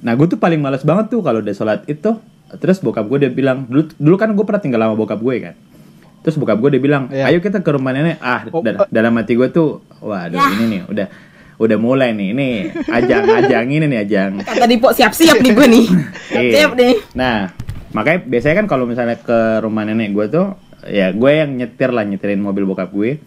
nah 0.03 0.13
gue 0.13 0.27
tuh 0.27 0.35
paling 0.35 0.59
males 0.59 0.83
banget 0.83 1.09
tuh 1.09 1.19
kalau 1.19 1.39
udah 1.39 1.51
sholat 1.51 1.81
id 1.85 1.99
tuh. 1.99 2.19
Terus 2.53 2.77
bokap 2.77 3.07
gue 3.07 3.17
dia 3.19 3.31
bilang, 3.31 3.65
dulu, 3.65 3.89
dulu 3.95 4.15
kan 4.15 4.29
gue 4.29 4.43
pernah 4.43 4.61
tinggal 4.61 4.77
sama 4.79 4.93
bokap 4.93 5.17
gue 5.17 5.35
kan. 5.41 5.55
Terus 6.21 6.37
bokap 6.37 6.55
gue 6.55 6.69
dia 6.69 6.81
bilang, 6.81 7.09
Iya. 7.09 7.27
ayo 7.27 7.39
kita 7.39 7.59
ke 7.59 7.71
rumah 7.71 7.89
nenek. 7.89 8.21
Ah, 8.21 8.45
Oh, 8.47 8.61
da- 8.61 8.77
eh. 8.77 8.87
dalam 8.87 9.15
hati 9.15 9.33
gue 9.33 9.49
tuh, 9.49 9.81
waduh 9.97 10.37
Yah. 10.37 10.53
ini 10.53 10.65
nih 10.69 10.81
udah 10.85 11.07
udah 11.53 11.77
mulai 11.77 12.11
nih 12.11 12.27
ini 12.29 12.47
ajang-ajang 12.87 13.65
ini 13.69 13.85
nih 13.85 13.99
ajang 14.01 14.31
kata 14.41 14.65
Dipo 14.65 14.89
siap-siap 14.89 15.37
nih 15.37 15.53
gue 15.53 15.67
nih 15.67 15.85
Iya. 16.35 16.51
siap 16.51 16.71
nih 16.73 16.93
Nah, 17.13 17.53
makanya 17.91 18.19
biasanya 18.23 18.55
kan 18.59 18.67
kalau 18.67 18.85
misalnya 18.85 19.15
ke 19.15 19.37
rumah 19.59 19.81
nenek 19.81 20.11
gue 20.11 20.25
tuh, 20.29 20.47
ya 20.83 21.09
gue 21.09 21.31
yang 21.31 21.53
nyetir 21.53 21.89
lah 21.89 22.03
nyetirin 22.03 22.37
mobil 22.37 22.65
bokap 22.65 22.89
gue. 22.89 23.17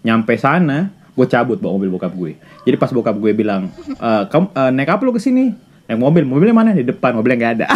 Nyampe 0.00 0.36
sana, 0.36 0.88
gue 1.10 1.26
cabut 1.26 1.56
bawa 1.56 1.72
mobil 1.74 1.88
bokap 1.90 2.12
gue. 2.12 2.36
Jadi 2.62 2.76
pas 2.76 2.88
bokap 2.88 3.12
gue 3.14 3.32
bilang, 3.32 3.68
e, 3.90 4.10
kamu 4.26 4.46
eh, 4.50 4.70
naik 4.70 4.90
apa 4.90 5.02
lu 5.02 5.12
ke 5.12 5.18
sini? 5.18 5.52
Naik 5.84 6.00
mobil, 6.00 6.22
mobilnya 6.24 6.56
mana? 6.56 6.70
Di 6.72 6.84
depan, 6.84 7.12
mobilnya 7.12 7.36
nggak 7.36 7.54
ada. 7.60 7.66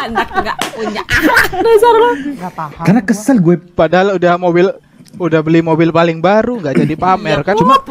anak 0.00 0.28
nggak 0.32 0.58
punya 0.74 1.02
akhlak 1.04 1.52
dasar 1.60 1.94
lo 1.94 2.10
Gak 2.40 2.52
paham. 2.56 2.84
Karena 2.88 3.02
kesel 3.04 3.36
gue. 3.38 3.56
Padahal 3.60 4.16
udah 4.16 4.34
mobil 4.40 4.66
udah 5.20 5.40
beli 5.44 5.60
mobil 5.60 5.90
paling 5.92 6.22
baru 6.22 6.62
nggak 6.62 6.86
jadi 6.86 6.94
pamer 6.94 7.42
kan 7.42 7.58
cuma 7.58 7.82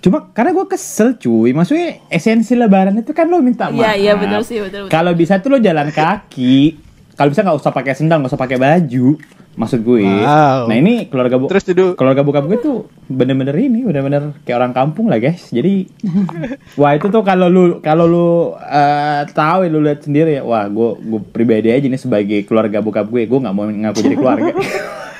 Cuma 0.00 0.32
karena 0.32 0.56
gue 0.56 0.66
kesel 0.68 1.16
cuy. 1.16 1.52
Maksudnya 1.52 2.00
esensi 2.08 2.56
lebaran 2.56 2.96
itu 2.96 3.12
kan 3.12 3.28
lo 3.28 3.40
minta 3.44 3.68
maaf. 3.68 3.80
iya 3.84 3.92
iya 3.96 4.12
betul 4.16 4.40
sih 4.44 4.60
betul 4.60 4.88
betul 4.88 4.92
Kalau 4.92 5.12
bisa 5.12 5.40
tuh 5.40 5.56
lo 5.56 5.58
jalan 5.60 5.92
kaki. 5.92 6.80
Kalau 7.14 7.28
bisa 7.30 7.40
nggak 7.46 7.58
usah 7.62 7.72
pakai 7.72 7.92
sendal, 7.94 8.18
nggak 8.20 8.32
usah 8.32 8.40
pakai 8.40 8.58
baju. 8.58 9.16
Maksud 9.54 9.80
gue. 9.80 10.02
Wow. 10.02 10.66
Nah 10.66 10.74
ini 10.74 11.06
keluarga 11.06 11.38
bu 11.38 11.46
Terus 11.46 11.62
duduk. 11.64 11.94
keluarga 11.94 12.20
bokap 12.20 12.42
gue 12.44 12.58
tuh 12.58 12.76
bener-bener 13.06 13.54
ini, 13.54 13.82
bener-bener 13.82 14.34
kayak 14.42 14.58
orang 14.58 14.72
kampung 14.72 15.06
lah 15.06 15.16
guys. 15.16 15.46
Jadi 15.48 15.86
wah 16.80 16.90
itu 16.90 17.06
tuh 17.06 17.22
kalau 17.22 17.46
lu 17.46 17.78
kalau 17.78 18.04
lu 18.04 18.28
eh, 18.58 19.22
tahu 19.30 19.62
ya, 19.62 19.70
lu 19.70 19.78
lihat 19.78 20.02
sendiri 20.02 20.36
ya, 20.36 20.42
wah 20.42 20.66
gue 20.66 20.88
gue 20.98 21.20
pribadi 21.30 21.70
aja 21.70 21.86
nih 21.86 21.96
sebagai 21.96 22.42
keluarga 22.42 22.82
bokap 22.82 23.06
gue, 23.06 23.22
gue 23.24 23.38
nggak 23.38 23.54
mau 23.54 23.64
ngaku 23.64 23.98
jadi 24.02 24.16
keluarga. 24.16 24.52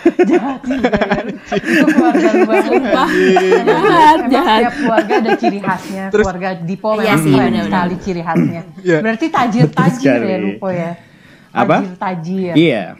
jahat 0.05 0.61
juga 0.61 0.91
ya. 0.91 1.17
Itu 1.57 1.87
keluarga 1.89 2.29
lu 2.29 2.45
banget. 2.45 2.83
Jahat, 3.65 4.19
jahat. 4.29 4.61
Setiap 4.61 4.75
keluarga 4.77 5.13
ada 5.17 5.31
ciri 5.39 5.59
khasnya. 5.63 6.05
Terus- 6.11 6.25
keluarga 6.27 6.49
Dipo 6.59 6.91
Iya 6.93 6.99
memang 6.99 7.23
sih, 7.23 7.33
benar-benar. 7.33 7.65
sekali 7.65 7.95
ciri 8.03 8.23
khasnya. 8.23 8.63
Iya. 8.83 8.99
Berarti 9.01 9.27
tajir 9.31 9.65
Betul 9.65 9.79
tajir 9.79 10.01
sekali. 10.03 10.27
ya 10.27 10.39
Lupo 10.43 10.69
ya. 10.69 10.91
Apa? 11.55 11.77
Tajir 11.81 11.97
tajir. 11.97 12.95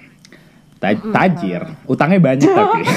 Iya. 0.87 1.01
Ta- 1.01 1.13
tajir, 1.15 1.63
utangnya 1.85 2.21
banyak 2.21 2.47
tapi. 2.47 2.81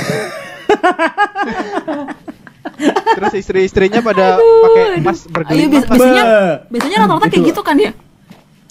terus 3.09 3.33
istri-istrinya 3.35 4.01
pada 4.01 4.37
pakai 4.37 5.01
emas 5.01 5.25
Ayo 5.25 5.33
bergelimang 5.33 5.71
Mas. 5.73 5.85
biasanya 5.89 6.23
Be. 6.23 6.37
biasanya 6.69 6.97
rata-rata 6.99 7.25
kayak 7.25 7.41
Itu. 7.41 7.49
gitu 7.49 7.61
kan 7.63 7.77
ya 7.77 7.91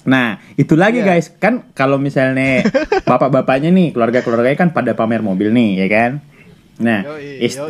Nah, 0.07 0.27
itu 0.55 0.71
lagi 0.73 1.03
Iya. 1.03 1.19
guys, 1.19 1.27
kan 1.35 1.67
kalau 1.73 1.99
misalnya 1.99 2.63
bapak-bapaknya 3.11 3.67
nih, 3.67 3.91
keluarga-keluarganya 3.91 4.55
kan 4.55 4.69
pada 4.71 4.95
pamer 4.95 5.19
mobil 5.19 5.51
nih, 5.51 5.83
ya 5.83 5.87
kan? 5.91 6.11
Nah, 6.79 7.03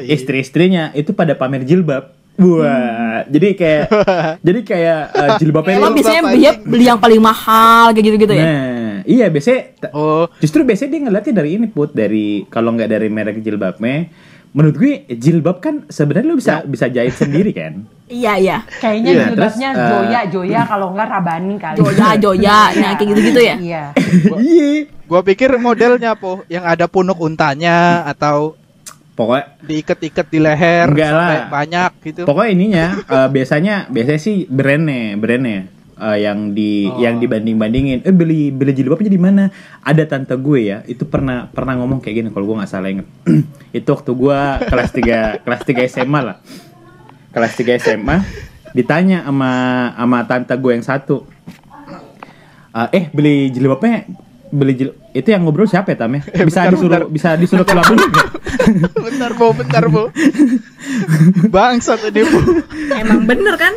istri-istrinya 0.05 0.93
itu 0.93 1.17
pada 1.17 1.33
pamer 1.33 1.65
jilbab. 1.65 2.13
Wah, 2.37 3.25
jadi 3.25 3.57
kayak 3.57 3.83
jadi 4.45 4.59
kayak 4.61 4.99
uh, 5.09 5.29
jilbabnya 5.41 5.81
emang 5.81 5.97
biasanya 5.97 6.21
anjing. 6.29 6.61
beli 6.61 6.85
yang 6.85 7.01
paling 7.01 7.17
mahal 7.17 7.89
kayak 7.89 8.05
gitu-gitu 8.05 8.33
ya 8.37 8.45
Nah, 8.45 8.76
iya 9.07 9.31
biasanya 9.31 9.61
oh 9.95 10.27
justru 10.37 10.61
biasanya 10.61 10.89
dia 10.91 11.01
ngeliatnya 11.07 11.33
dari 11.33 11.49
ini 11.55 11.67
put 11.67 11.91
dari 11.91 12.43
kalau 12.47 12.75
nggak 12.75 12.89
dari 12.89 13.07
merek 13.07 13.39
jilbabnya 13.39 14.11
menurut 14.51 14.75
gue 14.75 14.93
jilbab 15.11 15.59
kan 15.59 15.85
sebenarnya 15.85 16.27
lu 16.27 16.35
bisa 16.35 16.63
bisa 16.63 16.87
jahit 16.87 17.15
sendiri 17.21 17.51
kan 17.51 17.83
iya 18.07 18.35
iya 18.35 18.57
Kayaknya 18.79 19.11
Iya, 19.11 19.23
jilbabnya 19.27 19.69
terus, 19.69 19.83
eh, 19.83 19.89
Joya, 19.91 20.21
Joya 20.27 20.61
kalau 20.63 20.87
enggak 20.91 21.07
Rabani 21.09 21.55
kali. 21.57 21.75
Joya, 21.77 22.09
Joya. 22.23 22.59
Nah, 22.73 22.91
kayak 22.95 23.07
gitu-gitu 23.11 23.41
ya? 23.43 23.55
Iya. 23.59 23.83
iya 24.39 24.67
gua 25.03 25.21
pikir 25.21 25.51
modelnya 25.57 26.15
po 26.15 26.43
yang 26.47 26.63
ada 26.63 26.87
punuk 26.87 27.19
untanya 27.19 28.03
atau 28.03 28.55
pokoknya 29.13 29.59
diikat-ikat 29.61 30.27
di 30.27 30.39
leher 30.39 30.87
Enggak 30.87 31.09
sampai 31.11 31.37
lah. 31.37 31.47
banyak 31.49 31.91
gitu 32.05 32.21
Pokoknya 32.23 32.49
ininya 32.49 32.85
eh, 33.03 33.27
biasanya 33.27 33.75
biasanya 33.87 34.21
sih 34.21 34.47
brandnya 34.47 35.15
brandnya 35.15 35.59
eh, 35.97 36.17
yang 36.23 36.53
di 36.53 36.85
Oh. 36.85 37.01
yang 37.01 37.17
dibanding 37.17 37.57
bandingin. 37.57 37.99
Eh 38.05 38.13
beli 38.13 38.49
beli 38.49 38.71
jilbabnya 38.71 39.09
di 39.09 39.17
mana? 39.17 39.49
Ada 39.81 40.05
tante 40.05 40.37
gue 40.37 40.59
ya 40.63 40.77
itu 40.85 41.03
pernah 41.03 41.49
pernah 41.49 41.75
ngomong 41.77 41.99
kayak 41.99 42.15
gini 42.15 42.29
kalau 42.29 42.45
gue 42.47 42.57
nggak 42.61 42.71
salah 42.71 42.89
inget. 42.89 43.07
itu 43.77 43.87
waktu 43.87 44.11
gue 44.11 44.39
kelas 44.65 44.89
3 44.93 45.43
kelas 45.43 45.61
3 45.65 45.91
SMA 45.91 46.19
lah. 46.21 46.37
Kelas 47.31 47.53
3 47.55 47.77
SMA 47.77 48.17
ditanya 48.71 49.25
sama 49.25 49.51
sama 49.93 50.17
tante 50.25 50.53
gue 50.53 50.71
yang 50.71 50.85
satu. 50.85 51.25
Eh, 52.71 52.89
eh 52.93 53.05
beli 53.09 53.49
jilbabnya 53.49 54.05
beli 54.47 54.73
jil 54.73 54.89
itu 55.11 55.27
yang 55.27 55.43
ngobrol 55.43 55.67
siapa 55.67 55.91
ya 55.91 55.97
Tam 55.99 56.15
ya? 56.15 56.23
Eh, 56.23 56.47
Bisa 56.47 56.63
bentar, 56.63 56.71
disuruh 56.71 56.87
bentar. 57.03 57.11
bisa 57.11 57.29
disuruh 57.35 57.65
keluar 57.67 57.83
dulu 57.83 57.99
bentar 59.03 59.31
bo 59.35 59.47
bentar 59.51 59.83
bo 59.91 60.03
bangsa 61.49 61.99
tadi 61.99 62.23
bo 62.23 62.39
emang 62.95 63.27
bener 63.27 63.59
kan 63.59 63.73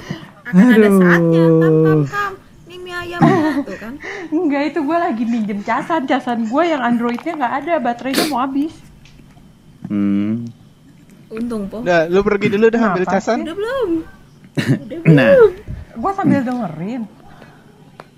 akan 0.51 0.67
ada 0.67 0.89
Aduh. 0.89 0.99
saatnya. 0.99 1.45
Tam 1.47 1.75
tam 1.81 2.01
tam. 2.07 2.33
Ini 2.67 2.77
mie 2.79 2.95
ayam. 2.95 3.21
Tuh 3.63 3.77
kan. 3.79 3.95
Enggak 4.35 4.63
itu 4.75 4.79
gue 4.83 4.99
lagi 4.99 5.25
minjem 5.27 5.61
casan, 5.63 6.03
casan 6.07 6.39
gue 6.47 6.63
yang 6.67 6.83
Androidnya 6.83 7.33
nggak 7.39 7.55
ada, 7.65 7.75
baterainya 7.79 8.25
mau 8.27 8.43
habis. 8.43 8.75
Hmm. 9.91 10.47
untung 11.31 11.71
po. 11.71 11.83
Udah 11.87 12.11
lu 12.11 12.27
pergi 12.27 12.51
dulu 12.51 12.67
dah 12.71 12.91
ambil 12.91 13.07
casan. 13.07 13.47
udah 13.47 13.55
belum. 13.55 13.91
Nah, 15.15 15.31
Gue 15.95 16.13
sambil 16.15 16.43
dengerin. 16.43 17.03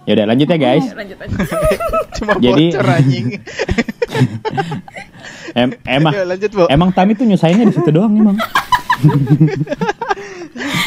Ya 0.03 0.13
udah 0.13 0.27
lanjut 0.27 0.47
ya 0.47 0.59
guys. 0.59 0.85
lanjut 0.93 1.17
lanjut 1.17 1.39
cuma 2.17 2.33
Jadi- 2.37 2.71
bocor 2.71 2.89
anjing 2.89 3.27
Em, 5.53 5.69
emang 5.85 6.13
Ya, 6.13 6.25
lanjut, 6.25 6.51
Bo. 6.51 6.65
emang 6.67 6.89
Tami 6.91 7.13
tuh 7.13 7.25
nyusahinnya 7.25 7.69
di 7.69 7.75
situ 7.75 7.93
doang 7.93 8.09
emang. 8.11 8.37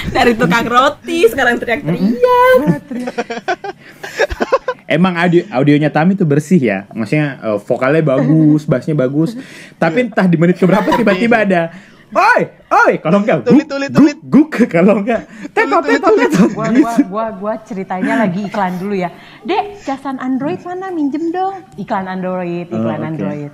dari 0.09 0.33
tukang 0.33 0.65
roti 0.65 1.27
sekarang 1.27 1.59
teriak-teriak 1.59 2.81
Emang 4.85 5.13
audio 5.15 5.41
audionya 5.49 5.89
Tami 5.89 6.13
tuh 6.13 6.25
bersih 6.25 6.57
ya. 6.57 6.85
Maksudnya 6.89 7.41
eh, 7.43 7.57
vokalnya 7.59 8.01
bagus, 8.01 8.65
bassnya 8.65 8.93
bagus. 8.93 9.33
Tapi 9.75 10.05
entah 10.05 10.25
di 10.25 10.37
menit 10.37 10.57
keberapa 10.57 10.93
tiba-tiba 10.93 11.41
ada 11.41 11.61
Oi, 12.13 12.41
oi, 12.69 12.93
kalau 13.01 13.17
enggak 13.19 13.41
Tulit, 13.41 13.65
guk, 13.65 13.69
tulit, 13.73 13.89
guk, 13.89 13.97
tulit. 13.97 14.17
guk, 14.21 14.51
kalau 14.69 15.01
enggak 15.01 15.25
tetot, 15.51 15.81
tetot, 15.81 16.05
tulit, 16.05 16.29
tetot. 16.29 16.49
Gua, 16.53 16.67
gua, 16.69 16.93
gua, 17.09 17.25
gua 17.33 17.53
ceritanya 17.61 18.21
lagi 18.21 18.45
iklan 18.45 18.77
dulu 18.77 18.93
ya. 18.93 19.09
Dek, 19.41 19.81
casan 19.81 20.21
Android 20.21 20.61
mana? 20.61 20.93
Minjem 20.93 21.33
dong. 21.33 21.65
Iklan 21.75 22.05
Android, 22.05 22.69
iklan 22.69 23.01
Oh. 23.01 23.09
Android. 23.09 23.51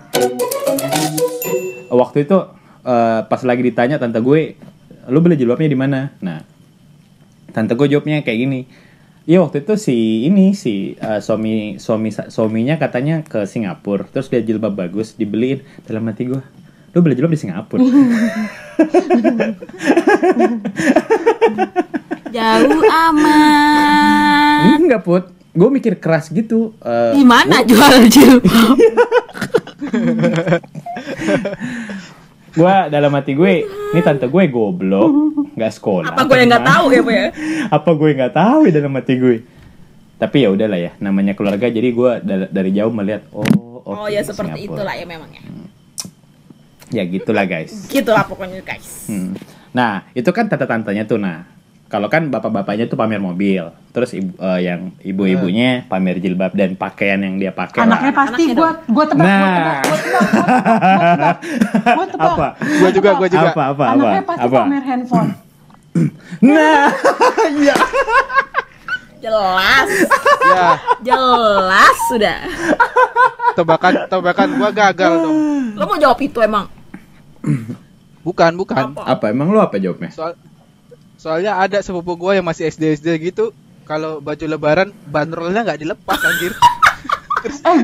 Waktu 1.87 2.17
itu 2.23 2.37
eh, 2.81 3.19
pas 3.23 3.41
lagi 3.41 3.61
ditanya 3.61 3.95
tante 3.95 4.19
gue, 4.19 4.59
lu 5.07 5.19
beli 5.19 5.35
jilbabnya 5.35 5.67
di 5.67 5.79
mana? 5.79 6.11
Nah, 6.19 6.43
tante 7.49 7.73
gue 7.73 7.87
jawabnya 7.87 8.19
kayak 8.19 8.39
gini. 8.39 8.61
Iya 9.21 9.45
waktu 9.45 9.61
itu 9.61 9.77
si 9.77 9.95
ini 10.25 10.51
si 10.51 10.97
eh, 10.97 11.21
suami 11.21 11.77
suami 11.77 12.09
suaminya 12.09 12.75
katanya 12.75 13.21
ke 13.21 13.45
Singapura, 13.45 14.03
terus 14.05 14.27
dia 14.27 14.41
jilbab 14.41 14.73
bagus 14.73 15.13
dibeliin 15.13 15.61
dalam 15.85 16.03
hati 16.05 16.25
gue. 16.25 16.41
Lu 16.91 16.99
beli 16.99 17.15
jilbab 17.15 17.31
di 17.31 17.39
Singapura. 17.39 17.79
Jauh 22.29 22.81
aman. 22.85 24.77
Enggak 24.77 25.01
put, 25.01 25.23
gue 25.49 25.69
mikir 25.69 25.95
keras 25.97 26.27
gitu. 26.27 26.71
Eh, 26.79 27.11
Gimana 27.13 27.63
jual 27.63 28.07
jilbab? 28.13 28.77
gue 32.51 32.75
dalam 32.89 33.11
hati 33.13 33.31
gue, 33.33 33.53
ini 33.63 34.01
tante 34.01 34.27
gue 34.27 34.43
goblok, 34.47 35.11
nggak 35.53 35.71
sekolah. 35.73 36.11
Apa 36.11 36.23
gue 36.25 36.37
yang 36.37 36.49
nggak 36.49 36.65
tahu 36.65 36.85
ya, 36.89 36.99
Bu 37.01 37.11
ya? 37.11 37.27
Apa 37.77 37.89
gue 37.93 38.09
nggak 38.13 38.33
tahu 38.33 38.59
ya 38.67 38.73
dalam 38.73 38.91
hati 38.93 39.13
gue. 39.15 39.35
Tapi 40.17 40.37
ya 40.37 40.49
udahlah 40.49 40.77
ya, 40.77 40.91
namanya 40.97 41.33
keluarga. 41.33 41.65
Jadi 41.65 41.89
gue 41.89 42.11
da- 42.21 42.51
dari 42.51 42.71
jauh 42.71 42.91
melihat, 42.91 43.23
oh, 43.31 43.47
Oh 43.81 44.05
oke, 44.05 44.13
ya 44.13 44.21
seperti 44.21 44.61
Singapura. 44.61 44.77
itulah 44.77 44.93
ya 44.93 45.05
memang 45.05 45.31
ya. 45.31 45.41
Ya 46.91 47.03
gitulah 47.03 47.43
guys. 47.43 47.87
Gitulah 47.87 48.23
pokoknya 48.23 48.59
guys. 48.61 49.07
Hmm. 49.07 49.31
Nah, 49.71 50.03
itu 50.11 50.27
kan 50.29 50.45
tante-tantenya 50.45 51.07
tuh. 51.07 51.15
Nah, 51.15 51.47
kalau 51.87 52.07
kan 52.07 52.27
bapak-bapaknya 52.27 52.85
tuh 52.85 52.95
pamer 52.95 53.19
mobil, 53.19 53.63
terus 53.89 54.11
ibu, 54.11 54.31
eh, 54.35 54.59
yang 54.63 54.91
ibu-ibunya 54.99 55.83
pamer 55.85 56.19
jilbab 56.19 56.51
dan 56.51 56.75
pakaian 56.75 57.19
yang 57.19 57.35
dia 57.35 57.51
pakai. 57.51 57.83
Anaknya 57.83 58.11
lah. 58.11 58.17
pasti 58.17 58.43
Anaknya 58.43 58.55
gue 58.55 58.69
gue 58.91 59.05
tebak, 59.07 59.23
gue 59.23 59.31
Nah. 59.31 59.55
tebak, 59.55 59.81
gue 59.81 59.97
tebak, 59.97 60.21
gue 60.21 61.07
tebak, 61.07 61.37
gue 61.95 62.07
tebak. 62.07 62.29
Apa? 62.29 62.47
Gua 62.59 62.89
juga, 62.91 63.09
gua 63.13 63.27
juga. 63.27 63.49
Apa? 63.49 63.63
Apa? 63.65 63.65
Apa? 63.71 63.83
Anaknya 63.93 64.23
pasti 64.25 64.43
Apa? 64.43 64.59
pamer 64.61 64.83
handphone. 64.83 65.29
Nah, 66.41 66.87
iya. 67.59 67.75
Jelas, 69.19 69.89
Ya, 70.41 70.67
jelas 71.05 71.95
sudah. 72.07 72.39
tebakan 73.53 73.93
tebakan 74.07 74.49
gua 74.55 74.71
gagal 74.71 75.13
dong. 75.21 75.37
Lo 75.75 75.83
mau 75.85 75.95
jawab 75.95 76.17
itu 76.17 76.39
emang? 76.39 76.65
Bukan, 78.21 78.53
bukan. 78.53 78.93
Apa 78.95 79.29
emang 79.29 79.49
lu 79.49 79.57
apa 79.57 79.75
jawabnya? 79.75 80.13
Soal 80.13 80.37
soalnya 81.15 81.57
ada 81.57 81.81
sepupu 81.81 82.13
gua 82.15 82.33
yang 82.33 82.45
masih 82.45 82.65
SD 82.65 82.93
SD 82.95 83.07
gitu, 83.23 83.49
kalau 83.81 84.17
baju 84.17 84.45
lebaran 84.47 84.93
bandrolnya 85.05 85.61
nggak 85.63 85.79
dilepas 85.79 86.19
anjir. 86.21 86.53
Eh, 87.41 87.81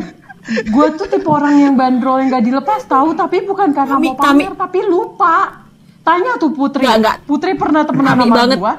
gue 0.64 0.88
tuh 0.94 1.10
tipe 1.10 1.26
orang 1.26 1.58
yang 1.58 1.74
bandrol 1.74 2.22
yang 2.22 2.30
gak 2.30 2.46
dilepas 2.46 2.86
tahu, 2.86 3.12
tapi 3.12 3.42
bukan 3.42 3.74
karena 3.74 3.98
Kami- 3.98 4.14
mau 4.14 4.16
pamer, 4.16 4.54
tapi 4.54 4.86
lupa. 4.86 5.66
Tanya 6.00 6.38
tuh 6.38 6.54
Putri. 6.54 6.86
Nggak, 6.86 6.98
nggak. 7.02 7.18
Putri 7.26 7.52
pernah 7.52 7.82
temenan 7.82 8.14
Kami 8.14 8.24
sama 8.24 8.38
banget. 8.38 8.58
gue. 8.58 8.74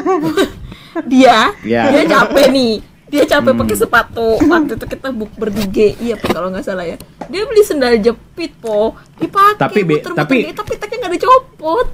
Dia, 1.12 1.52
Ya. 1.62 1.82
dia 1.86 2.02
capek 2.08 2.46
nih. 2.48 2.72
Dia 3.06 3.22
capek 3.24 3.52
pakai 3.54 3.76
sepatu. 3.76 4.40
Waktu 4.40 4.72
itu 4.74 4.86
kita 4.88 5.08
buk 5.12 5.30
bertiga, 5.36 5.86
iya 6.00 6.16
kalau 6.16 6.48
nggak 6.48 6.64
salah 6.64 6.82
ya. 6.82 6.96
Dia 7.30 7.42
beli 7.44 7.62
sendal 7.62 7.94
jepit 7.96 8.52
po, 8.56 8.92
dipakai 9.14 9.56
Tapi 9.56 9.80
be- 9.80 9.96
muter-muter 9.96 10.18
tapi- 10.18 10.42
gitu, 10.42 10.52
tapi 10.52 10.72
taknya 10.76 10.96
nggak 11.00 11.14
dicopot. 11.14 11.86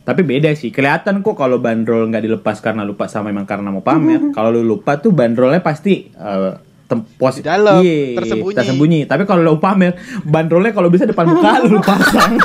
Tapi 0.00 0.20
beda 0.22 0.48
sih, 0.54 0.70
kelihatan 0.70 1.20
kok 1.20 1.34
kalau 1.34 1.58
bandrol 1.58 2.06
nggak 2.06 2.22
dilepas 2.22 2.56
karena 2.58 2.80
lupa 2.80 3.04
sama 3.04 3.28
emang 3.28 3.44
karena 3.44 3.68
mau 3.68 3.82
pamer. 3.82 4.30
Kalau 4.30 4.48
lu 4.48 4.62
lupa 4.64 4.96
tuh 4.96 5.10
bandrolnya 5.10 5.60
pasti 5.60 6.08
eh, 6.08 6.50
tem- 6.86 7.04
pos 7.12 7.36
Di 7.36 7.44
dalam, 7.44 7.82
Iya, 7.82 8.16
tersembunyi. 8.16 8.56
tersembunyi. 8.56 9.00
Tapi 9.04 9.22
kalau 9.22 9.44
lu 9.44 9.58
pamer, 9.58 9.92
bandrolnya 10.22 10.70
kalau 10.70 10.88
bisa 10.88 11.04
depan 11.04 11.28
muka 11.28 11.60
lu, 11.60 11.76
lu 11.76 11.80
pasang. 11.90 12.40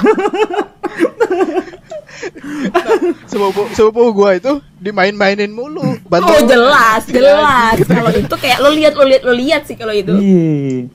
Sepupu 3.25 3.71
sepupu 3.71 4.11
gua 4.13 4.35
itu 4.35 4.51
dimain-mainin 4.77 5.49
mulu. 5.49 5.81
Oh 5.83 5.95
Bandrol. 6.05 6.43
jelas, 6.45 7.03
jelas. 7.05 7.75
Kalau 7.81 8.11
itu 8.11 8.35
kayak 8.37 8.59
lo 8.59 8.69
lihat, 8.69 8.93
lo 8.93 9.03
lihat, 9.03 9.23
lo 9.23 9.33
lihat 9.33 9.61
sih 9.63 9.75
kalau 9.75 9.91
itu. 9.91 10.13
Iya. 10.13 10.91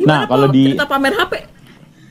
Gimana 0.00 0.16
Nah, 0.16 0.20
kalau 0.26 0.46
di 0.48 0.62
cerita 0.66 0.86
pamer 0.86 1.12
HP? 1.12 1.34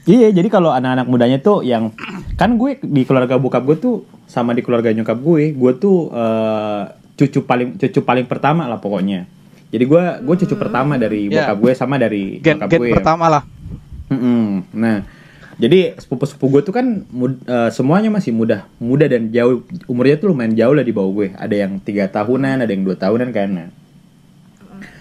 Iya, 0.06 0.30
jadi 0.32 0.48
kalau 0.48 0.70
anak-anak 0.70 1.06
mudanya 1.06 1.38
tuh 1.38 1.62
yang 1.62 1.94
kan 2.34 2.56
gue 2.56 2.78
di 2.80 3.02
keluarga 3.04 3.36
bokap 3.36 3.62
gue 3.64 3.78
tuh 3.78 3.96
sama 4.26 4.52
di 4.52 4.62
keluarga 4.62 4.90
nyokap 4.90 5.18
gue, 5.18 5.52
gue 5.52 5.72
tuh 5.76 6.10
eh, 6.10 6.82
cucu 7.16 7.40
paling 7.42 7.76
cucu 7.76 8.00
paling 8.00 8.26
pertama 8.26 8.66
lah 8.66 8.78
pokoknya. 8.78 9.26
Jadi 9.68 9.84
gue 9.84 10.04
gue 10.20 10.36
cucu 10.40 10.56
pertama 10.56 10.96
dari 10.96 11.30
bokap 11.30 11.58
gue 11.60 11.72
sama 11.74 11.96
dari 11.96 12.38
Gen, 12.40 12.58
bokap 12.58 12.70
gen 12.70 12.80
gue. 12.80 12.90
pertama 12.92 13.26
lah. 13.28 13.44
Mm-mm. 14.10 14.66
Nah, 14.74 15.06
jadi 15.56 15.94
sepupu-sepupu 15.96 16.46
gue 16.52 16.62
tuh 16.64 16.74
kan 16.74 16.86
mud- 17.06 17.44
eh, 17.44 17.70
semuanya 17.70 18.10
masih 18.10 18.32
muda, 18.32 18.66
muda 18.78 19.06
dan 19.06 19.30
jauh 19.30 19.62
umurnya 19.86 20.18
tuh 20.18 20.30
lumayan 20.30 20.54
jauh 20.54 20.74
lah 20.74 20.82
di 20.82 20.90
bawah 20.90 21.12
gue. 21.12 21.28
Ada 21.36 21.56
yang 21.60 21.78
tiga 21.78 22.08
tahunan, 22.08 22.66
ada 22.66 22.72
yang 22.72 22.82
dua 22.82 22.96
tahunan 22.96 23.30
kan. 23.30 23.50
Nah, 23.52 23.70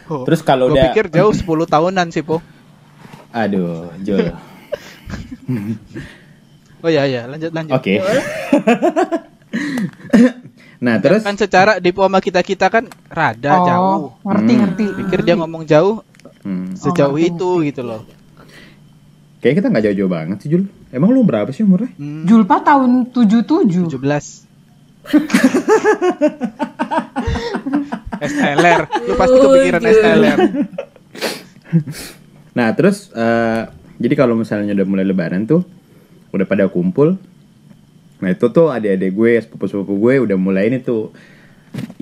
Oh, 0.07 0.24
Terus 0.24 0.41
kalau 0.41 0.72
udah- 0.72 0.89
pikir 0.89 1.12
jauh 1.12 1.28
10 1.30 1.45
tahunan 1.66 2.09
sih, 2.09 2.24
Po. 2.24 2.41
Aduh, 3.30 3.92
Jul. 4.00 4.28
Oh 6.78 6.86
ya 6.86 7.10
ya, 7.10 7.26
lanjut 7.26 7.50
lanjut. 7.50 7.74
Oke. 7.74 7.98
nah, 10.78 11.02
terus 11.02 11.26
Kan 11.26 11.34
secara 11.34 11.82
di 11.82 11.90
sama 11.90 12.22
kita-kita 12.22 12.70
kan 12.70 12.86
rada 13.10 13.50
jauh. 13.66 14.14
Oh, 14.14 14.22
ngerti 14.22 14.52
Hmm. 14.54 14.60
ngerti. 14.62 14.84
Pikir 14.94 15.26
dia 15.26 15.34
ngomong 15.34 15.66
jauh 15.66 16.06
hmm, 16.46 16.78
sejauh 16.78 17.18
ngerti, 17.18 17.34
itu 17.34 17.50
gitu 17.66 17.82
loh. 17.82 18.06
kayak 19.38 19.58
kita 19.58 19.66
nggak 19.68 19.84
jauh-jauh 19.90 20.06
banget 20.06 20.38
sih, 20.38 20.48
Jul. 20.50 20.70
Emang 20.88 21.10
lu 21.10 21.26
berapa 21.26 21.50
sih 21.50 21.66
umurnya? 21.66 21.90
Hmm, 21.98 22.22
Julpa 22.30 22.62
tahun 22.62 23.10
77. 23.10 23.90
17. 23.90 24.46
SLR. 28.20 28.80
Lu 29.02 29.14
pasti 29.14 29.36
kepikiran. 29.36 29.80
SLR. 29.82 30.38
Nah, 32.59 32.74
terus 32.74 33.14
eh, 33.14 33.62
jadi 34.02 34.14
kalau 34.18 34.34
misalnya 34.34 34.74
udah 34.74 34.86
mulai 34.90 35.06
lebaran 35.06 35.46
tuh 35.46 35.62
udah 36.34 36.42
pada 36.42 36.66
kumpul. 36.66 37.14
Nah, 38.18 38.34
itu 38.34 38.50
tuh 38.50 38.74
adik-adik 38.74 39.14
gue, 39.14 39.32
sepupu-sepupu 39.46 39.94
gue 39.94 40.26
udah 40.26 40.34
mulai 40.34 40.66
ini 40.66 40.82
tuh 40.82 41.14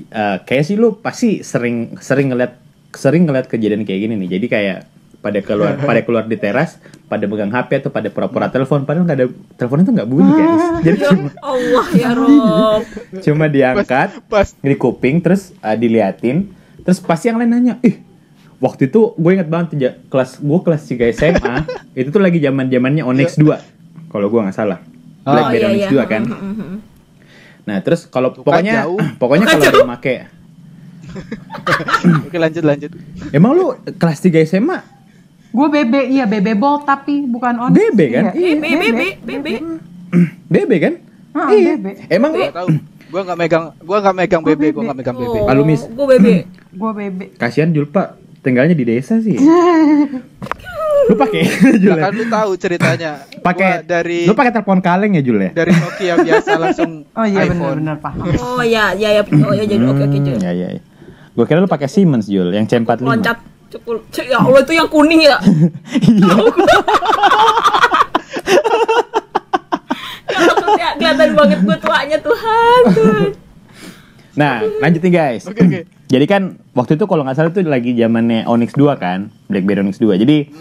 eh, 0.08 0.36
kayak 0.40 0.64
sih 0.64 0.80
lu 0.80 0.96
pasti 0.96 1.44
sering 1.44 2.00
sering 2.00 2.32
ngeliat 2.32 2.56
sering 2.96 3.28
ngeliat 3.28 3.52
kejadian 3.52 3.84
kayak 3.84 4.08
gini 4.08 4.16
nih. 4.16 4.40
Jadi 4.40 4.46
kayak 4.48 4.78
pada 5.20 5.44
keluar 5.44 5.76
pada 5.92 6.00
keluar 6.00 6.24
di 6.24 6.40
teras, 6.40 6.80
pada 7.04 7.28
pegang 7.28 7.52
HP 7.52 7.84
atau 7.84 7.92
pada 7.92 8.08
pura-pura 8.08 8.48
telepon 8.48 8.88
padahal 8.88 9.04
nggak 9.04 9.18
ada 9.20 9.26
teleponnya 9.60 9.84
tuh 9.84 9.94
nggak 10.00 10.08
bunyi 10.08 10.32
guys. 10.40 10.64
Jadi 10.88 10.98
cuma, 11.04 11.28
Allah 11.44 11.86
ya 11.92 12.10
Rob. 12.18 12.82
cuma 13.20 13.44
diangkat 13.52 14.08
Pas 14.24 14.56
di 14.56 14.76
kuping 14.80 15.20
terus 15.20 15.52
uh, 15.60 15.76
diliatin 15.76 16.48
terus 16.80 16.96
pasti 17.04 17.28
yang 17.28 17.36
lain 17.36 17.52
nanya 17.52 17.74
ih 17.84 18.06
waktu 18.56 18.88
itu 18.88 19.12
gue 19.14 19.30
inget 19.32 19.48
banget 19.48 19.66
tuh, 19.72 19.78
kelas 20.08 20.40
gue 20.40 20.58
kelas 20.64 20.82
3 20.88 21.12
SMA 21.12 21.54
itu 22.00 22.08
tuh 22.08 22.22
lagi 22.22 22.38
zaman 22.40 22.66
zamannya 22.66 23.02
Onyx 23.04 23.36
2 23.36 24.12
kalau 24.12 24.26
gue 24.28 24.40
nggak 24.40 24.56
salah 24.56 24.80
Oh, 25.26 25.34
Blackberry 25.34 25.58
iya, 25.58 25.68
Onyx 25.68 25.86
iya. 25.90 26.04
2 26.06 26.12
kan 26.12 26.22
nah 27.66 27.76
terus 27.82 28.06
kalau 28.06 28.30
pokoknya 28.30 28.86
jauh. 28.86 28.98
pokoknya 29.20 29.46
kalau 29.50 29.64
lu 29.82 29.88
make 29.90 30.14
Oke 32.28 32.36
lanjut 32.36 32.60
lanjut. 32.60 32.90
emang 33.32 33.56
lu 33.56 33.72
kelas 33.96 34.20
3 34.20 34.44
SMA 34.44 34.78
Gue 35.56 35.72
BB, 35.72 36.12
iya 36.12 36.28
BB 36.28 36.52
Bolt 36.52 36.84
tapi 36.84 37.24
bukan 37.24 37.56
on. 37.56 37.70
BB 37.72 38.00
kan? 38.12 38.24
Iya, 38.36 38.60
B, 38.60 38.64
B, 38.68 38.82
B, 38.92 39.02
B, 39.16 39.30
B. 39.40 39.48
BB 40.52 40.72
kan 40.84 40.94
Ah, 41.32 41.48
iya 41.48 41.80
BB. 41.80 42.12
emang 42.12 42.36
lu 42.36 42.44
Gak 42.44 42.56
tahu. 42.56 42.68
Gua 43.06 43.22
nggak 43.22 43.38
megang, 43.38 43.64
gua 43.80 43.98
nggak 44.02 44.16
megang 44.18 44.42
BB, 44.42 44.62
gua 44.74 44.82
nggak 44.90 44.98
megang 44.98 45.16
BB. 45.16 45.36
Oh, 45.38 45.48
Alumis. 45.48 45.80
Gue 45.86 46.06
BB. 46.12 46.26
Gue 46.76 46.90
BB. 46.92 47.20
kasihan 47.40 47.72
Julpa 47.72 48.18
tinggalnya 48.46 48.72
di 48.72 48.86
desa 48.86 49.18
sih 49.18 49.34
lu 51.06 51.14
pakai 51.14 51.42
Jul 51.76 51.92
Lah 51.92 51.98
ya? 51.98 52.04
kan 52.04 52.12
lu 52.12 52.24
tahu 52.26 52.50
ceritanya. 52.56 53.10
pakai 53.38 53.70
Gua 53.76 53.86
dari 53.88 54.18
lu 54.22 54.32
pakai 54.32 54.50
telepon 54.50 54.78
kaleng 54.80 55.14
ya 55.14 55.22
Jul 55.22 55.38
ya 55.40 55.50
dari 55.52 55.70
Nokia 55.70 56.14
biasa 56.16 56.50
langsung 56.56 56.90
Oh 57.18 57.22
iya 57.22 57.42
iPhone. 57.44 57.78
benar-benar 57.78 57.98
paham. 58.00 58.26
Oh 58.36 58.58
ya, 58.60 58.90
ya, 58.92 59.10
ya. 59.12 59.22
Oh 59.22 59.52
ya 59.52 59.62
jadi 59.62 59.82
oke 59.82 59.98
oke 60.00 60.16
Hmm, 60.16 60.24
Jul. 60.24 60.38
ya 60.40 60.50
ya. 60.50 60.68
Gue 61.30 61.44
kira 61.44 61.58
lu 61.58 61.66
pakai 61.66 61.86
Siemens 61.86 62.26
Jul, 62.26 62.50
yang 62.50 62.64
C45. 62.64 63.02
Loncat 63.02 63.38
cukul. 63.68 64.02
Ya 64.20 64.40
Allah 64.40 64.60
itu 64.60 64.72
yang 64.72 64.88
kuning 64.88 65.22
ya. 65.22 65.36
Iya. 65.36 66.26
Ya 70.26 70.42
Allah, 70.42 70.74
ya, 70.76 70.88
kelihatan 70.96 71.30
banget 71.34 71.58
gue 71.62 71.76
tuanya 71.78 72.18
Tuhan. 72.18 72.80
Tuhan. 72.90 73.28
Nah, 74.36 74.60
lanjut 74.78 75.00
nih 75.00 75.12
guys. 75.12 75.42
Oke 75.44 75.60
oke. 75.60 75.80
Jadi 76.12 76.24
kan 76.24 76.42
waktu 76.70 76.94
itu 76.94 77.04
kalau 77.04 77.24
nggak 77.24 77.34
salah 77.34 77.50
tuh 77.50 77.64
lagi 77.64 77.92
zamannya 77.92 78.44
Onyx 78.44 78.72
2 78.72 78.94
kan, 78.94 79.18
BlackBerry 79.48 79.82
Onyx 79.82 79.98
2. 79.98 80.14
Jadi 80.16 80.52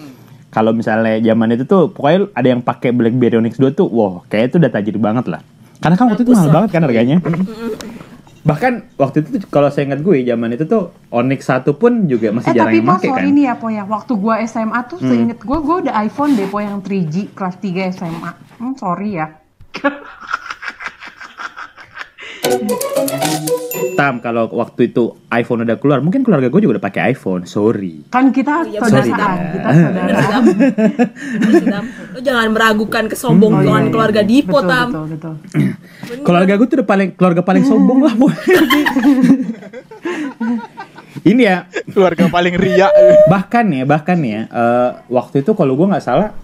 kalau 0.50 0.72
misalnya 0.72 1.20
zaman 1.22 1.54
itu 1.54 1.68
tuh 1.68 1.92
pokoknya 1.92 2.32
ada 2.32 2.48
yang 2.48 2.64
pakai 2.64 2.90
BlackBerry 2.90 3.38
Onyx 3.38 3.56
2 3.56 3.70
tuh, 3.72 3.86
wow, 3.86 4.24
kayak 4.26 4.50
itu 4.50 4.58
udah 4.58 4.72
tajir 4.72 4.98
banget 4.98 5.28
lah. 5.28 5.44
Karena 5.78 5.96
kan 5.96 6.06
waktu 6.08 6.24
itu 6.24 6.32
mahal 6.32 6.50
banget 6.50 6.70
kan 6.72 6.82
harganya. 6.82 7.18
Bahkan 8.42 8.74
waktu 8.96 9.18
itu 9.20 9.30
tuh, 9.36 9.42
kalau 9.50 9.68
saya 9.68 9.86
ingat 9.86 10.00
gue 10.00 10.22
zaman 10.24 10.54
itu 10.54 10.66
tuh 10.66 10.94
Onyx 11.10 11.42
1 11.46 11.66
pun 11.76 12.06
juga 12.06 12.30
masih 12.30 12.50
Eh 12.50 12.56
jarang 12.56 12.66
tapi 12.68 12.78
yang 12.78 12.88
pakai 12.88 13.02
kan. 13.04 13.10
sorry 13.12 13.30
nih 13.32 13.44
ya 13.44 13.54
po 13.58 13.68
ya. 13.70 13.84
Waktu 13.84 14.14
gue 14.16 14.34
SMA 14.46 14.80
tuh 14.86 14.98
Hmm. 14.98 15.10
seinget 15.12 15.40
gue, 15.42 15.58
gue 15.60 15.76
udah 15.82 15.94
iPhone 16.00 16.32
deh 16.34 16.46
po 16.46 16.58
yang 16.58 16.78
3G 16.80 17.34
kelas 17.34 17.58
3 17.58 17.90
SMA. 17.92 18.32
Hmm, 18.56 18.74
sorry 18.74 19.18
ya. 19.18 19.28
Tam 23.96 24.20
kalau 24.20 24.52
waktu 24.52 24.92
itu 24.92 25.16
iPhone 25.32 25.64
udah 25.64 25.80
keluar, 25.80 26.04
mungkin 26.04 26.20
keluarga 26.20 26.48
gue 26.48 26.60
juga 26.60 26.78
udah 26.78 26.84
pakai 26.84 27.16
iPhone. 27.16 27.48
Sorry. 27.48 28.04
Kan 28.06 28.30
kita 28.30 28.68
Iya, 28.68 28.84
saudara, 28.84 29.00
sorry, 29.00 29.12
Dam. 29.14 29.32
kita 29.50 29.70
saudara. 29.72 30.20
Tam. 31.64 31.84
Lo 32.12 32.20
jangan 32.20 32.48
meragukan 32.52 33.04
kesombongan 33.08 33.56
Oh, 33.56 33.64
iya, 33.64 33.80
iya. 33.80 33.88
keluarga 33.90 34.22
Dipo, 34.22 34.60
betul, 34.60 34.68
Tam. 34.68 34.88
Betul, 34.90 35.06
betul. 35.16 35.34
Keluarga 36.22 36.54
gue 36.54 36.68
tuh 36.68 36.76
udah 36.76 36.90
paling 36.90 37.10
keluarga 37.14 37.42
paling 37.42 37.64
sombong 37.64 38.00
lah. 38.04 38.14
boy. 38.14 38.36
Ini 41.26 41.42
ya, 41.42 41.58
Keluarga 41.88 42.28
paling 42.28 42.54
ria. 42.54 42.92
bahkan 43.26 43.66
ya, 43.66 43.82
bahkan 43.82 44.20
ya, 44.20 44.46
eh, 44.46 44.90
waktu 45.08 45.42
itu 45.42 45.56
kalau 45.56 45.74
gue 45.74 45.88
nggak 45.88 46.04
salah, 46.04 46.36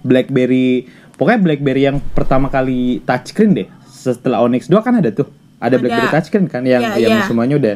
BlackBerry, 0.00 0.86
pokoknya 1.16 1.40
BlackBerry 1.40 1.82
yang 1.82 1.98
pertama 2.12 2.46
kali 2.46 3.00
touchscreen 3.02 3.56
deh. 3.56 3.68
Setelah 4.00 4.40
Onyx 4.40 4.72
2 4.72 4.80
kan 4.80 4.96
ada 4.96 5.12
tuh, 5.12 5.28
ada, 5.60 5.76
Ada. 5.76 5.82
BlackBerry 5.84 6.08
touchscreen 6.08 6.46
kan, 6.48 6.64
yang 6.64 6.80
Iya, 6.80 6.96
yang 6.96 7.12
iya. 7.20 7.28
semuanya 7.28 7.60
udah. 7.60 7.74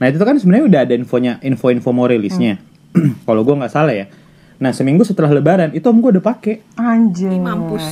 Nah 0.00 0.06
itu 0.08 0.16
tuh 0.16 0.26
kan 0.26 0.36
sebenarnya 0.40 0.64
udah 0.64 0.80
ada 0.88 0.94
infonya, 0.96 1.32
info-info 1.44 1.90
mau 1.92 2.08
rilisnya. 2.08 2.56
kalau 3.28 3.44
gue 3.44 3.52
nggak 3.52 3.72
salah 3.72 3.92
ya. 3.92 4.08
Nah 4.56 4.72
seminggu 4.72 5.04
setelah 5.04 5.28
Lebaran 5.28 5.76
itu 5.76 5.84
om 5.84 6.00
gue 6.00 6.16
udah 6.16 6.24
pakai. 6.24 6.64
Ih, 6.64 7.36
mampus. 7.36 7.84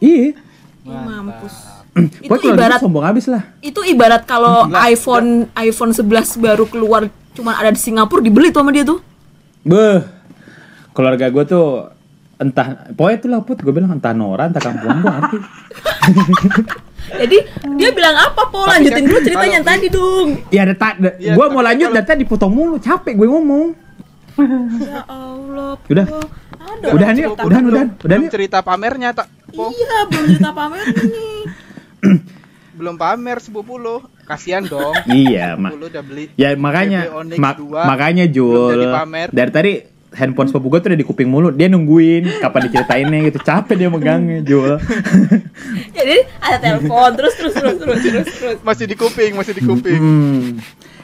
Iya. 0.00 0.32
Ih, 0.32 0.32
mampus. 0.88 1.54
itu 2.26 2.38
ibarat 2.48 2.78
sombong 2.78 3.02
abis 3.02 3.26
lah. 3.26 3.42
itu 3.58 3.80
ibarat 3.82 4.22
kalau 4.22 4.70
iPhone 4.86 5.50
iPhone 5.58 5.90
11 5.90 6.38
baru 6.38 6.64
keluar 6.70 7.10
cuman 7.34 7.54
ada 7.58 7.74
di 7.74 7.80
Singapura 7.82 8.22
dibeli 8.22 8.54
tuh 8.54 8.62
sama 8.62 8.70
dia 8.70 8.86
tuh. 8.86 9.02
Beh, 9.66 10.06
keluarga 10.94 11.26
gue 11.26 11.44
tuh 11.46 11.90
entah, 12.38 12.86
pokoknya 12.94 13.16
itu 13.18 13.26
lah 13.26 13.40
put, 13.42 13.58
gue 13.58 13.72
bilang 13.74 13.90
entah 13.90 14.14
Nora, 14.14 14.46
entah 14.46 14.62
kampung 14.62 15.02
gue. 15.02 15.14
Jadi 17.10 17.38
dia 17.74 17.90
bilang 17.90 18.16
apa 18.16 18.42
Po? 18.46 18.64
Lanjutin 18.64 18.94
kan 18.98 19.04
dulu 19.06 19.20
ceritanya 19.22 19.54
yang 19.54 19.66
tadi 19.66 19.86
dong. 19.88 20.28
Ya 20.48 20.60
ada 20.62 20.74
tak, 20.74 20.92
gue 21.00 21.12
tapi 21.34 21.50
mau 21.50 21.60
lanjut 21.60 21.88
kalau- 21.88 21.96
dan 21.96 22.04
tadi 22.04 22.18
dipotong 22.22 22.52
mulu, 22.52 22.76
capek 22.76 23.14
gue 23.14 23.26
ngomong. 23.26 23.66
Ya 24.80 25.02
Allah. 25.04 25.74
Po. 25.74 25.86
Udah. 25.88 26.06
Yuk, 26.06 26.26
cerita. 26.78 26.94
udahan, 26.94 27.14
udahan, 27.42 27.64
udahan 27.64 27.88
Belum 27.98 28.22
yuk. 28.22 28.30
cerita 28.30 28.58
pamernya 28.60 29.10
tak. 29.12 29.26
Po. 29.50 29.68
Iya, 29.68 29.96
belum 30.06 30.24
cerita 30.28 30.50
pamer 30.52 30.84
nih. 30.94 31.40
Belum 32.72 32.94
pamer 32.94 33.36
sepupu 33.38 33.74
lo. 33.76 34.06
Kasihan 34.22 34.60
dong. 34.62 34.92
Iya, 35.08 35.56
mak. 35.56 35.72
Udah 35.74 36.04
beli. 36.04 36.28
Ya 36.34 36.52
makanya, 36.54 37.08
mak- 37.34 37.56
2, 37.58 37.82
makanya 37.82 38.24
Jul. 38.28 38.92
Dari 39.26 39.50
tadi 39.50 39.72
handphone 40.14 40.48
sepupu 40.48 40.72
gue 40.72 40.80
tuh 40.80 40.88
udah 40.90 41.00
di 41.00 41.06
kuping 41.06 41.28
mulu, 41.28 41.52
dia 41.52 41.68
nungguin 41.68 42.40
kapan 42.40 42.60
diceritainnya 42.68 43.18
gitu, 43.28 43.38
capek 43.40 43.74
dia 43.76 43.88
megangnya 43.88 44.38
Jul. 44.40 44.80
Jadi 45.96 46.16
ada 46.38 46.56
telepon 46.58 47.10
terus 47.14 47.34
terus 47.36 47.54
terus 47.54 47.76
terus 47.76 47.98
terus 48.00 48.26
terus. 48.26 48.58
Masih 48.64 48.84
di 48.88 48.96
kuping, 48.96 49.32
masih 49.36 49.52
di 49.52 49.62
kuping. 49.62 50.00
Hmm. 50.00 50.44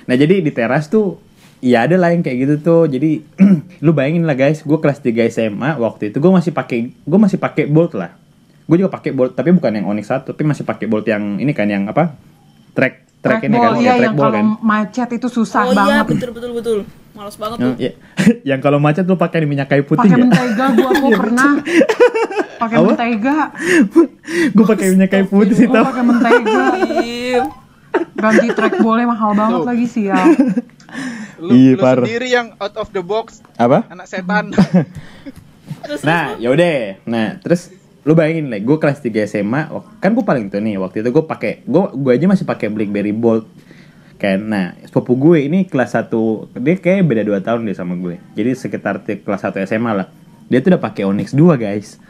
Nah 0.04 0.14
jadi 0.14 0.44
di 0.44 0.52
teras 0.52 0.88
tuh 0.88 1.16
Iya 1.64 1.88
ada 1.88 1.96
lah 1.96 2.12
yang 2.12 2.20
kayak 2.20 2.38
gitu 2.44 2.54
tuh. 2.60 2.82
Jadi 2.84 3.24
lu 3.84 3.96
bayangin 3.96 4.28
lah 4.28 4.36
guys, 4.36 4.60
gue 4.60 4.76
kelas 4.76 5.00
3 5.00 5.32
SMA 5.32 5.80
waktu 5.80 6.12
itu 6.12 6.20
gue 6.20 6.28
masih 6.28 6.52
pakai 6.52 6.92
gue 6.92 7.18
masih 7.18 7.40
pakai 7.40 7.64
Bolt 7.64 7.96
lah. 7.96 8.12
Gue 8.68 8.76
juga 8.76 8.92
pakai 8.92 9.16
Bolt 9.16 9.32
tapi 9.32 9.48
bukan 9.48 9.72
yang 9.72 9.88
Onyx 9.88 10.12
1, 10.12 10.28
tapi 10.28 10.44
masih 10.44 10.68
pakai 10.68 10.84
Bolt 10.84 11.08
yang 11.08 11.40
ini 11.40 11.56
kan 11.56 11.64
yang 11.64 11.88
apa? 11.88 12.12
Track 12.76 13.24
track 13.24 13.48
ini 13.48 13.56
kan, 13.56 13.72
Trackball, 13.72 13.80
ya, 13.80 13.80
iya 13.80 13.88
yang 13.88 14.00
trackball 14.04 14.24
kalau 14.28 14.36
kan. 14.36 14.46
macet 14.60 15.08
itu 15.16 15.28
susah 15.32 15.62
Oh 15.64 15.72
iya 15.72 15.76
banget. 15.80 16.04
betul 16.12 16.30
betul 16.36 16.50
betul. 16.52 16.78
Males 17.14 17.36
banget 17.36 17.56
tuh. 17.56 17.64
Yang, 17.64 17.76
ya, 17.78 17.90
yang 18.52 18.60
kalau 18.60 18.78
macet 18.78 19.04
lu 19.04 19.14
pakai 19.14 19.42
minyak 19.44 19.66
kayu 19.66 19.82
putih 19.82 20.02
Pakai 20.04 20.12
ya. 20.12 20.20
mentega 20.20 20.66
gua 20.72 20.88
aku 20.94 21.08
pernah. 21.12 21.50
Pakai 22.56 22.76
mentega. 22.80 23.38
gue 24.56 24.64
pakai 24.66 24.86
minyak 24.90 25.10
kayu 25.10 25.26
putih 25.26 25.54
sih 25.54 25.66
Gua 25.66 25.74
tau. 25.76 25.84
pakai 25.88 26.04
mentega. 26.04 26.62
Iya. 26.98 27.42
Ganti 28.14 28.46
trackballnya 28.50 29.06
mahal 29.06 29.30
banget 29.32 29.60
Tuh. 29.60 29.66
lagi 29.66 29.86
sih 29.86 30.04
ya. 30.06 30.18
Lu, 31.36 31.50
Iya, 31.50 31.72
lu 31.72 31.78
parah. 31.78 32.02
sendiri 32.02 32.28
yang 32.28 32.46
out 32.56 32.74
of 32.76 32.90
the 32.90 33.00
box, 33.00 33.42
Apa? 33.54 33.86
anak 33.86 34.06
setan. 34.06 34.50
Terus 35.84 36.00
Nah, 36.02 36.34
yaudah. 36.36 36.98
Nah, 37.04 37.38
terus 37.38 37.68
lu 38.00 38.12
bayangin 38.12 38.48
lah, 38.48 38.58
gue 38.58 38.76
kelas 38.76 38.98
3 38.98 39.22
SMA, 39.24 39.70
kan 39.98 40.10
gue 40.10 40.24
paling 40.24 40.48
tuh 40.48 40.58
nih 40.58 40.76
waktu 40.76 41.00
itu 41.00 41.10
gue 41.10 41.24
pakai, 41.24 41.62
gue 41.62 41.82
gue 41.92 42.10
aja 42.10 42.26
masih 42.26 42.42
pakai 42.42 42.66
BlackBerry 42.68 43.12
Bold. 43.12 43.46
Kan, 44.24 44.40
nah 44.40 44.72
sepupu 44.80 45.12
gue 45.20 45.44
ini 45.44 45.68
kelas 45.68 46.00
1 46.00 46.08
dia 46.56 46.80
kayak 46.80 47.04
beda 47.04 47.22
2 47.28 47.44
tahun 47.44 47.60
deh 47.68 47.76
sama 47.76 47.92
gue. 47.92 48.16
Jadi 48.32 48.56
sekitar 48.56 49.04
kelas 49.04 49.44
1 49.44 49.68
SMA 49.68 49.92
lah. 49.92 50.08
Dia 50.48 50.64
tuh 50.64 50.72
udah 50.72 50.80
pakai 50.80 51.04
Onyx 51.04 51.36
2 51.36 51.44
guys. 51.60 52.00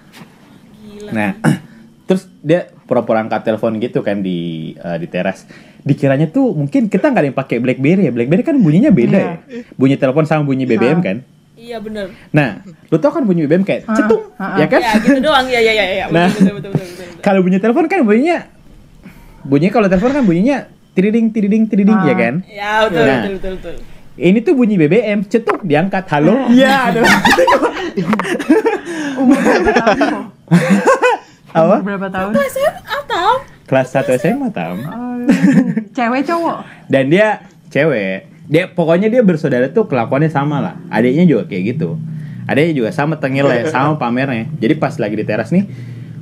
gila. 0.87 1.11
Nah, 1.11 1.31
terus 2.07 2.31
dia 2.39 2.71
pura-pura 2.87 3.19
angkat 3.19 3.43
telepon 3.43 3.83
gitu 3.83 3.99
kan 3.99 4.23
di 4.23 4.39
eh, 4.73 4.97
di 5.03 5.11
teras. 5.11 5.43
Dikiranya 5.83 6.31
tuh 6.31 6.55
mungkin 6.55 6.87
kita 6.87 7.11
nggak 7.11 7.19
ada 7.19 7.29
yang 7.29 7.37
pakai 7.37 7.57
BlackBerry 7.59 8.07
ya. 8.07 8.12
BlackBerry 8.15 8.47
kan 8.47 8.62
bunyinya 8.62 8.95
beda 8.95 9.19
Iya. 9.19 9.35
ya. 9.51 9.62
Bunyi 9.75 9.99
telepon 9.99 10.23
sama 10.23 10.47
bunyi 10.47 10.65
BBM 10.65 11.03
kan. 11.03 11.19
Iya 11.55 11.83
bener. 11.83 12.15
Nah, 12.31 12.62
lu 12.62 12.97
tau 12.97 13.11
kan 13.11 13.27
bunyi 13.27 13.43
BBM 13.45 13.65
kayak 13.65 13.89
cetung, 13.89 14.31
ya 14.39 14.67
kan? 14.67 14.81
Ya 14.81 14.93
gitu 15.03 15.19
doang. 15.19 15.47
Iya 15.51 15.61
iya 15.61 15.73
iya 15.73 15.85
iya. 15.91 16.05
Nah. 16.09 16.31
Kalau 17.19 17.43
bunyi 17.43 17.59
telepon 17.59 17.91
kan 17.91 18.07
bunyinya 18.07 18.47
bunyinya 19.43 19.73
kalau 19.73 19.89
telepon 19.91 20.12
kan 20.12 20.23
bunyinya 20.23 20.59
tiriding 20.95 21.26
tiriding 21.30 21.64
tiriding 21.66 21.97
Ah. 21.97 22.07
ya 22.07 22.14
kan? 22.14 22.34
Ya 22.47 22.72
betul 22.86 23.03
Nah. 23.03 23.20
betul 23.20 23.32
betul 23.34 23.53
betul. 23.59 23.74
Ini 24.14 24.38
tuh 24.40 24.55
bunyi 24.55 24.74
BBM, 24.78 25.26
cetuk 25.26 25.59
diangkat. 25.61 26.07
Halo? 26.07 26.47
Iya, 26.55 26.72
ada. 26.88 27.01
Umur 29.14 29.36
berapa 29.36 29.70
tahun? 29.72 29.99
Apa? 31.51 31.74
Umur 31.78 31.84
berapa 31.84 32.09
tahun? 32.09 32.30
Saya 32.47 32.70
atau 32.80 33.28
Kelas 33.64 33.88
1 33.90 34.14
SMA, 34.14 34.49
Tam. 34.51 34.76
Oh, 34.76 35.16
Cewek 35.90 36.22
cowok? 36.22 36.57
Dan 36.86 37.09
dia 37.09 37.42
cewek. 37.68 38.28
Dia 38.45 38.68
pokoknya 38.68 39.09
dia 39.09 39.24
bersaudara 39.24 39.66
tuh 39.66 39.88
kelakuannya 39.88 40.28
sama 40.28 40.61
lah. 40.61 40.74
Adiknya 40.92 41.24
juga 41.24 41.42
kayak 41.49 41.74
gitu. 41.74 41.97
Adiknya 42.45 42.74
juga 42.76 42.90
sama 42.92 43.16
tengilnya, 43.16 43.66
sama 43.66 43.97
pamernya. 43.97 44.47
Jadi 44.55 44.74
pas 44.76 44.95
lagi 44.95 45.16
di 45.16 45.24
teras 45.24 45.49
nih, 45.49 45.64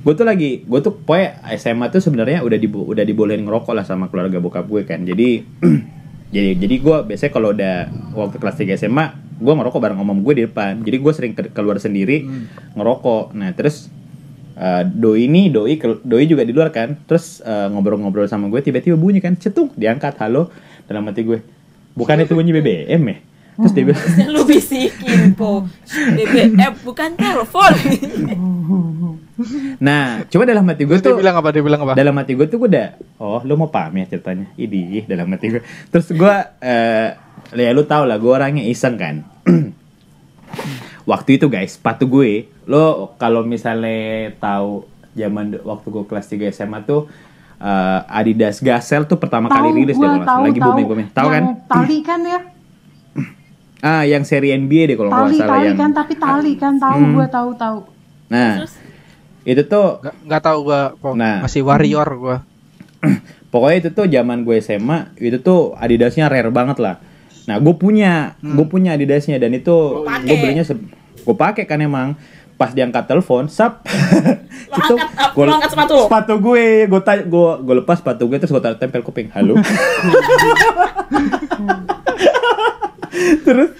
gue 0.03 0.13
tuh 0.13 0.27
lagi, 0.27 0.63
gue 0.63 0.81
tuh 0.83 0.93
pokoknya 0.93 1.29
SMA 1.55 1.87
tuh 1.89 2.03
sebenarnya 2.03 2.43
udah 2.43 2.59
dibo 2.59 2.83
udah 2.83 3.07
dibolehin 3.07 3.47
ngerokok 3.47 3.73
lah 3.73 3.87
sama 3.87 4.11
keluarga 4.11 4.39
bokap 4.39 4.67
gue 4.67 4.83
kan. 4.83 5.03
Jadi 5.03 5.47
jadi 6.35 6.59
jadi 6.59 6.75
gue 6.77 6.97
biasanya 7.07 7.33
kalau 7.33 7.55
udah 7.55 7.75
waktu 8.13 8.37
kelas 8.37 8.57
3 8.59 8.75
SMA, 8.77 9.07
gue 9.39 9.53
ngerokok 9.53 9.79
bareng 9.79 9.99
om 9.99 10.19
gue 10.19 10.35
di 10.35 10.43
depan. 10.45 10.83
Jadi 10.83 10.97
gue 10.99 11.13
sering 11.13 11.33
ke- 11.33 11.51
keluar 11.51 11.79
sendiri 11.79 12.27
ngerokok. 12.75 13.31
Nah 13.33 13.55
terus 13.55 13.87
eh, 14.55 14.83
doi 14.85 15.31
ini 15.31 15.49
doi 15.49 15.79
doi 16.03 16.25
juga 16.27 16.43
di 16.43 16.51
luar 16.51 16.75
kan. 16.75 16.99
Terus 17.07 17.39
eh, 17.41 17.69
ngobrol-ngobrol 17.71 18.27
sama 18.27 18.51
gue 18.51 18.59
tiba-tiba 18.59 18.99
bunyi 18.99 19.23
kan 19.23 19.39
cetung 19.39 19.71
diangkat 19.73 20.19
halo 20.19 20.51
dalam 20.91 21.07
hati 21.07 21.23
gue. 21.23 21.39
Bukan 21.93 22.19
itu 22.19 22.33
bunyi 22.33 22.51
BBM 22.53 23.03
ya? 23.07 23.17
Terus 23.53 23.73
dia 23.77 23.85
bilang, 23.85 24.05
lu 24.33 24.41
bisikin 24.49 25.37
po. 25.37 25.69
BBM 25.89 26.73
bukan 26.85 27.13
telepon 27.15 27.73
nah 29.81 30.23
coba 30.29 30.45
dalam 30.45 30.65
hati 30.69 30.83
gue 30.85 30.95
Terus 30.99 31.03
dia 31.03 31.13
tuh 31.13 31.19
bilang 31.19 31.37
apa? 31.39 31.49
Dia 31.51 31.63
bilang 31.65 31.81
apa? 31.83 31.93
dalam 31.97 32.15
hati 32.21 32.33
gue 32.37 32.47
tuh 32.47 32.59
gue 32.63 32.69
udah 32.71 32.89
oh 33.19 33.41
lu 33.43 33.55
mau 33.59 33.69
paham 33.73 33.99
ya 33.99 34.05
ceritanya? 34.07 34.47
Idih 34.55 35.09
dalam 35.09 35.27
hati 35.33 35.59
gue 35.59 35.63
terus 35.91 36.07
gue 36.13 36.35
eh 36.63 37.17
ya 37.57 37.71
lu 37.75 37.83
tau 37.85 38.05
lah 38.07 38.17
gue 38.21 38.33
orangnya 38.33 38.65
iseng 38.67 38.97
kan. 39.01 39.27
Waktu 41.11 41.41
itu 41.41 41.47
guys 41.51 41.75
sepatu 41.81 42.07
gue 42.07 42.47
lo 42.69 43.17
kalau 43.19 43.43
misalnya 43.43 44.31
tahu 44.39 44.87
zaman 45.19 45.59
waktu 45.67 45.87
gue 45.91 46.05
kelas 46.07 46.27
3 46.31 46.55
SMA 46.55 46.79
tuh 46.87 47.11
eh, 47.59 48.01
Adidas 48.07 48.63
Gazelle 48.63 49.05
tuh 49.11 49.19
pertama 49.19 49.51
kali 49.51 49.83
rilis 49.83 49.99
deh 49.99 50.07
gua, 50.07 50.23
kalau 50.23 50.47
lagi 50.47 50.61
booming 50.63 50.87
booming 50.87 51.09
tahu 51.11 51.29
kan? 51.29 51.43
Tali 51.67 51.99
kan 52.07 52.21
ya? 52.23 52.41
Ah 53.83 54.07
yang 54.07 54.23
seri 54.23 54.55
NBA 54.55 54.89
deh 54.89 54.97
kalau 54.97 55.11
nggak 55.11 55.27
Tali, 55.27 55.37
salah 55.37 55.51
tali 55.53 55.67
yang 55.67 55.77
kan, 55.77 55.91
tapi 55.91 56.15
tali 56.15 56.53
kan 56.55 56.75
tahu 56.79 56.99
Hmm. 57.03 57.13
gua 57.13 57.27
tahu 57.27 57.51
tahu. 57.59 57.79
nah 58.31 58.63
itu 59.43 59.63
tuh 59.67 59.99
Nggak, 60.23 60.41
tahu 60.41 60.59
gua. 60.63 60.95
Nah. 61.13 61.43
masih 61.43 61.67
warrior 61.67 62.09
gua. 62.15 62.37
Pokoknya 63.53 63.77
itu 63.85 63.91
tuh 63.93 64.07
zaman 64.09 64.49
gue 64.49 64.57
SMA, 64.63 65.13
itu 65.21 65.37
tuh 65.37 65.77
Adidasnya 65.77 66.31
rare 66.33 66.49
banget 66.49 66.81
lah. 66.81 66.97
Nah, 67.45 67.61
gue 67.61 67.75
punya, 67.77 68.33
gue 68.41 68.65
punya 68.65 68.97
Adidasnya 68.97 69.37
dan 69.37 69.53
itu 69.53 70.07
gue 70.07 70.37
belinya 70.41 70.65
gue 70.65 71.37
pakai 71.37 71.69
kan 71.69 71.83
emang. 71.83 72.17
Pas 72.57 72.71
diangkat 72.71 73.05
telepon, 73.05 73.51
sap. 73.51 73.83
Lo 74.73 74.77
Itu 74.79 74.95
lo 75.37 75.53
angkat 75.53 75.75
sepatu 75.75 75.93
lo? 75.99 76.07
Sepatu 76.09 76.33
gue, 76.39 76.87
gue 76.87 77.01
gue 77.27 77.49
gue 77.61 77.75
lepas 77.83 77.99
sepatu 77.99 78.25
gue 78.25 78.39
terus 78.39 78.55
gue 78.55 78.63
taruh 78.63 78.79
tempel 78.79 79.03
kuping. 79.03 79.29
Halo. 79.35 79.59
terus 83.43 83.77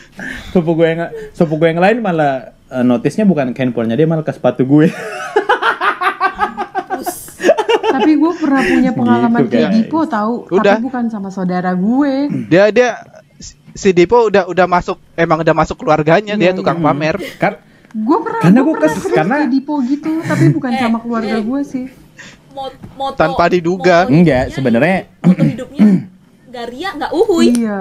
sepupu 0.49 0.73
gue 0.75 0.87
yang 0.87 1.01
sepupu 1.31 1.55
gue 1.59 1.69
yang 1.71 1.81
lain 1.81 1.99
malah 1.99 2.35
eh, 2.67 2.83
notisnya 2.83 3.25
bukan 3.25 3.51
ke 3.51 3.61
handphonenya 3.61 3.95
dia 3.95 4.05
malah 4.05 4.21
ke 4.21 4.31
sepatu 4.31 4.63
gue. 4.63 4.93
Tapi 7.93 8.11
gue 8.15 8.33
pernah 8.35 8.63
punya 8.63 8.91
pengalaman 8.91 9.41
Gitu, 9.43 9.53
kayak 9.53 9.69
guys. 9.69 9.77
Dipo 9.79 9.99
tahu, 10.07 10.35
Udah. 10.51 10.75
tapi 10.75 10.83
bukan 10.83 11.05
sama 11.09 11.29
saudara 11.29 11.71
gue. 11.73 12.15
Dia 12.47 12.69
dia 12.69 12.97
si 13.73 13.91
Dipo 13.91 14.27
udah 14.27 14.45
udah 14.47 14.67
masuk 14.67 14.97
emang 15.15 15.41
udah 15.41 15.55
masuk 15.55 15.77
keluarganya 15.77 16.33
dia 16.35 16.51
Iya, 16.51 16.57
tukang 16.57 16.79
iya. 16.79 16.87
pamer. 16.87 17.17
kan 17.39 17.55
Gue 17.93 18.19
pernah, 18.21 18.41
Karena 18.41 18.61
gue 18.63 18.73
pernah 18.75 18.89
kes- 18.91 19.13
karena- 19.13 19.39
kayak 19.39 19.53
Dipo 19.53 19.75
gitu, 19.83 20.13
tapi 20.23 20.45
bukan 20.49 20.73
sama 20.75 20.97
keluarga 20.99 21.37
gue 21.39 21.61
sih. 21.63 21.85
Mo- 22.51 22.73
moto 22.95 23.17
Tanpa 23.19 23.45
diduga. 23.47 23.97
moto 24.03 24.13
Enggak, 24.15 24.45
sebenarnya- 24.51 25.03
moto 25.21 25.43
hidupnya 25.43 25.81
nggak 26.49 26.67
ria 26.69 26.89
nggak 26.95 27.13
uhuy 27.13 27.47
Iya. 27.55 27.81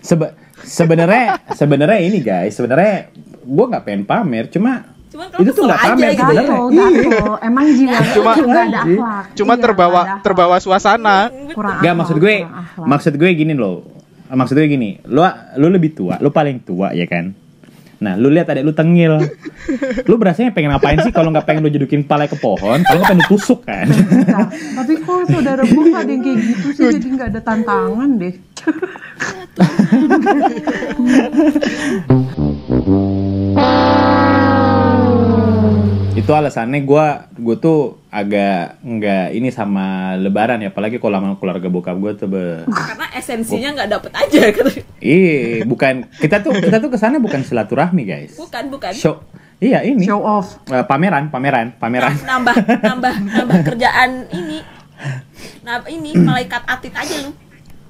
Sebe- 0.00 0.32
sebenarnya 0.64 1.24
sebenarnya 1.50 1.98
ini 2.00 2.18
guys, 2.18 2.54
sebenarnya 2.54 3.10
gue 3.42 3.64
nggak 3.68 3.82
pengen 3.82 4.02
pamer, 4.02 4.46
cuma 4.48 4.86
Cuman 5.12 5.28
itu 5.38 5.50
tuh 5.52 5.68
nggak 5.68 5.80
pamer 5.82 6.10
gitu. 6.10 6.24
sebenarnya. 6.24 6.56
Gato. 7.04 7.34
Emang 7.42 7.66
jiwa 7.68 7.96
Cuma- 8.16 8.34
nggak 8.34 8.64
ada 8.64 8.80
akhlak. 8.80 9.24
Cuma 9.36 9.52
Iya, 9.52 9.60
terbawa 9.60 10.00
nggak 10.00 10.20
terbawa 10.24 10.56
suasana. 10.56 11.18
Kurang 11.52 11.78
Gak 11.78 11.94
maksud 11.94 12.16
gue, 12.16 12.36
maksud 12.78 13.12
gue 13.14 13.30
gini 13.34 13.52
loh. 13.52 13.84
Maksud 14.32 14.56
gue 14.56 14.64
gini, 14.66 14.96
lu 15.04 15.20
lu 15.60 15.68
lebih 15.68 15.92
tua, 15.92 16.16
lu 16.16 16.32
paling 16.32 16.64
tua 16.64 16.96
ya 16.96 17.04
kan. 17.04 17.36
Nah, 18.02 18.18
lu 18.18 18.34
lihat 18.34 18.50
adek 18.50 18.66
lu 18.66 18.74
tengil. 18.74 19.14
Lu 20.10 20.18
berasanya 20.18 20.50
pengen 20.50 20.74
ngapain 20.74 20.98
sih 21.06 21.14
kalau 21.14 21.30
nggak 21.30 21.46
pengen 21.46 21.62
lu 21.62 21.70
jedukin 21.70 22.02
kepala 22.02 22.26
ke 22.26 22.34
pohon, 22.34 22.82
kalau 22.82 22.98
nggak 22.98 23.10
pengen 23.14 23.22
lu 23.22 23.30
tusuk 23.30 23.62
kan. 23.62 23.86
Bentar, 23.86 24.50
Tapi 24.50 24.92
kok 24.98 25.22
saudara 25.30 25.62
gue 25.62 25.82
gak 25.86 26.02
ada 26.02 26.10
yang 26.10 26.22
kayak 26.26 26.38
gitu 26.42 26.66
sih, 26.74 26.90
jadi 26.98 27.06
gak 27.14 27.28
ada 27.30 27.40
tantangan 27.46 28.10
deh. 28.18 28.34
Itu 36.22 36.30
alasannya 36.30 36.86
gue 36.86 37.06
gue 37.42 37.56
tuh 37.58 37.98
agak 38.14 38.78
nggak 38.78 39.34
ini 39.34 39.50
sama 39.50 40.14
lebaran 40.14 40.62
ya 40.62 40.70
apalagi 40.70 41.02
kalau 41.02 41.18
sama 41.18 41.34
keluarga 41.34 41.66
bokap 41.66 41.98
gue 41.98 42.12
tuh 42.14 42.28
be 42.30 42.62
karena 42.70 43.06
esensinya 43.18 43.68
nggak 43.74 43.90
dapet 43.90 44.12
aja 44.14 44.40
Ih, 45.02 45.66
bukan. 45.66 46.06
Kita 46.14 46.38
tuh 46.38 46.54
kita 46.62 46.78
tuh 46.78 46.86
ke 46.94 46.94
sana 46.94 47.18
bukan 47.18 47.42
silaturahmi 47.42 48.06
guys. 48.06 48.38
Bukan 48.38 48.70
bukan. 48.70 48.94
Show 48.94 49.18
iya 49.58 49.82
ini. 49.82 50.06
Show 50.06 50.22
off. 50.22 50.62
Eh, 50.70 50.86
pameran 50.86 51.26
pameran 51.26 51.74
pameran. 51.74 52.14
Nambah 52.22 52.54
nambah 52.86 53.14
nambah 53.26 53.58
kerjaan 53.66 54.30
ini. 54.30 54.62
Nah 55.66 55.82
ini 55.90 56.14
malaikat 56.14 56.62
atit 56.70 56.94
aja 56.94 57.16
lu. 57.26 57.34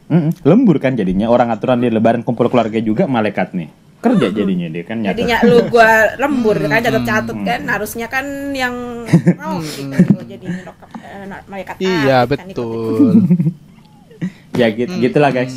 Mm-mm, 0.08 0.32
lembur 0.44 0.80
kan 0.80 0.96
jadinya 0.96 1.28
orang 1.28 1.52
aturan 1.52 1.84
di 1.84 1.92
lebaran 1.92 2.24
kumpul 2.24 2.48
keluarga 2.48 2.80
juga 2.80 3.04
malaikat 3.08 3.56
nih 3.56 3.68
kerja 4.02 4.26
jadinya 4.28 4.66
dia 4.66 4.82
kan 4.82 4.98
nyata 4.98 5.14
jadinya 5.14 5.36
lu 5.46 5.70
gua 5.70 5.90
lembur 6.18 6.58
kan 6.58 6.82
catat 6.82 7.02
catat 7.06 7.36
kan 7.40 7.60
harusnya 7.64 8.06
kan 8.06 8.26
yang 8.50 8.74
oh 9.46 9.62
gitu 9.62 10.46
dokter 10.66 10.88
eh, 11.00 11.24
malaikat 11.46 11.74
Iya, 11.78 12.26
kan 12.26 12.42
ikut. 12.42 12.50
betul. 12.50 13.14
ya 14.60 14.66
gitu 14.68 14.92
gitulah 14.98 15.30
guys. 15.30 15.54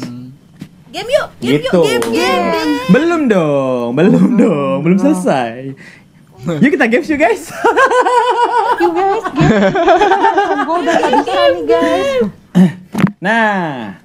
Game 0.87 1.09
yuk 1.11 1.27
game 1.43 1.59
gitu. 1.59 1.75
yuk 1.75 1.83
game 1.83 2.07
game 2.13 2.45
game. 2.53 2.71
Belum 2.87 3.21
dong 3.27 3.89
belum 3.91 4.25
dong 4.37 4.77
belum 4.79 4.97
selesai. 4.97 5.73
Yuk 6.45 6.69
kita 6.71 6.85
games 6.85 7.09
yuk 7.09 7.17
guys. 7.17 7.49
Yuk 8.75 8.91
guys, 8.91 9.23
gue 10.61 10.75
udah 10.77 10.93
gak 10.93 11.11
bisa 11.15 11.43
nih 11.47 11.63
guys. 11.63 12.09
Nah, 13.17 13.95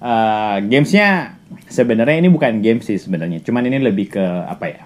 eh, 0.00 0.54
gamesnya 0.64 1.36
sebenarnya 1.74 2.22
ini 2.22 2.30
bukan 2.30 2.62
game 2.62 2.78
sih 2.78 2.94
sebenarnya. 2.94 3.42
Cuman 3.42 3.66
ini 3.66 3.82
lebih 3.82 4.14
ke 4.14 4.22
apa 4.22 4.70
ya? 4.70 4.82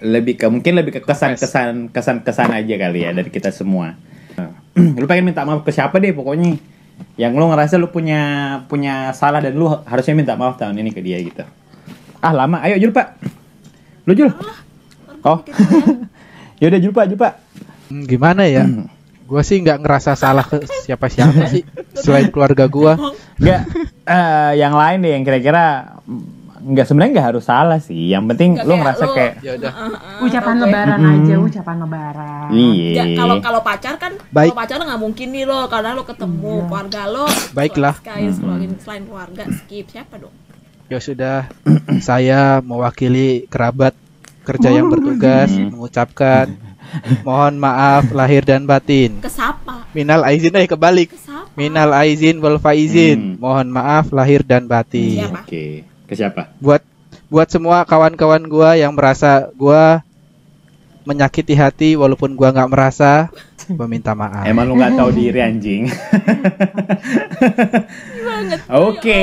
Lebih 0.00 0.40
ke 0.40 0.46
mungkin 0.48 0.72
lebih 0.80 0.96
ke 0.96 1.00
kesan-kesan 1.04 1.92
kesan-kesan 1.92 2.48
aja 2.56 2.74
kali 2.80 3.04
ya 3.04 3.12
dari 3.12 3.28
kita 3.28 3.52
semua. 3.52 3.92
lu 4.98 5.04
pengen 5.06 5.30
minta 5.30 5.44
maaf 5.46 5.62
ke 5.62 5.70
siapa 5.70 6.00
deh 6.00 6.16
pokoknya? 6.16 6.56
Yang 7.20 7.32
lu 7.36 7.44
ngerasa 7.52 7.74
lu 7.78 7.92
punya 7.92 8.20
punya 8.66 9.12
salah 9.12 9.38
dan 9.44 9.54
lu 9.54 9.68
harusnya 9.68 10.14
minta 10.16 10.34
maaf 10.34 10.56
tahun 10.56 10.80
ini 10.80 10.90
ke 10.90 11.04
dia 11.04 11.20
gitu. 11.20 11.44
Ah 12.24 12.32
lama, 12.32 12.64
ayo 12.64 12.80
Jul 12.80 12.90
Pak. 12.90 13.20
Lu 14.08 14.16
Jul. 14.16 14.32
Oh. 15.24 15.38
Yaudah 16.60 16.80
Jul 16.80 16.92
Pak, 16.96 17.04
Jul 17.12 17.18
Pak. 17.20 17.34
Gimana 18.08 18.48
ya? 18.48 18.64
Gua 19.24 19.40
sih 19.40 19.58
nggak 19.58 19.80
ngerasa 19.80 20.12
salah 20.14 20.42
ke 20.42 20.56
siapa-siapa 20.82 21.48
sih 21.48 21.64
selain 21.94 22.28
keluarga 22.28 22.64
gua. 22.66 22.92
Enggak, 23.34 23.60
eh, 24.04 24.52
yang 24.56 24.72
lain 24.72 24.98
deh 25.00 25.12
yang 25.12 25.22
kira-kira 25.22 25.64
mm, 26.02 26.44
nggak 26.64 26.86
sebenarnya 26.86 27.12
nggak 27.14 27.28
harus 27.30 27.44
salah 27.44 27.76
sih. 27.78 28.08
Yang 28.08 28.24
penting 28.30 28.50
Nggak 28.54 28.64
lu 28.64 28.74
ngerasa 28.74 29.04
lu- 29.04 29.14
kayak 29.14 29.34
Ya 29.38 29.52
udah. 29.54 29.72
Ucapan 30.20 30.54
Oke. 30.54 30.62
lebaran 30.62 31.00
aja, 31.02 31.34
ucapan 31.38 31.76
lebaran. 31.78 32.48
iya. 32.50 32.90
Ya, 32.94 33.04
kalau 33.14 33.36
kalau 33.38 33.60
pacar 33.60 33.94
kan 33.96 34.12
Baik. 34.28 34.48
kalau 34.48 34.58
pacar 34.58 34.76
nggak 34.78 35.00
mungkin 35.02 35.26
nih 35.30 35.44
lo 35.44 35.60
karena 35.66 35.90
lo 35.92 36.02
ketemu 36.02 36.54
keluarga 36.66 37.02
lo 37.06 37.24
Baiklah. 37.50 37.94
selain, 37.98 38.30
selain, 38.30 38.70
selain 38.78 39.02
keluarga 39.02 39.42
skip 39.50 39.88
siapa 39.88 40.16
dong 40.16 40.32
Ya 40.84 41.00
sudah, 41.00 41.48
saya 42.04 42.60
mewakili 42.60 43.48
kerabat 43.48 43.96
kerja 44.42 44.68
yang 44.68 44.86
bertugas 44.86 45.48
mengucapkan 45.48 46.52
mohon 47.26 47.54
maaf 47.58 48.10
lahir 48.14 48.42
dan 48.44 48.64
batin. 48.64 49.20
kesapa 49.20 49.84
Minal 49.94 50.26
aizin 50.26 50.54
eh 50.58 50.66
kebalik. 50.66 51.14
kesapa 51.14 51.50
Minal 51.54 51.94
aizin 51.94 52.42
wal 52.42 52.58
faizin. 52.58 53.38
Hmm. 53.38 53.40
Mohon 53.40 53.68
maaf 53.70 54.10
lahir 54.10 54.42
dan 54.42 54.66
batin. 54.66 55.30
Oke, 55.30 55.86
ke 56.10 56.14
siapa? 56.18 56.50
Buat 56.58 56.82
buat 57.30 57.46
semua 57.46 57.86
kawan-kawan 57.86 58.42
gua 58.50 58.74
yang 58.74 58.90
merasa 58.90 59.46
gua 59.54 60.02
menyakiti 61.06 61.54
hati 61.54 61.94
walaupun 61.94 62.34
gua 62.34 62.50
nggak 62.50 62.70
merasa, 62.74 63.30
gua 63.70 63.86
minta 63.86 64.18
maaf. 64.18 64.50
Emang 64.50 64.66
lu 64.66 64.74
nggak 64.74 64.98
tahu 64.98 65.10
diri 65.14 65.40
anjing. 65.40 65.86
Oke. 68.88 69.22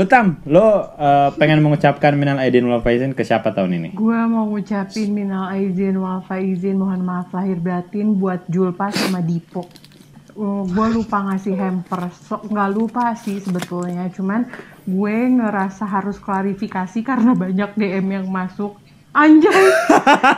Lu 0.00 0.08
Tam, 0.08 0.40
lu 0.48 0.64
eh, 0.96 1.28
pengen 1.36 1.60
mengucapkan 1.60 2.16
minal 2.16 2.40
aidin 2.40 2.64
wal 2.64 2.80
faizin 2.80 3.12
ke 3.12 3.20
siapa 3.20 3.52
tahun 3.52 3.76
ini? 3.76 3.88
Gue 3.92 4.16
mau 4.32 4.48
ngucapin 4.48 5.12
minal 5.12 5.52
aizin 5.52 6.00
wal 6.00 6.24
faizin 6.24 6.80
mohon 6.80 7.04
maaf 7.04 7.28
lahir 7.36 7.60
batin 7.60 8.16
buat 8.16 8.48
Julpa 8.48 8.88
sama 8.96 9.20
Dipo. 9.20 9.68
gue 10.40 10.86
lupa 10.96 11.20
ngasih 11.28 11.52
hampers, 11.52 12.16
so, 12.24 12.40
nggak 12.40 12.70
lupa 12.72 13.12
sih 13.12 13.44
sebetulnya, 13.44 14.08
cuman 14.08 14.48
gue 14.88 15.16
ngerasa 15.36 15.84
harus 15.84 16.16
klarifikasi 16.16 16.96
karena 17.04 17.36
banyak 17.36 17.76
DM 17.76 18.06
yang 18.08 18.26
masuk. 18.32 18.80
Anjay, 19.10 19.66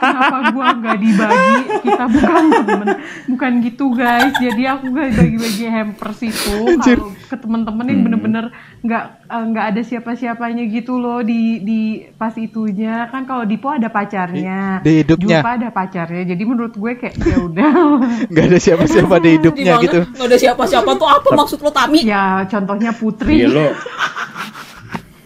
kenapa 0.00 0.48
gue 0.48 0.64
nggak 0.80 0.96
dibagi? 0.96 1.52
Kita 1.84 2.04
bukan 2.08 2.42
temen, 2.56 2.88
bukan 3.28 3.52
gitu 3.60 3.92
guys. 3.92 4.32
Jadi 4.34 4.64
aku 4.64 4.88
gak 4.88 5.12
bagi-bagi 5.12 5.66
hampers 5.68 6.20
itu 6.24 6.56
kalau 6.80 7.12
ke 7.12 7.36
temen-temen 7.36 7.84
yang 7.84 8.00
bener-bener 8.00 8.44
nggak 8.80 9.04
eh, 9.22 9.44
nggak 9.44 9.64
ada 9.68 9.82
siapa-siapanya 9.84 10.64
gitu 10.66 10.96
loh 10.96 11.20
di 11.20 11.60
di 11.60 11.80
pas 12.12 12.32
itunya 12.32 13.12
kan 13.12 13.28
kalau 13.28 13.44
Dipo 13.44 13.68
ada 13.68 13.92
pacarnya, 13.92 14.80
Di- 14.80 14.88
di 14.88 14.92
hidupnya. 15.04 15.44
Julpa 15.44 15.50
ada 15.52 15.68
pacarnya. 15.68 16.22
Jadi 16.24 16.42
menurut 16.42 16.72
gue 16.72 16.92
kayak 16.96 17.14
ya 17.20 17.38
udah. 17.38 17.72
Nggak 18.32 18.44
ada 18.46 18.58
siapa-siapa 18.58 19.14
di 19.18 19.28
hidupnya 19.36 19.64
Di 19.64 19.68
mana? 19.70 19.84
gitu. 19.84 20.00
nggak 20.08 20.26
ada 20.26 20.38
siapa-siapa 20.40 20.90
tuh 20.96 21.08
apa 21.10 21.28
maksud 21.30 21.58
lo 21.60 21.68
Tami 21.68 22.08
ya 22.08 22.48
contohnya 22.48 22.96
Putri. 22.96 23.44
Iya 23.44 23.48
lu. 23.52 23.68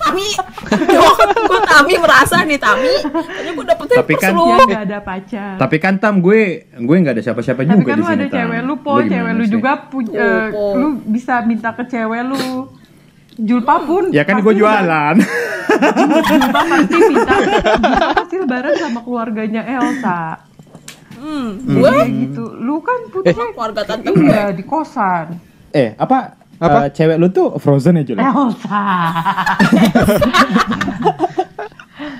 Tami 0.07 0.27
gue 1.43 1.61
Tami 1.67 1.95
merasa 1.99 2.37
nih 2.41 2.57
Tami 2.57 2.93
kayaknya 3.03 3.53
gue 3.53 3.65
dapet 3.67 3.85
Tapi 3.93 4.15
kan- 4.15 4.33
lu 4.33 4.45
Ya 4.47 4.57
nggak 4.63 4.85
ada 4.85 4.99
pacar. 5.01 5.55
Tapi 5.57 5.77
kan 5.77 5.95
Tam 5.97 6.15
gue 6.19 6.41
gue 6.71 6.97
nggak 6.97 7.15
ada 7.15 7.23
siapa-siapa 7.23 7.61
Tapi 7.61 7.71
juga 7.75 7.83
kan 7.85 7.93
di 7.93 8.01
lu 8.01 8.07
ada 8.09 8.17
Tam. 8.23 8.33
cewek 8.33 8.61
lu, 8.63 8.75
Po. 8.79 8.91
Cewek 9.01 9.33
lu 9.33 9.43
sih? 9.43 9.53
juga 9.53 9.71
punya, 9.85 10.15
Oh, 10.19 10.47
Po. 10.49 10.65
lu 10.77 10.87
bisa 11.05 11.35
minta 11.43 11.71
ke 11.73 11.83
cewek 11.85 12.23
lu. 12.25 12.71
Julpa 13.37 13.75
pun. 13.83 14.09
Ya 14.11 14.23
kan 14.23 14.41
gue 14.41 14.55
jualan. 14.55 15.15
Julpa 16.25 16.61
pasti 16.63 16.97
minta. 16.97 17.35
Julpa 17.83 18.09
pasti 18.15 18.35
lebaran 18.39 18.75
sama 18.77 19.01
keluarganya 19.03 19.63
Elsa. 19.67 20.21
hmm, 21.17 21.49
gue 21.67 21.91
Kayak 21.91 22.09
gitu. 22.23 22.45
Lu 22.57 22.81
kan 22.81 22.99
putri. 23.09 23.35
keluarga 23.35 23.83
tante 23.83 24.07
gue 24.07 24.25
Iya, 24.25 24.53
di 24.53 24.63
kosan. 24.63 25.37
eh, 25.71 25.93
apa? 25.95 26.45
Apa? 26.59 26.79
Eh, 26.83 26.91
cewek 26.91 27.17
lu 27.17 27.29
tuh 27.29 27.57
Frozen 27.57 27.97
ya 27.97 28.05
Jul? 28.05 28.17
Elsa. 28.17 28.83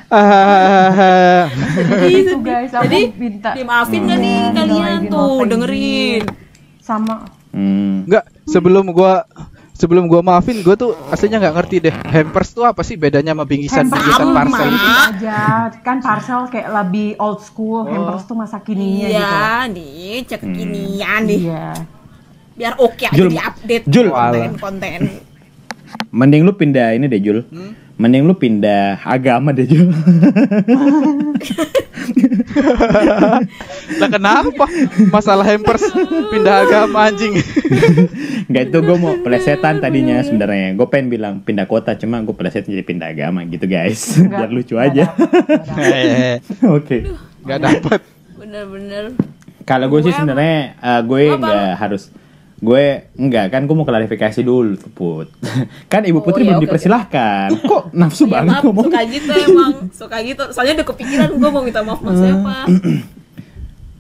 Ah, 0.09 1.51
Gitu 2.07 2.39
guys, 2.41 2.71
aku 2.71 2.87
jadi 2.87 3.01
minta. 3.13 3.51
dimaafin 3.53 4.07
gak 4.07 4.19
nih 4.19 4.37
Hmm, 4.39 4.55
kalian 4.55 5.01
tuh 5.07 5.45
dengerin 5.45 6.23
Sama 6.79 7.27
Hmm. 7.49 8.05
Nggak, 8.05 8.21
sebelum 8.45 8.93
gua 8.93 9.25
sebelum 9.73 10.07
gua 10.07 10.21
maafin, 10.21 10.61
gua 10.61 10.73
tuh 10.75 10.93
aslinya 11.09 11.41
nggak 11.41 11.57
ngerti 11.57 11.77
deh. 11.81 11.95
Hampers 12.05 12.53
tuh 12.53 12.63
apa 12.63 12.81
sih 12.81 12.95
bedanya 12.95 13.33
sama 13.33 13.43
bingkisan 13.43 13.83
Hampers 13.83 13.97
bingkisan 13.99 14.21
sama. 14.23 14.37
parcel 14.37 14.69
itu? 14.69 14.89
aja 15.03 15.41
kan 15.79 15.97
parcel 15.99 16.41
kayak 16.47 16.69
lebih 16.71 17.09
old 17.17 17.41
school 17.41 17.83
hampers 17.83 18.23
tuh 18.23 18.37
masa 18.37 18.61
kininya 18.61 19.09
gitu 19.09 19.17
iya 19.17 19.41
nih 19.67 19.97
cek 20.23 20.39
kekinian 20.39 21.21
nih 21.25 21.39
iya 21.43 21.67
biar 22.57 22.73
oke 22.81 23.05
aja 23.05 23.15
Jul, 23.15 23.29
di 23.31 23.39
update 23.39 23.85
Jul. 23.87 24.09
konten-konten 24.09 25.01
Mending 26.11 26.43
lu 26.43 26.53
pindah 26.57 26.97
ini 26.97 27.07
deh 27.07 27.21
Jul. 27.23 27.45
Mending 27.97 28.29
lu 28.29 28.35
pindah 28.37 29.01
agama 29.07 29.53
deh 29.55 29.65
Jul. 29.65 29.89
Lah 33.97 34.09
kenapa? 34.11 34.67
Masalah 35.09 35.47
hampers 35.47 35.85
pindah 36.33 36.69
agama 36.69 37.09
anjing. 37.09 37.39
Nggak 38.51 38.63
itu 38.73 38.79
gue 38.83 38.97
mau 38.99 39.15
pelesetan 39.21 39.81
tadinya 39.81 40.21
sebenarnya. 40.21 40.75
Gue 40.77 40.87
pengen 40.91 41.09
bilang 41.09 41.35
pindah 41.41 41.65
kota, 41.65 41.97
cuma 41.97 42.21
gue 42.21 42.35
peleset 42.37 42.67
jadi 42.67 42.85
pindah 42.85 43.13
agama 43.13 43.45
gitu 43.49 43.65
guys. 43.65 44.17
Biar 44.21 44.51
lucu 44.51 44.77
aja. 44.77 45.13
Eh, 45.77 46.41
Oke. 46.67 47.07
Nggak 47.47 47.61
dapat. 47.63 48.01
bener-bener 48.37 49.17
Kalau 49.65 49.87
gue 49.89 50.01
sih 50.05 50.13
sebenarnya 50.13 50.77
eh, 50.77 51.01
gue 51.03 51.23
nggak 51.35 51.69
harus 51.79 52.13
gue 52.67 52.85
enggak 53.15 53.47
kan 53.49 53.63
gue 53.63 53.73
mau 53.73 53.85
klarifikasi 53.85 54.41
dulu 54.41 54.75
put. 54.91 55.31
Kan 55.93 56.03
ibu 56.03 56.19
Oh, 56.19 56.21
putri 56.21 56.43
iya, 56.43 56.51
belum 56.51 56.59
oke, 56.59 56.65
dipersilahkan. 56.67 57.49
Kok 57.71 57.83
nafsu 57.93 58.25
Ya, 58.25 58.31
banget 58.35 58.53
maaf, 58.53 58.65
ngomong? 58.65 58.87
suka 58.87 59.01
gitu 59.07 59.31
emang 59.33 59.73
suka 59.95 60.17
gitu. 60.21 60.43
Soalnya 60.51 60.75
udah 60.77 60.87
kepikiran 60.89 61.29
gue 61.33 61.49
mau 61.49 61.63
minta 61.63 61.81
maaf 61.81 62.01
sama 62.01 62.13
siapa. 62.13 62.57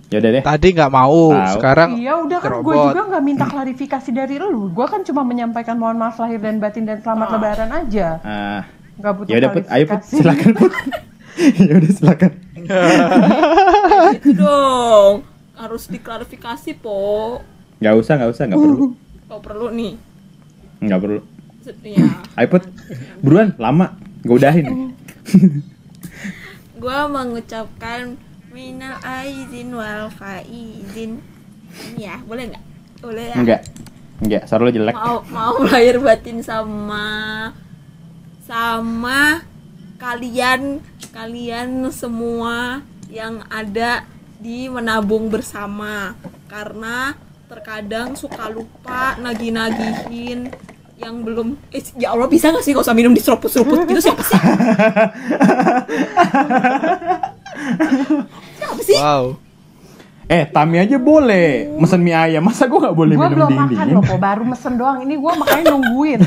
Ya 0.06 0.22
udah 0.22 0.30
deh. 0.30 0.42
Tadi 0.44 0.68
nggak 0.70 0.92
mau, 0.92 1.34
Tahu. 1.34 1.54
sekarang 1.58 1.90
Iya 1.96 2.14
udah 2.20 2.38
kan 2.38 2.50
gue 2.60 2.74
juga 2.80 3.02
nggak 3.06 3.24
minta 3.24 3.44
klarifikasi 3.44 4.10
dari 4.12 4.38
lu. 4.38 4.70
Gue 4.70 4.86
kan 4.86 5.02
cuma 5.02 5.22
menyampaikan 5.22 5.74
mohon 5.74 5.94
maaf 5.96 6.14
lahir 6.16 6.38
dan 6.38 6.58
batin 6.58 6.86
dan 6.86 6.98
selamat 7.00 7.26
lebaran 7.34 7.70
aja. 7.72 8.08
Ah, 8.22 8.62
Gak 8.96 9.12
butuh 9.12 9.28
ya 9.28 9.36
udah 9.36 9.50
put. 9.50 9.64
Ayo 9.66 9.84
put. 9.84 9.98
klarifikasi. 9.98 10.14
silakan 10.16 10.50
put. 10.54 10.72
Ya 11.60 11.72
udah 11.74 11.90
silakan. 11.92 12.30
Gitu 14.14 14.30
dong. 14.36 15.14
Harus 15.52 15.84
diklarifikasi 15.86 16.70
po 16.76 17.42
nggak 17.80 17.94
usah 17.96 18.12
nggak 18.16 18.32
usah 18.32 18.44
nggak 18.48 18.60
perlu. 18.60 18.86
Kalau 19.26 19.40
perlu 19.42 19.66
nih. 19.74 19.92
Nggak 20.80 21.00
perlu. 21.02 21.20
Ya 21.82 22.06
ayo 22.38 22.46
put. 22.46 22.64
Buruan 23.20 23.52
lama. 23.58 23.98
Gue 24.22 24.36
udahin. 24.38 24.94
Gue 26.82 27.00
mengucapkan 27.10 28.14
minal 28.54 28.96
aizin 29.02 29.74
wal 29.74 30.08
faizin. 30.14 31.18
Ini 31.76 32.00
ya 32.00 32.16
boleh 32.22 32.54
nggak? 32.54 32.64
Boleh 33.02 33.24
ya? 33.32 33.36
Enggak 33.36 33.60
enggak 34.22 34.42
suara 34.48 34.64
lo 34.64 34.72
jelek. 34.72 34.94
Mau 34.96 35.20
mau 35.28 35.54
lahir 35.66 36.00
batin 36.00 36.40
sama 36.40 37.52
sama 38.46 39.42
kalian 39.98 40.78
kalian 41.10 41.90
semua 41.90 42.80
yang 43.10 43.42
ada 43.50 44.06
di 44.38 44.70
menabung 44.70 45.28
bersama. 45.28 46.14
Karena 46.46 47.25
terkadang 47.47 48.14
suka 48.14 48.49
lupa 48.49 49.14
nagih-nagihin 49.16 50.51
yang 50.97 51.20
belum 51.20 51.55
eh, 51.70 51.84
ya 51.94 52.11
Allah 52.11 52.26
bisa 52.26 52.49
gak 52.49 52.61
sih 52.61 52.72
gak 52.72 52.82
usah 52.82 52.97
minum 52.97 53.12
di 53.12 53.20
seruput-seruput 53.20 53.84
gitu 53.84 54.01
siapa 54.03 54.22
sih 54.22 54.34
siapa 58.59 58.80
sih 58.82 58.97
Wow. 58.97 59.36
eh 60.26 60.42
Tami 60.44 60.80
aja 60.80 60.97
boleh 60.97 61.70
mesen 61.76 62.01
mie 62.01 62.11
ayam 62.11 62.42
masa 62.42 62.66
gue 62.66 62.74
nggak 62.74 62.97
boleh 62.97 63.14
Gue 63.14 63.28
minum 63.28 63.36
belum 63.36 63.47
dingin 63.47 63.62
makan 63.62 63.76
dingin 63.86 63.94
loh, 63.94 64.03
po. 64.03 64.16
baru 64.18 64.42
mesen 64.42 64.74
doang. 64.74 64.99
Ini 65.01 65.14
gue 65.14 65.32
makanya 65.38 65.64
nungguin. 65.70 66.20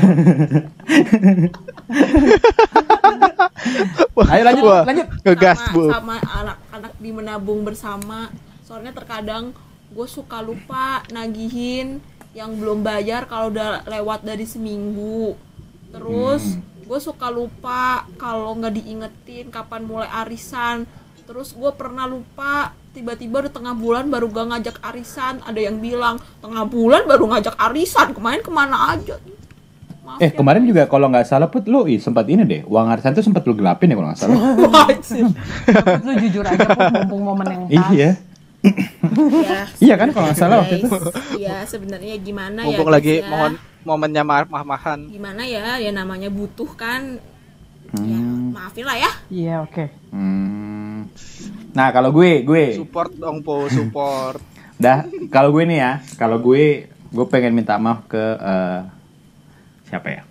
ayo 4.30 4.42
lanjut 4.46 4.64
Wah, 4.64 4.82
lanjut 4.86 5.06
Ngegas, 5.20 5.58
sama, 5.60 5.72
Bu. 5.74 5.82
sama 5.90 6.16
anak-anak 6.16 6.92
di 6.96 7.10
menabung 7.10 7.60
bersama 7.60 8.30
soalnya 8.62 8.94
terkadang 8.94 9.50
gue 9.90 10.06
suka 10.06 10.38
lupa 10.38 11.02
nagihin 11.10 11.98
yang 12.30 12.54
belum 12.54 12.86
bayar 12.86 13.26
kalau 13.26 13.50
udah 13.50 13.82
lewat 13.90 14.22
dari 14.22 14.46
seminggu 14.46 15.34
terus 15.90 16.56
gue 16.86 17.00
suka 17.02 17.26
lupa 17.30 18.06
kalau 18.14 18.54
nggak 18.54 18.74
diingetin 18.78 19.50
kapan 19.50 19.82
mulai 19.82 20.06
arisan 20.22 20.86
terus 21.26 21.54
gue 21.54 21.70
pernah 21.74 22.06
lupa 22.06 22.74
tiba-tiba 22.90 23.46
di 23.46 23.50
tengah 23.54 23.70
bulan 23.70 24.10
baru 24.10 24.26
gak 24.26 24.46
ngajak 24.50 24.76
arisan 24.82 25.38
ada 25.46 25.60
yang 25.62 25.78
bilang 25.78 26.18
tengah 26.42 26.66
bulan 26.66 27.06
baru 27.06 27.30
ngajak 27.30 27.54
arisan 27.70 28.10
kemarin 28.10 28.42
ke 28.42 28.50
mana 28.50 28.94
aja 28.94 29.14
Maaf 30.00 30.18
Eh 30.18 30.32
ya. 30.32 30.34
kemarin 30.34 30.66
juga 30.66 30.90
kalau 30.90 31.06
nggak 31.06 31.28
salah 31.28 31.46
put 31.46 31.68
lu 31.70 31.86
ih, 31.86 32.00
sempat 32.02 32.26
ini 32.26 32.42
deh 32.42 32.60
uang 32.66 32.88
arisan 32.90 33.14
tuh 33.14 33.22
sempat 33.22 33.44
lu 33.46 33.54
gelapin 33.54 33.92
ya 33.92 33.94
kalau 33.94 34.08
nggak 34.10 34.18
salah. 34.18 34.38
Lu 36.08 36.12
jujur 36.18 36.42
aja, 36.42 36.66
po, 36.66 36.82
mumpung 36.88 37.22
momen 37.22 37.46
yang 37.46 37.62
pas. 37.68 37.92
iya. 37.94 38.10
Ya, 38.62 39.60
Iya 39.80 39.94
kan 39.96 40.08
kalau 40.10 40.24
nggak 40.26 40.38
salah 40.38 40.56
waktu 40.60 40.76
itu. 40.78 40.88
Iya, 41.36 41.64
sebenarnya 41.64 42.14
gimana 42.16 42.60
ya? 42.60 42.66
Mumpung 42.68 42.86
guys, 42.86 42.96
lagi 42.96 43.14
ya. 43.18 43.26
mohon 43.26 43.52
momennya 43.80 44.22
mah-mahan. 44.22 45.08
gimana 45.08 45.42
ya? 45.42 45.76
Ya 45.76 45.90
namanya 45.90 46.28
butuh 46.28 46.68
kan. 46.74 47.16
Ya, 47.90 48.18
Hmm. 48.18 48.54
maafin 48.54 48.84
lah 48.84 48.94
ya. 48.94 49.10
Iya, 49.26 49.54
oke. 49.64 49.84
Hmm. 50.12 51.10
Nah 51.70 51.88
kalau 51.90 52.10
gue 52.10 52.42
gue 52.42 52.76
Support 52.76 53.16
dong 53.16 53.40
po, 53.40 53.66
support. 53.66 54.38
dah 54.80 55.02
kalau 55.28 55.50
gue 55.50 55.64
nih 55.64 55.78
ya 55.78 55.92
kalau 56.16 56.38
gue 56.38 56.86
gue 56.88 57.26
pengen 57.26 57.52
minta 57.52 57.76
maaf 57.76 58.06
ke 58.06 58.16
eh, 58.16 58.80
siapa 59.84 60.08
ya 60.08 60.22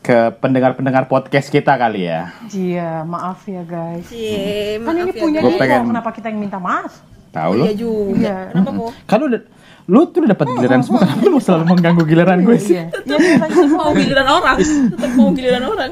ke 0.00 0.30
pendengar-pendengar 0.38 1.06
podcast 1.06 1.46
kita 1.46 1.74
kali 1.74 2.06
ya. 2.06 2.30
Iya, 2.48 3.02
maaf 3.02 3.42
ya 3.44 3.62
guys. 3.62 4.06
Kan 4.06 4.82
maaf 4.82 4.94
ini 4.96 5.10
ya, 5.10 5.18
punya 5.18 5.40
dia 5.40 5.50
pengen- 5.56 5.82
kok, 5.82 5.90
kenapa 5.90 6.10
kita 6.10 6.26
yang 6.28 6.38
minta 6.40 6.58
maaf? 6.58 6.92
Tahu 7.36 7.50
Oh, 7.52 7.54
lo? 7.54 7.64
iya 7.64 7.74
juga. 7.76 8.16
Iya. 8.16 8.36
Kenapa 8.50 8.70
kok? 8.72 8.90
Kan 9.04 9.16
lu 9.18 9.26
udah 9.28 9.42
lu 9.86 10.00
tuh 10.04 10.18
udah 10.18 10.30
dapat 10.32 10.46
giliran 10.50 10.80
semua 10.82 10.98
kenapa 10.98 11.20
lu 11.20 11.30
mau 11.30 11.38
selalu 11.38 11.64
mengganggu 11.68 12.02
giliran 12.04 12.38
gue 12.42 12.56
sih? 12.58 12.74
Iya, 12.74 12.90
lanjut. 13.38 13.68
mau 13.70 13.92
giliran 13.92 14.28
orang, 14.32 14.56
tetap 14.90 15.10
mau 15.14 15.30
giliran 15.30 15.64
orang. 15.64 15.90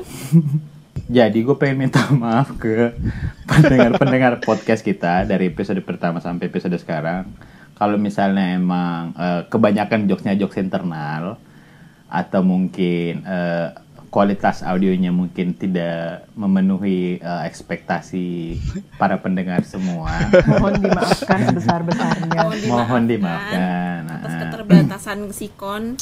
Jadi 1.06 1.38
gue 1.38 1.54
pengen 1.54 1.76
minta 1.78 2.00
maaf 2.10 2.56
ke 2.56 2.96
pendengar-pendengar 3.44 4.40
podcast 4.40 4.80
kita 4.80 5.22
dari 5.22 5.46
episode 5.46 5.78
pertama 5.80 6.18
sampai 6.18 6.48
episode 6.48 6.74
sekarang. 6.74 7.28
Kalau 7.74 7.94
misalnya 7.94 8.56
emang 8.56 9.12
eh, 9.14 9.42
kebanyakan 9.46 10.06
jokesnya 10.06 10.34
jokes 10.34 10.56
internal 10.56 11.36
atau 12.08 12.40
mungkin 12.40 13.22
eh, 13.22 13.68
kualitas 14.14 14.62
audionya 14.62 15.10
mungkin 15.10 15.50
tidak 15.52 16.30
memenuhi 16.32 17.18
eh, 17.18 17.42
ekspektasi 17.44 18.54
para 18.94 19.18
pendengar 19.18 19.66
semua, 19.66 20.06
Mohon 20.46 20.78
dimaafkan 20.80 21.38
sebesar-besarnya. 21.44 22.40
mohon 22.64 23.02
dimaafkan. 23.04 24.06
atas 24.06 24.30
Nah, 24.30 24.40
keterbatasan 24.46 25.18
sikon. 25.34 25.98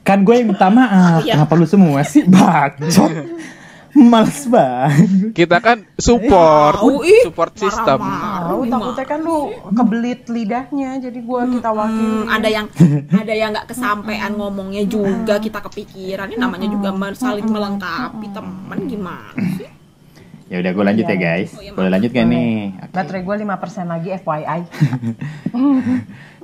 kan 0.00 0.22
gue 0.22 0.34
yang 0.36 0.46
minta 0.46 0.70
maaf, 0.70 1.26
Iya. 1.26 1.34
kenapa 1.34 1.58
lu 1.58 1.66
semua 1.66 2.06
sih 2.06 2.22
bacot? 2.22 3.10
Males 3.96 4.44
banget. 4.44 5.32
Kita 5.32 5.56
kan 5.64 5.88
support, 5.96 6.76
ih, 7.00 7.24
support 7.24 7.56
system. 7.56 7.96
marah-marah. 7.96 8.44
Tahu 8.44 8.62
takutnya 8.68 9.04
kan 9.08 9.18
lu 9.24 9.38
kebelit 9.72 10.20
lidahnya, 10.28 10.90
jadi 11.00 11.18
gua 11.24 11.48
kita 11.48 11.70
wakili. 11.72 12.28
Hmm, 12.28 12.28
ada 12.28 12.48
yang 12.52 12.66
ada 13.08 13.32
yang 13.32 13.50
nggak 13.56 13.68
kesampaian 13.72 14.32
ngomongnya 14.36 14.84
juga 14.84 15.40
kita 15.40 15.64
kepikiran 15.64 16.28
ini 16.28 16.36
namanya 16.36 16.68
juga 16.68 16.92
saling 17.16 17.48
melengkapi 17.48 18.28
teman 18.36 18.78
gimana 18.84 19.40
sih 19.56 19.76
Ya 20.46 20.62
udah 20.62 20.70
gue 20.78 20.84
lanjut 20.86 21.06
ya 21.10 21.18
guys. 21.18 21.50
Oh, 21.58 21.62
iya, 21.62 21.74
Boleh 21.74 21.90
lanjut 21.90 22.10
gak 22.14 22.26
nih? 22.30 22.70
Oke. 22.78 22.94
Baterai 22.94 23.22
gua 23.26 23.34
5% 23.34 23.90
lagi 23.90 24.08
FYI. 24.14 24.60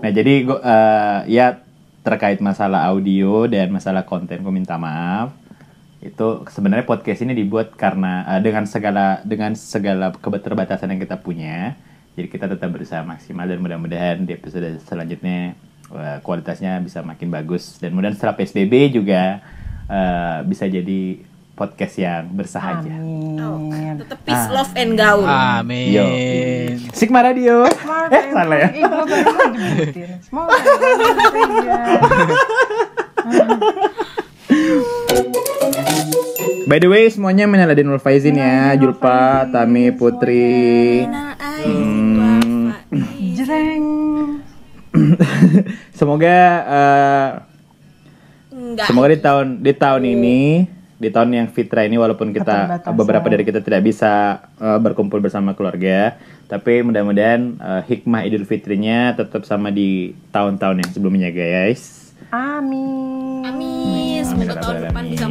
Nah 0.03 0.11
jadi 0.11 0.33
gue 0.43 0.59
eh, 0.59 1.19
ya 1.31 1.63
terkait 2.03 2.43
masalah 2.43 2.91
audio 2.91 3.47
dan 3.47 3.71
masalah 3.71 4.03
konten 4.03 4.43
gue 4.43 4.51
minta 4.51 4.75
maaf. 4.75 5.31
Itu 6.03 6.43
sebenarnya 6.45 6.83
podcast 6.83 7.23
ini 7.23 7.33
dibuat 7.33 7.75
karena 7.75 8.25
eh, 8.29 8.41
dengan 8.41 8.67
segala 8.67 9.21
dengan 9.23 9.55
segala 9.55 10.11
keterbatasan 10.11 10.89
yang 10.89 10.99
kita 10.99 11.17
punya. 11.17 11.75
Jadi 12.13 12.27
kita 12.29 12.47
tetap 12.47 12.69
berusaha 12.69 13.01
maksimal 13.01 13.47
dan 13.47 13.57
mudah-mudahan 13.57 14.21
di 14.21 14.35
episode 14.35 14.67
selanjutnya 14.83 15.55
eh, 15.89 16.17
kualitasnya 16.21 16.79
bisa 16.79 17.01
makin 17.01 17.29
bagus 17.29 17.79
dan 17.79 17.93
mudah 17.93 18.11
setelah 18.11 18.35
PSBB 18.35 18.93
juga 18.93 19.39
eh, 19.87 20.39
bisa 20.43 20.67
jadi 20.67 21.31
podcast 21.53 21.95
yang 21.97 22.33
bersahaja. 22.33 22.91
oh, 23.39 23.69
Amin. 23.69 24.01
tetap 24.01 24.19
peace 24.25 24.49
Ah. 24.49 24.53
love 24.53 24.73
and 24.75 24.97
gaul 24.97 25.23
Amin. 25.23 25.93
Yo. 25.93 26.05
Sigma 26.91 27.23
Radio. 27.23 27.69
Eh 28.11 28.25
salah 28.33 28.57
ya. 28.59 28.69
By 36.73 36.81
the 36.81 36.89
way, 36.89 37.05
semuanya 37.13 37.45
menyalahin 37.45 37.85
Nur 37.85 38.01
Faizin 38.01 38.41
ya, 38.41 38.73
Julpa, 38.81 39.45
Tami, 39.53 39.93
Putri. 39.93 41.05
Faizin. 41.05 42.73
Jreng. 43.37 43.87
Semoga 46.01 46.39
eh, 46.65 47.29
enggak 48.57 48.89
semoga 48.89 49.13
di 49.13 49.21
tahun 49.21 49.47
di 49.61 49.73
tahun 49.77 50.03
ini, 50.17 50.41
di 50.97 51.13
tahun 51.13 51.29
yang 51.37 51.47
fitra 51.53 51.85
ini 51.85 52.01
walaupun 52.01 52.33
kita 52.33 52.81
beberapa 52.97 53.29
dari 53.29 53.45
kita 53.45 53.61
tidak 53.61 53.85
bisa 53.85 54.41
eh, 54.57 54.81
berkumpul 54.81 55.21
bersama 55.21 55.53
keluarga, 55.53 56.17
tapi 56.49 56.81
mudah-mudahan 56.81 57.61
eh, 57.61 57.83
hikmah 57.85 58.25
Idul 58.25 58.49
Fitrinya 58.49 59.13
tetap 59.13 59.45
sama 59.45 59.69
di 59.69 60.17
tahun-tahun 60.33 60.81
yang 60.81 60.89
sebelumnya, 60.89 61.29
guys. 61.29 62.17
Amin. 62.33 63.45
amin 63.45 63.82
semoga 64.53 64.61
tahun 64.61 64.77
Rabbal 64.77 64.85
depan 64.93 65.05
bisa 65.09 65.27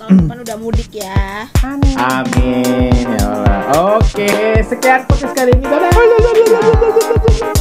tahun 0.00 0.12
depan 0.24 0.36
udah 0.40 0.56
mudik 0.56 0.90
ya 0.96 1.46
Amin. 1.62 1.94
Amin 1.94 2.92
ya 3.06 3.20
Allah. 3.28 3.60
Oke, 4.00 4.28
sekian 4.66 5.06
podcast 5.06 5.34
kali 5.36 5.52
ini. 5.54 5.64
Dadah. 5.64 7.60